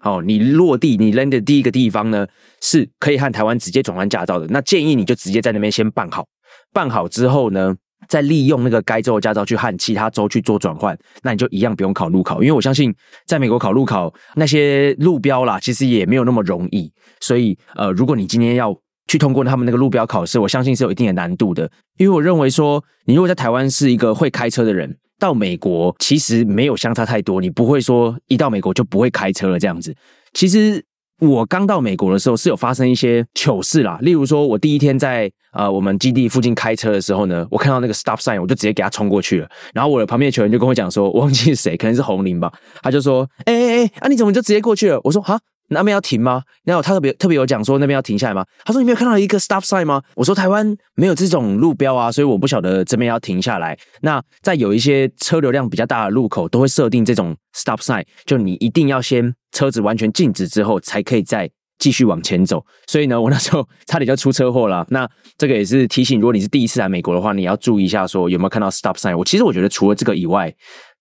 [0.01, 2.27] 哦，你落地你 land 的第一个地方呢，
[2.61, 4.47] 是可以和台湾直接转换驾照的。
[4.49, 6.25] 那建议你就直接在那边先办好，
[6.73, 7.75] 办好之后呢？
[8.07, 12.93] 再利用那个该州的驾照去和其他州去做转换，那你就一样不用考路考，因为我相信
[13.25, 16.91] 在美国考路考那些路标啦，其实也没有那么容易。
[17.19, 18.75] 所以呃，如果你今天要
[19.07, 21.69] 去通过他们那个路标考试，我相信是有一定的难度的。
[21.97, 29.95] 因为我认为说，你如果在台湾是一个会开车的人，到美国其实没有相差太多，你不会说一到美国就不会开车了这样子。
[30.33, 30.85] 其实。
[31.19, 39.49] 我刚到美国的时候是有发生一些糗事啦，例如说，我第一天在呃我们基地附近开车的时候呢，我看到那个 stop sign，我就直接给他冲过去了。
[39.73, 42.51] 然后我的旁边的球员就跟我讲说，忘记是谁，可能是红林吧，
[42.81, 44.99] 他就说，哎哎哎，啊你怎么就直接过去了？
[45.03, 45.39] 我说，哈。
[45.69, 46.41] 那边要停吗？
[46.63, 48.45] 然后他特别特别有讲说那边要停下来吗？
[48.65, 50.01] 他说你没有看到一个 stop sign 吗？
[50.15, 53.77] 我说台湾没有这种路标啊，所以我不晓得这边要停下来。
[54.01, 62.65] 那在有一些车流量比较大的路口，都会设定这种 stop sign，就你一定要先车子完全静止之后，才可以再继续往前走。
[62.87, 64.85] 所以呢，我那时候差点就出车祸了。
[64.89, 69.15] 那这个也是提醒，如果你是第一次来美国的话，你要注意一下，说有没有看到 stop sign。
[69.15, 70.53] 我其实我觉得除了这个以外，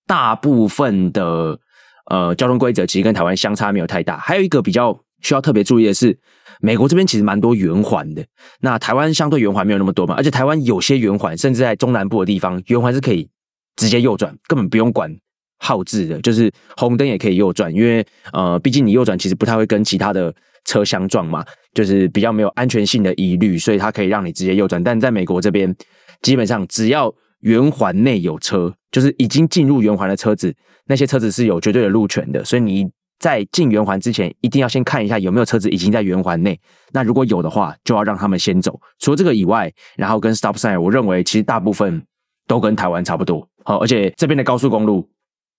[0.07, 1.59] 大部分的
[2.11, 4.19] 呃交通规则其实跟台湾相差没有太大。
[4.19, 6.19] 还有一个比较需要特别注意的是。
[6.61, 8.27] 美国这边其实蛮多圆环的，
[8.63, 13.29] 那台湾相对圆环没有那么多嘛，而且台湾有些圆环，甚至在中南部的地方，圆环是可以
[13.77, 15.09] 直接右转，根本不用管
[15.61, 21.45] 号志的，就是红灯也可以右转，因为呃，毕竟你右转其实不太会跟其他的车相撞嘛，
[21.75, 24.83] 就是比较没有安全性的疑虑，所以它可以让你直接右转。
[24.83, 25.73] 但在美国这边，
[26.23, 30.55] 基本上只要圆环内有车，就是已经进入圆环的车子，
[30.87, 32.89] 那些车子是有绝对的路权的，所以你。
[33.21, 36.57] 在进圆环之前，一定要先看一下有没有车子已经在圆环内。
[36.93, 38.81] 那如果有的话，就要让他们先走。
[39.01, 42.01] 除了这个以外，然后跟 stop sign，我认为其实大部分
[42.47, 43.45] 都跟台湾差不多。
[43.65, 45.05] 好，而且这边的高速公路，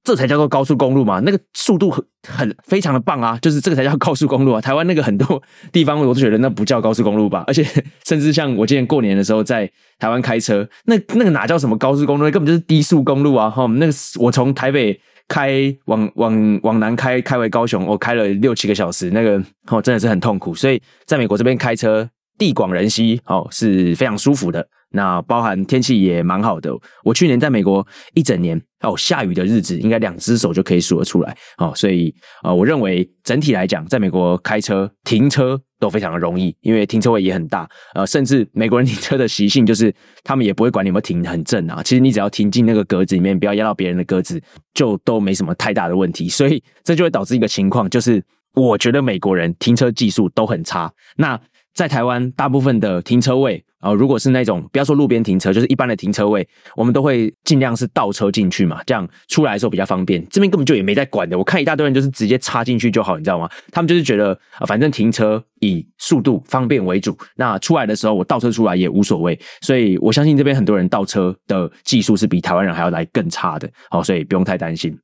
[0.04, 1.20] 这才叫做高速公路嘛？
[1.20, 3.38] 那个速度很很非常的棒啊！
[3.42, 4.62] 就是这个才叫高速公路啊！
[4.62, 7.44] 台湾那个很多地方我都觉得那不叫高速公路吧？
[7.48, 7.64] 而且
[8.06, 9.70] 甚至像我今年过年的时候在
[10.00, 12.24] 台湾开车，那那个哪叫什么高速公路？
[12.32, 13.50] 根本就是低速公路啊！
[13.50, 15.00] 哈，那个我从台北。
[15.30, 20.56] 开往往往南开开回高雄，我开了六七个小时，那个哦真的是很痛苦。
[20.56, 22.10] 所以在美国这边开车
[22.40, 24.68] 地广人稀哦是非常舒服的。
[24.91, 26.72] 那包含天气也蛮好的。
[27.03, 31.72] 我去年在美国一整年哦下雨的日子，应该两只手就可以数得出来哦。
[31.76, 32.14] 所以
[32.44, 35.60] 呃，我认为整体来讲，在美国开车停车。
[35.82, 39.95] 都非常的容易，因为停车位也很大，呃，甚至美国人停车的习性就是
[40.26, 41.82] 他们也不会管你有没有停很正啊。
[41.82, 44.41] 其实你只要停进那个格子里面，不要压到别人的格子，
[44.74, 46.28] 就都没什么太大的问题。
[46.28, 48.22] 所以这就会导致一个情况，就是
[48.56, 50.91] 我觉得美国人停车技术都很差。
[51.16, 51.40] 那
[51.74, 60.26] 在台湾，大部分的停车位啊，如果是那种不要说路边停车，就是一般的停车位，我们都会尽量是倒车进去嘛，这样出来的时候比较方便。
[60.30, 63.49] 这边根本就也没在管的，我看一大堆人就是直接插进去就好，你知道吗？
[63.72, 64.38] 他们就是觉得，
[64.68, 69.39] 反正停车以速度方便为主，那出来的时候我倒车出来也无所谓。
[69.61, 74.97] 所以我相信这边很多人倒车的技术是比台湾人还要来更差的，好，所以不用太担心。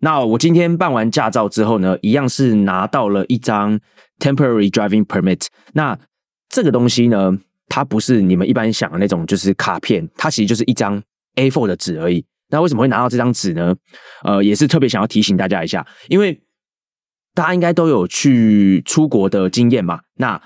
[0.00, 3.78] 那我今天办完驾照之后呢，一样是拿到了一张
[4.18, 5.46] temporary driving permit。
[5.72, 5.98] 那
[6.48, 7.38] 这个东西呢，
[7.68, 11.02] 它不是你们一般想的那种，就是卡片，它其实就是一张
[11.36, 12.24] A4 的纸而已。
[12.50, 13.74] 那为什么会拿到这张纸呢？
[14.22, 16.40] 呃，也是特别想要提醒大家一下，因为
[17.34, 20.00] 大家应该都有去出国的经验嘛。
[20.16, 20.40] 那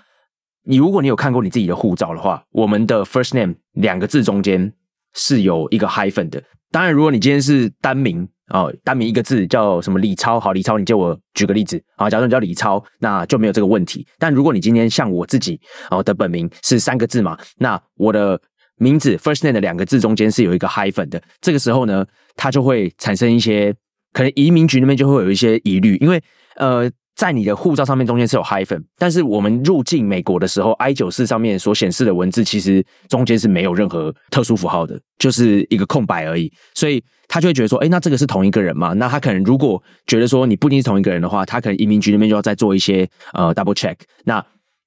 [0.65, 4.73] 你如果你有看过你自己的护照的话，我们的 first name 两个字中间
[5.15, 6.43] 是有一个 hyphen 的。
[6.71, 8.29] 当然，如果你今天是单名。
[8.51, 10.39] 哦，单名一个字叫什么李超？
[10.39, 12.09] 好，李超，你借我举个例子啊。
[12.09, 14.07] 假如你叫李超，那就没有这个问题。
[14.19, 15.61] 但如果你今天像我自己
[15.91, 18.41] 哦的本名是三个字嘛，那我的
[18.77, 22.07] 名字 first name 的两个字中间是有一个 hyphen 的，这个时候呢，
[22.37, 23.75] 它就会产生一些
[24.13, 26.23] 可能移民局那边就会有一些疑虑，因为
[26.57, 26.91] 呃。
[27.19, 36.49] 在你的护照上面中间是有 hyphen，但是我们入境美国的时候，I 九四上面所显示的文字其实中间是没有任何特殊符号的，就是一个空白而已。
[36.75, 38.93] 所以他就会觉得说，哎，那这个是同一个人吗？
[38.93, 43.97] 那他可能如果觉得说你不一定是同一个人的话，他可能移民局那边就要再做一些呃 double check。
[44.23, 44.41] 那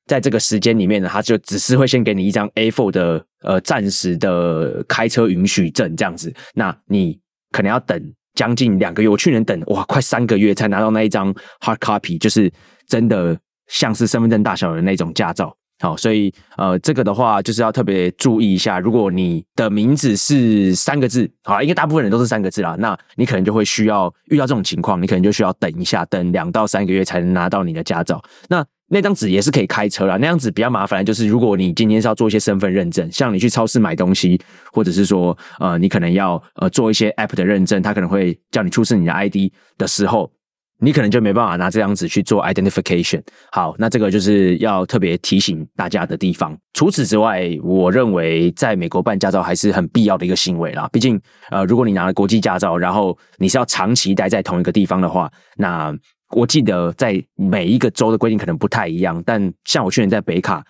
[0.08, 7.20] 在这个时间里面呢，他就只是会先给你一张 A4 的呃暂时的开车允许证这样子，那你
[7.52, 8.02] 可能要等。
[8.34, 12.52] 将近两个月，我去年等哇，快三个月才拿到那一张 hard copy，就是
[12.88, 13.38] 真的
[13.68, 15.56] 像是身份证大小的那种驾照。
[15.80, 28.22] 好，所以呃，这个的话就是要特别注意一下，如果你的名字是三个字，好，应该大部分人都是三个字啦，那你可能就会需要遇到这种情况，你可能就需要等一下，等两到三个月才能拿到你的驾照。
[28.48, 34.38] 那那张纸也是可以开车啦，那样子比较麻烦，就是如果你今天是要做一些身份认证，像你去超市买东西，
[34.74, 40.30] 或者是说呃，你可能要呃做一些 app 的认证，他可能会叫你出示你的 ID 的时候，
[40.80, 43.22] 你可能就没办法拿这张纸去做 identification。
[43.54, 46.58] 好，那这个就是要特别提醒大家的地方。
[46.74, 50.90] 除此之外，我认为在美国办驾照还是很必要的一个行为啦。
[50.92, 51.18] 毕竟
[51.50, 55.96] 呃，如果你拿了国际驾照，然后你是要长期待在同一个地方的话，那
[56.34, 60.64] 我记得在每一个州的规定可能不太一样，但像我去年在北卡，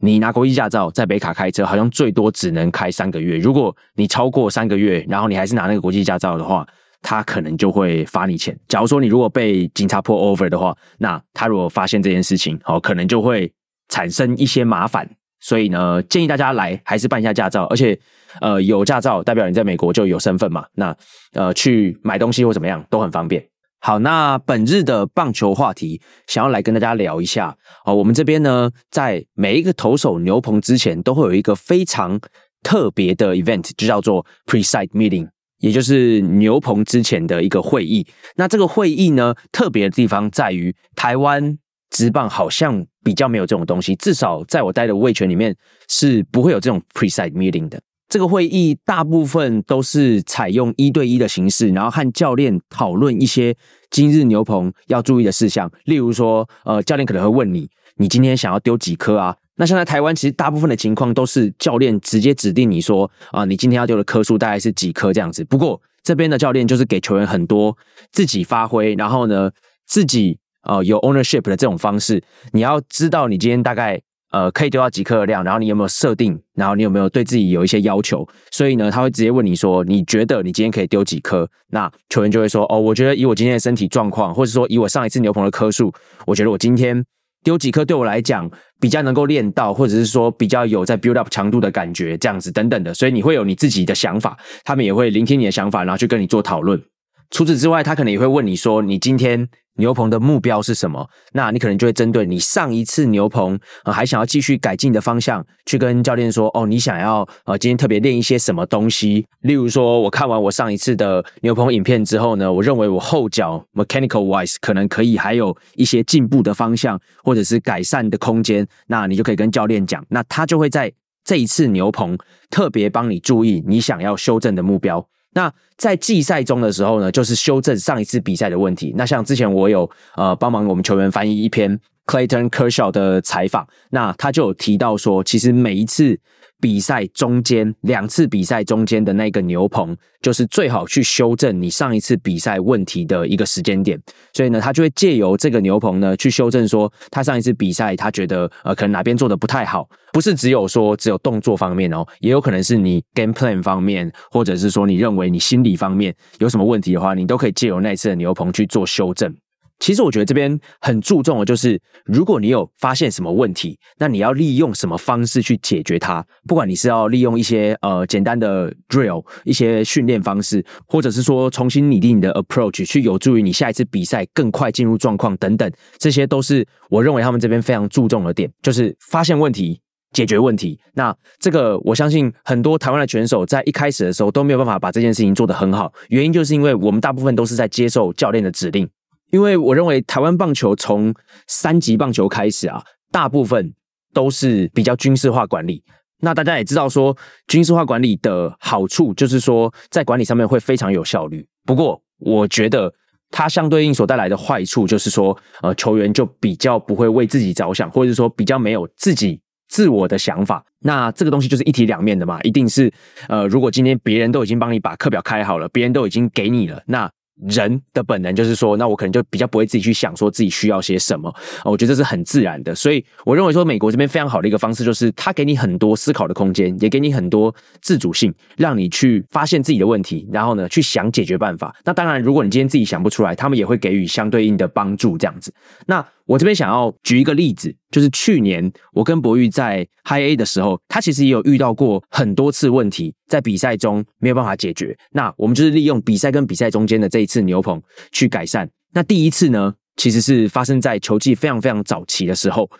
[0.00, 3.38] 你拿国际驾照在北卡开车，好像最多只能开三个月。
[3.38, 6.66] 如果你超过三个月，然后你还是拿那个国际驾照的话，
[7.00, 8.58] 他可能就会罚你钱。
[8.68, 13.52] 假如说你如果被警察 pull over 的话，那他如果发现这件事情，哦，可能就会
[13.88, 15.08] 产生一些麻烦。
[15.40, 17.98] 所以呢，建议大家来还是办一下驾照，而且
[18.40, 20.96] 呃，有驾照代表你在美国就有身份嘛，那
[21.34, 23.46] 呃，去买东西或怎么样都很方便。
[23.86, 27.54] 好，那本日的棒球话题，想要来跟大家聊一下
[27.84, 27.94] 哦。
[27.94, 32.18] 我们这边呢，在每一个投手牛棚之前，都会有一个非常
[32.62, 35.28] 特别的 event，就叫做 pre-site meeting，
[35.58, 38.06] 也就是牛棚之前的一个会议。
[38.36, 41.58] 那这个会议呢，特别的地方在于，台湾
[41.90, 45.54] 职棒好像比较没有这种东西，至少在我待的位权里面
[45.90, 47.78] 是不会有这种 preside meeting 的。
[48.14, 53.56] 这个会议大部分都是采用一对一的形式，然后和教练讨论一些
[53.90, 59.36] 今日牛棚要注意的事项，例如说，呃，教练可能会问你，你今天想要丢几颗啊？
[59.56, 65.42] 那现在台湾其实大部分的情况都是教练直接指定你说，啊，你今天要丢的颗数大概是几颗这样子。
[65.42, 67.76] 不过这边的教练就是给球员很多
[68.12, 69.50] 自己发挥，然后呢，
[69.88, 72.22] 自己呃有 ownership 的这种方式，
[72.52, 74.00] 你要知道你今天大概。
[74.34, 76.36] 呃，可以丢到几颗的量，然后你有没有设定？
[76.56, 78.26] 然后你有没有对自己有一些要求？
[78.50, 85.92] 所以呢，他会直接问你说：“你觉得你今天可以丢几颗？”那球员就会说：“哦，我觉得以我今天的身体状况，或者说以我上一次牛棚的颗数，
[86.26, 87.04] 我觉得我今天
[87.44, 88.50] 丢几颗对我来讲
[88.80, 92.92] 比较能够练到，或者是说比较有在 build up 强度的感觉，这样子等等的。
[92.92, 96.82] 所以你会有你自己的想法，他们也会聆听你的想法，然后去跟你做讨论。
[97.30, 101.08] 除此之外，他可能也会问你说：“你今天？”牛棚的目标是什么？
[101.32, 109.26] 那你可能就会针对你上一次牛棚呃还想要继续改进的方向，去跟教练说哦，你想要呃今天特别练一些什么东西？
[109.40, 118.66] 例如说，我看完我上一次的牛棚影片之后呢，我认为我后脚 mechanical wise 可能可以还有一些进步的方向，或者是改善的空间。
[118.86, 120.92] 那你就可以跟教练讲，那他就会在
[121.24, 122.16] 这一次牛棚
[122.50, 125.04] 特别帮你注意你想要修正的目标。
[125.34, 128.94] 那在季赛中的时候呢，就是修正上一次比赛的问题。
[128.96, 136.18] 那像之前我有呃帮忙我们球员翻译一篇 Clayton Kershaw 的采访，那他就有提到说，其实每一次。
[136.60, 144.00] 比赛中间两次比赛中间的那个牛棚，就是最好去修正你上一次比赛问题的一个时间点。
[144.32, 159.34] 所以呢，他就会借由这个牛棚呢，去修正说他上一次比赛他觉得呃可能哪边做的不太好，不是只有说只有动作方面哦，也有可能是你 game plan 方面，或者是说你认为你心理方面有什么问题的话，你都可以借由那次的牛棚去做修正。
[159.80, 166.24] 其实我觉得这边很注重的就是，如果你有发现什么问题，那你要利用什么方式去解决它？
[166.46, 175.68] 不管你是要利用一些呃简单的 drill、一些训练方式，或者是说重新拟定你的 approach，去有助于你下一次比赛更快进入状况等等，
[175.98, 179.80] 这些都是我认为他们这边非常注重的点，就是发现问题、
[180.14, 180.80] 解决问题。
[180.94, 188.88] 那这个我相信很多台湾的选手在一开始的时候都没有办法把这件事情做得很好，原因就是因为我们大部分都是在接受教练的指令。
[189.30, 191.12] 因为我认为台湾棒球从
[191.48, 193.74] 三级棒球开始啊，大部分
[194.12, 195.82] 都是比较军事化管理。
[196.20, 197.16] 那大家也知道说，
[197.48, 201.44] 军事化管理的好处就是说，在管理上面会非常有效率。
[201.66, 202.94] 不过，我觉得
[203.30, 209.40] 它相对应所带来的坏处就是说，呃，球员就比较不会为自己着想，或者是说比较没有自己
[209.74, 210.64] 自我的想法。
[210.80, 212.92] 那这个东西就是一体两面的嘛，一定是
[213.28, 217.10] 呃，如果今天别人都已经帮你把课表开好了，别人都已经给你了，那。
[217.48, 221.34] 人的本能就是说，那我可能就比较不会自己去想说自己需要些什么，
[221.64, 222.72] 我觉得这是很自然的。
[222.72, 227.52] 所以我认为说，美国这边非常好的一个方式就是，他给你很多思考的空间，也给你很多
[227.82, 231.74] 自主性，让你去发现自己的问题，然后呢去想解决办法。
[231.84, 235.52] 那当然，如果你今天自己想不出来，他们也会给予相对应的帮助，这样子。
[235.86, 244.96] 那我这边想要举一个例子，就是去年我跟博玉在 High A 的时候，他其实也有遇到过很多次问题，在比赛中没有办法解决。
[245.12, 248.68] 那我们就是利用比赛跟比赛中间的这一次牛棚去改善。
[248.94, 252.70] 那第一次呢，其实是发生在球季非常非常早期的时候，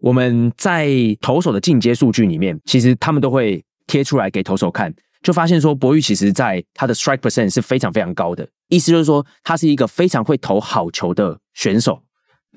[0.00, 0.88] 我们在
[1.20, 4.92] 投手的进阶数据里面，其实他们都会贴出来给投手看，
[5.22, 12.02] 就发现说博玉其实在他的 strike percent 是非常非常高的，意思就是说他是一个非常会投好球的选手。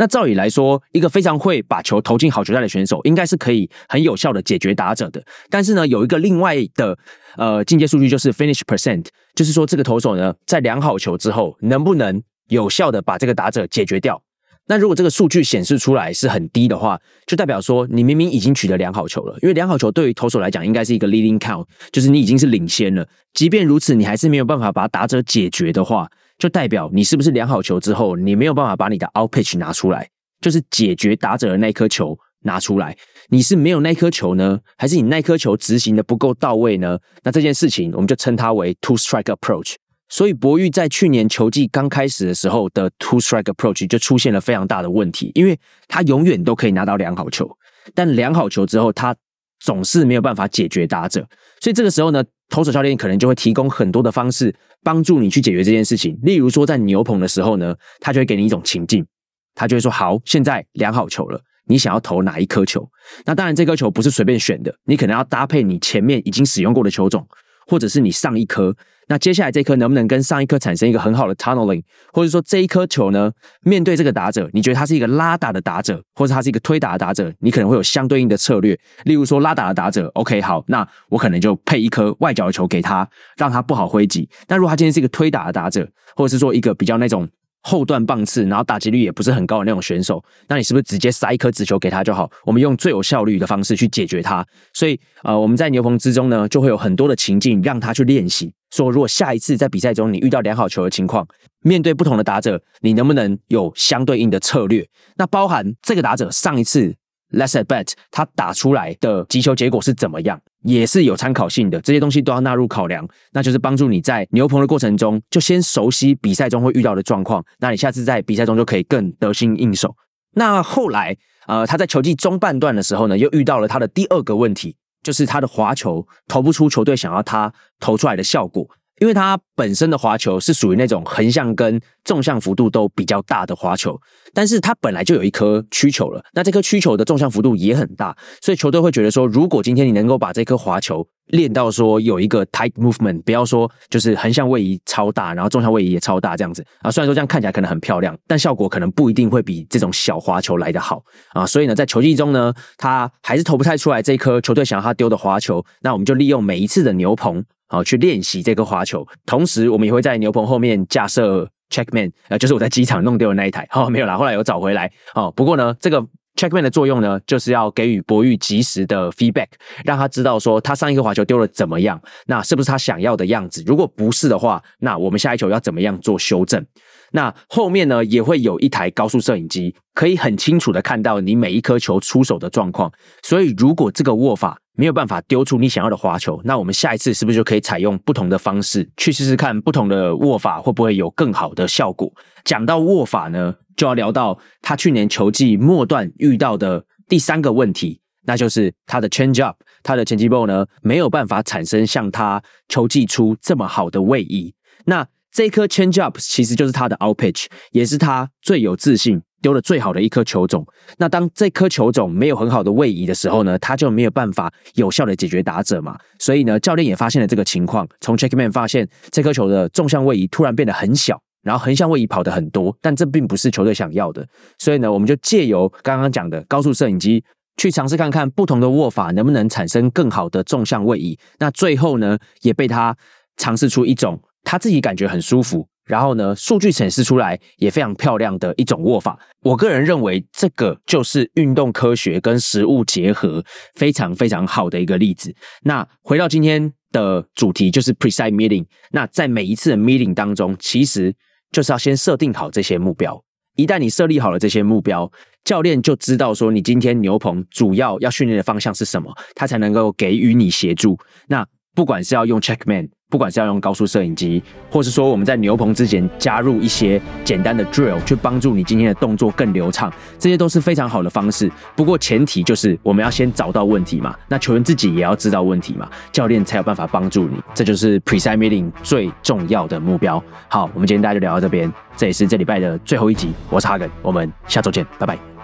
[0.01, 5.23] 那照理来说，一个非常会把球投进好球带的选手，应该是可以很有效的解决打者的。
[5.47, 6.97] 但是呢，有一个另外的
[7.37, 9.05] 呃进阶数据，就是 finish percent，
[9.35, 14.19] 就是说这个投手呢，在量好球之后，能不能有效的把这个打者解决掉？
[14.65, 19.37] 那如果这个数据显示出来是很低的话，就代表说你明明已经取得良好球了。
[19.43, 23.07] 因为良好球对于投手来讲，应该是一个 leading count，就是你已经是领先了。
[23.35, 26.09] 即便如此，你还是没有办法把打者解决的话。
[26.41, 30.09] 就代表你是不是量好球之后，你没有办法把你的 out pitch 拿出来，
[30.41, 32.97] 就是解决打者的那颗球拿出来。
[33.29, 36.97] 你是没有那颗球呢，还是你那颗球执行的不够到位呢？
[37.21, 39.75] 那这件事情我们就称它为 two strike approach。
[40.09, 45.55] 所以博玉在去年球季刚开始的时候的 two strike approach 就出现了非常大的问题，因为
[45.87, 47.47] 他永远都可以拿到良好球，
[47.93, 49.15] 但良好球之后，他
[49.59, 51.23] 总是没有办法解决打者。
[51.59, 54.53] 所以这个时候呢，投手教练可能就会提供很多的方式。
[54.83, 59.05] 帮助你去解决这件事情，例如说在牛棚的时候呢，他就会给你一种情境，
[59.53, 62.89] 他就会说：好，现在量好球了，你想要投哪一颗球？
[63.25, 67.27] 那当然，这颗球不是随便选的，你可能要搭配你前面已经使用过的球种，
[67.67, 68.75] 或者是你上一颗。
[69.07, 71.83] 那接下来这颗能不能跟上一颗产生一个很好的 tunneling，
[72.13, 73.29] 或者说这一颗球呢，
[73.61, 78.79] 面对这个打者，你觉得他是一个拉打的打者，或者他是一个推打的打者，你可能会有相对应的策略。
[79.03, 83.05] 例如说拉打的打者，OK，好，那我可能就配一颗外角的球给他，
[83.35, 84.29] 让他不好挥击。
[84.47, 85.85] 那如果他今天是一个推打的打者，
[86.15, 87.27] 或者是说一个比较那种。
[87.63, 92.29] 后段棒次，然后打击率也不是很高的那种选手，那你是不是直接塞一颗直球给他就好？
[92.45, 94.45] 我们用最有效率的方式去解决他。
[94.73, 98.53] 所以，呃，我们在牛棚之中呢，就会有很多的情境让他去练习。
[98.71, 101.27] 说，如果下一次在比赛中你遇到良好球的情况，
[101.61, 104.87] 面对不同的打者，你能不能有相对应的策略？
[105.17, 106.95] 那包含这个打者上一次
[107.31, 110.39] Let's at bat 他打出来的击球结果是怎么样？
[110.63, 113.07] 也是有参考性的，这些东西都要纳入考量。
[113.31, 117.43] 那就是帮助你在牛棚的过程中，就先熟悉比赛中会遇到的状况。
[117.59, 119.95] 那你下次在比赛中就可以更得心应手。
[120.35, 121.17] 那后来，
[121.47, 128.69] 呃，他在球季中半段的时候呢，又遇到了他的第二个问题，就是他的滑球投不出球队想要他投出来的效果。
[129.01, 133.99] 因为它本身的滑球是属于那种横向跟纵向幅度都比较大的滑球，
[134.31, 151.03] 但是它本来就有一颗曲球了，那这颗曲球的纵向幅度也很大，所以球队会觉得说，如果今天你能够把这颗滑球练到说有一个 tight movement，不要说就是横向位移超大，然后纵向位移也超大这样子啊，虽然说这样看起来可能很漂亮，但效果可能不一定会比这种小滑球来得好
[151.33, 157.43] 啊，所以呢，在球技中呢，他还是投不太出来这颗球队想要他丢的滑球，那我们就利用每一次的牛棚。
[157.71, 163.65] 好，去练习这个滑球，同时我们也会在牛棚后面架设 checkman，呃，就是我在机场弄丢的那一台。
[163.69, 164.91] 好，没有啦，后来有找回来。
[165.15, 169.47] 哦，不过呢，这个 checkman 的作用呢，就是要给予博玉及时的 feedback，
[169.85, 173.63] 让他知道说他上一个滑球丢了怎么样，那是不是他想要的样子？
[173.65, 176.65] 如果不是的话，那我们下一球要怎么样做修正？
[177.13, 182.91] 那后面呢，也会有一台高速摄影机，可以很清楚的看到你每一颗球出手的状况。
[183.23, 192.11] 所以，如果这个握法，没有办法丢出你想要的滑球，那我们下一次是不是就可以采用不同的方式去试试看，不同的握法会不会有更好的效果？
[192.43, 204.51] 讲到握法呢，就要聊到他去年球季末段遇到的第三个问题，那就是他的 change up，他的前击 ball 呢没有办法产生像他球季初这么好的位移。
[204.85, 209.21] 那这颗 change up 其实就是他的 out pitch，也是他最有自信。
[209.41, 210.65] 丢了最好的一颗球种，
[210.97, 215.97] 那当这颗球种没有很好的位移的时候呢，他就没有办法有效的解决打者嘛。
[216.19, 224.25] 所以呢，教练也发现了这个情况，从 checkman 发现这颗球的纵向位移突然变得很小，然后横向位移跑得很多，但这并不是球队想要的。
[224.59, 227.23] 所以呢，我们就借由刚刚讲的高速摄影机
[227.57, 231.17] 去尝试看看不同的握法能不能产生更好的纵向位移。
[231.39, 232.95] 那最后呢，也被他
[233.37, 235.67] 尝试出一种他自己感觉很舒服。
[235.91, 239.19] 然后呢，数据显示出来也非常漂亮的一种握法。
[239.41, 243.43] 我个人认为，这个就是运动科学跟实物结合
[243.75, 245.35] 非常非常好的一个例子。
[245.63, 248.65] 那回到今天的主题，就是 precise meeting。
[248.91, 251.13] 那在每一次的 meeting 当中，其实
[251.51, 253.21] 就是要先设定好这些目标。
[253.57, 255.11] 一旦你设立好了这些目标，
[255.43, 260.97] 教练就知道说你今天牛棚主要要训练的方向是什么，他才能够给予你协助。
[261.27, 261.45] 那
[261.75, 262.87] 不管是要用 checkman。
[263.11, 271.51] 不管是要用高速摄影机，或是说我们在牛棚之前加入一些简单的 drill，去帮助你今天的动作更流畅，这些都是非常好的方式。
[271.75, 277.35] 不过前提就是我们要先找到问题嘛，那球员自己也要知道问题嘛，教练才有办法帮助你。
[277.53, 280.23] 这就是 precise meeting 最重要的目标。
[280.47, 283.33] 好，我们今天大家就聊到这边，这也是这礼拜的最后一集。
[283.49, 285.40] 我是哈根，我们下周见，拜拜。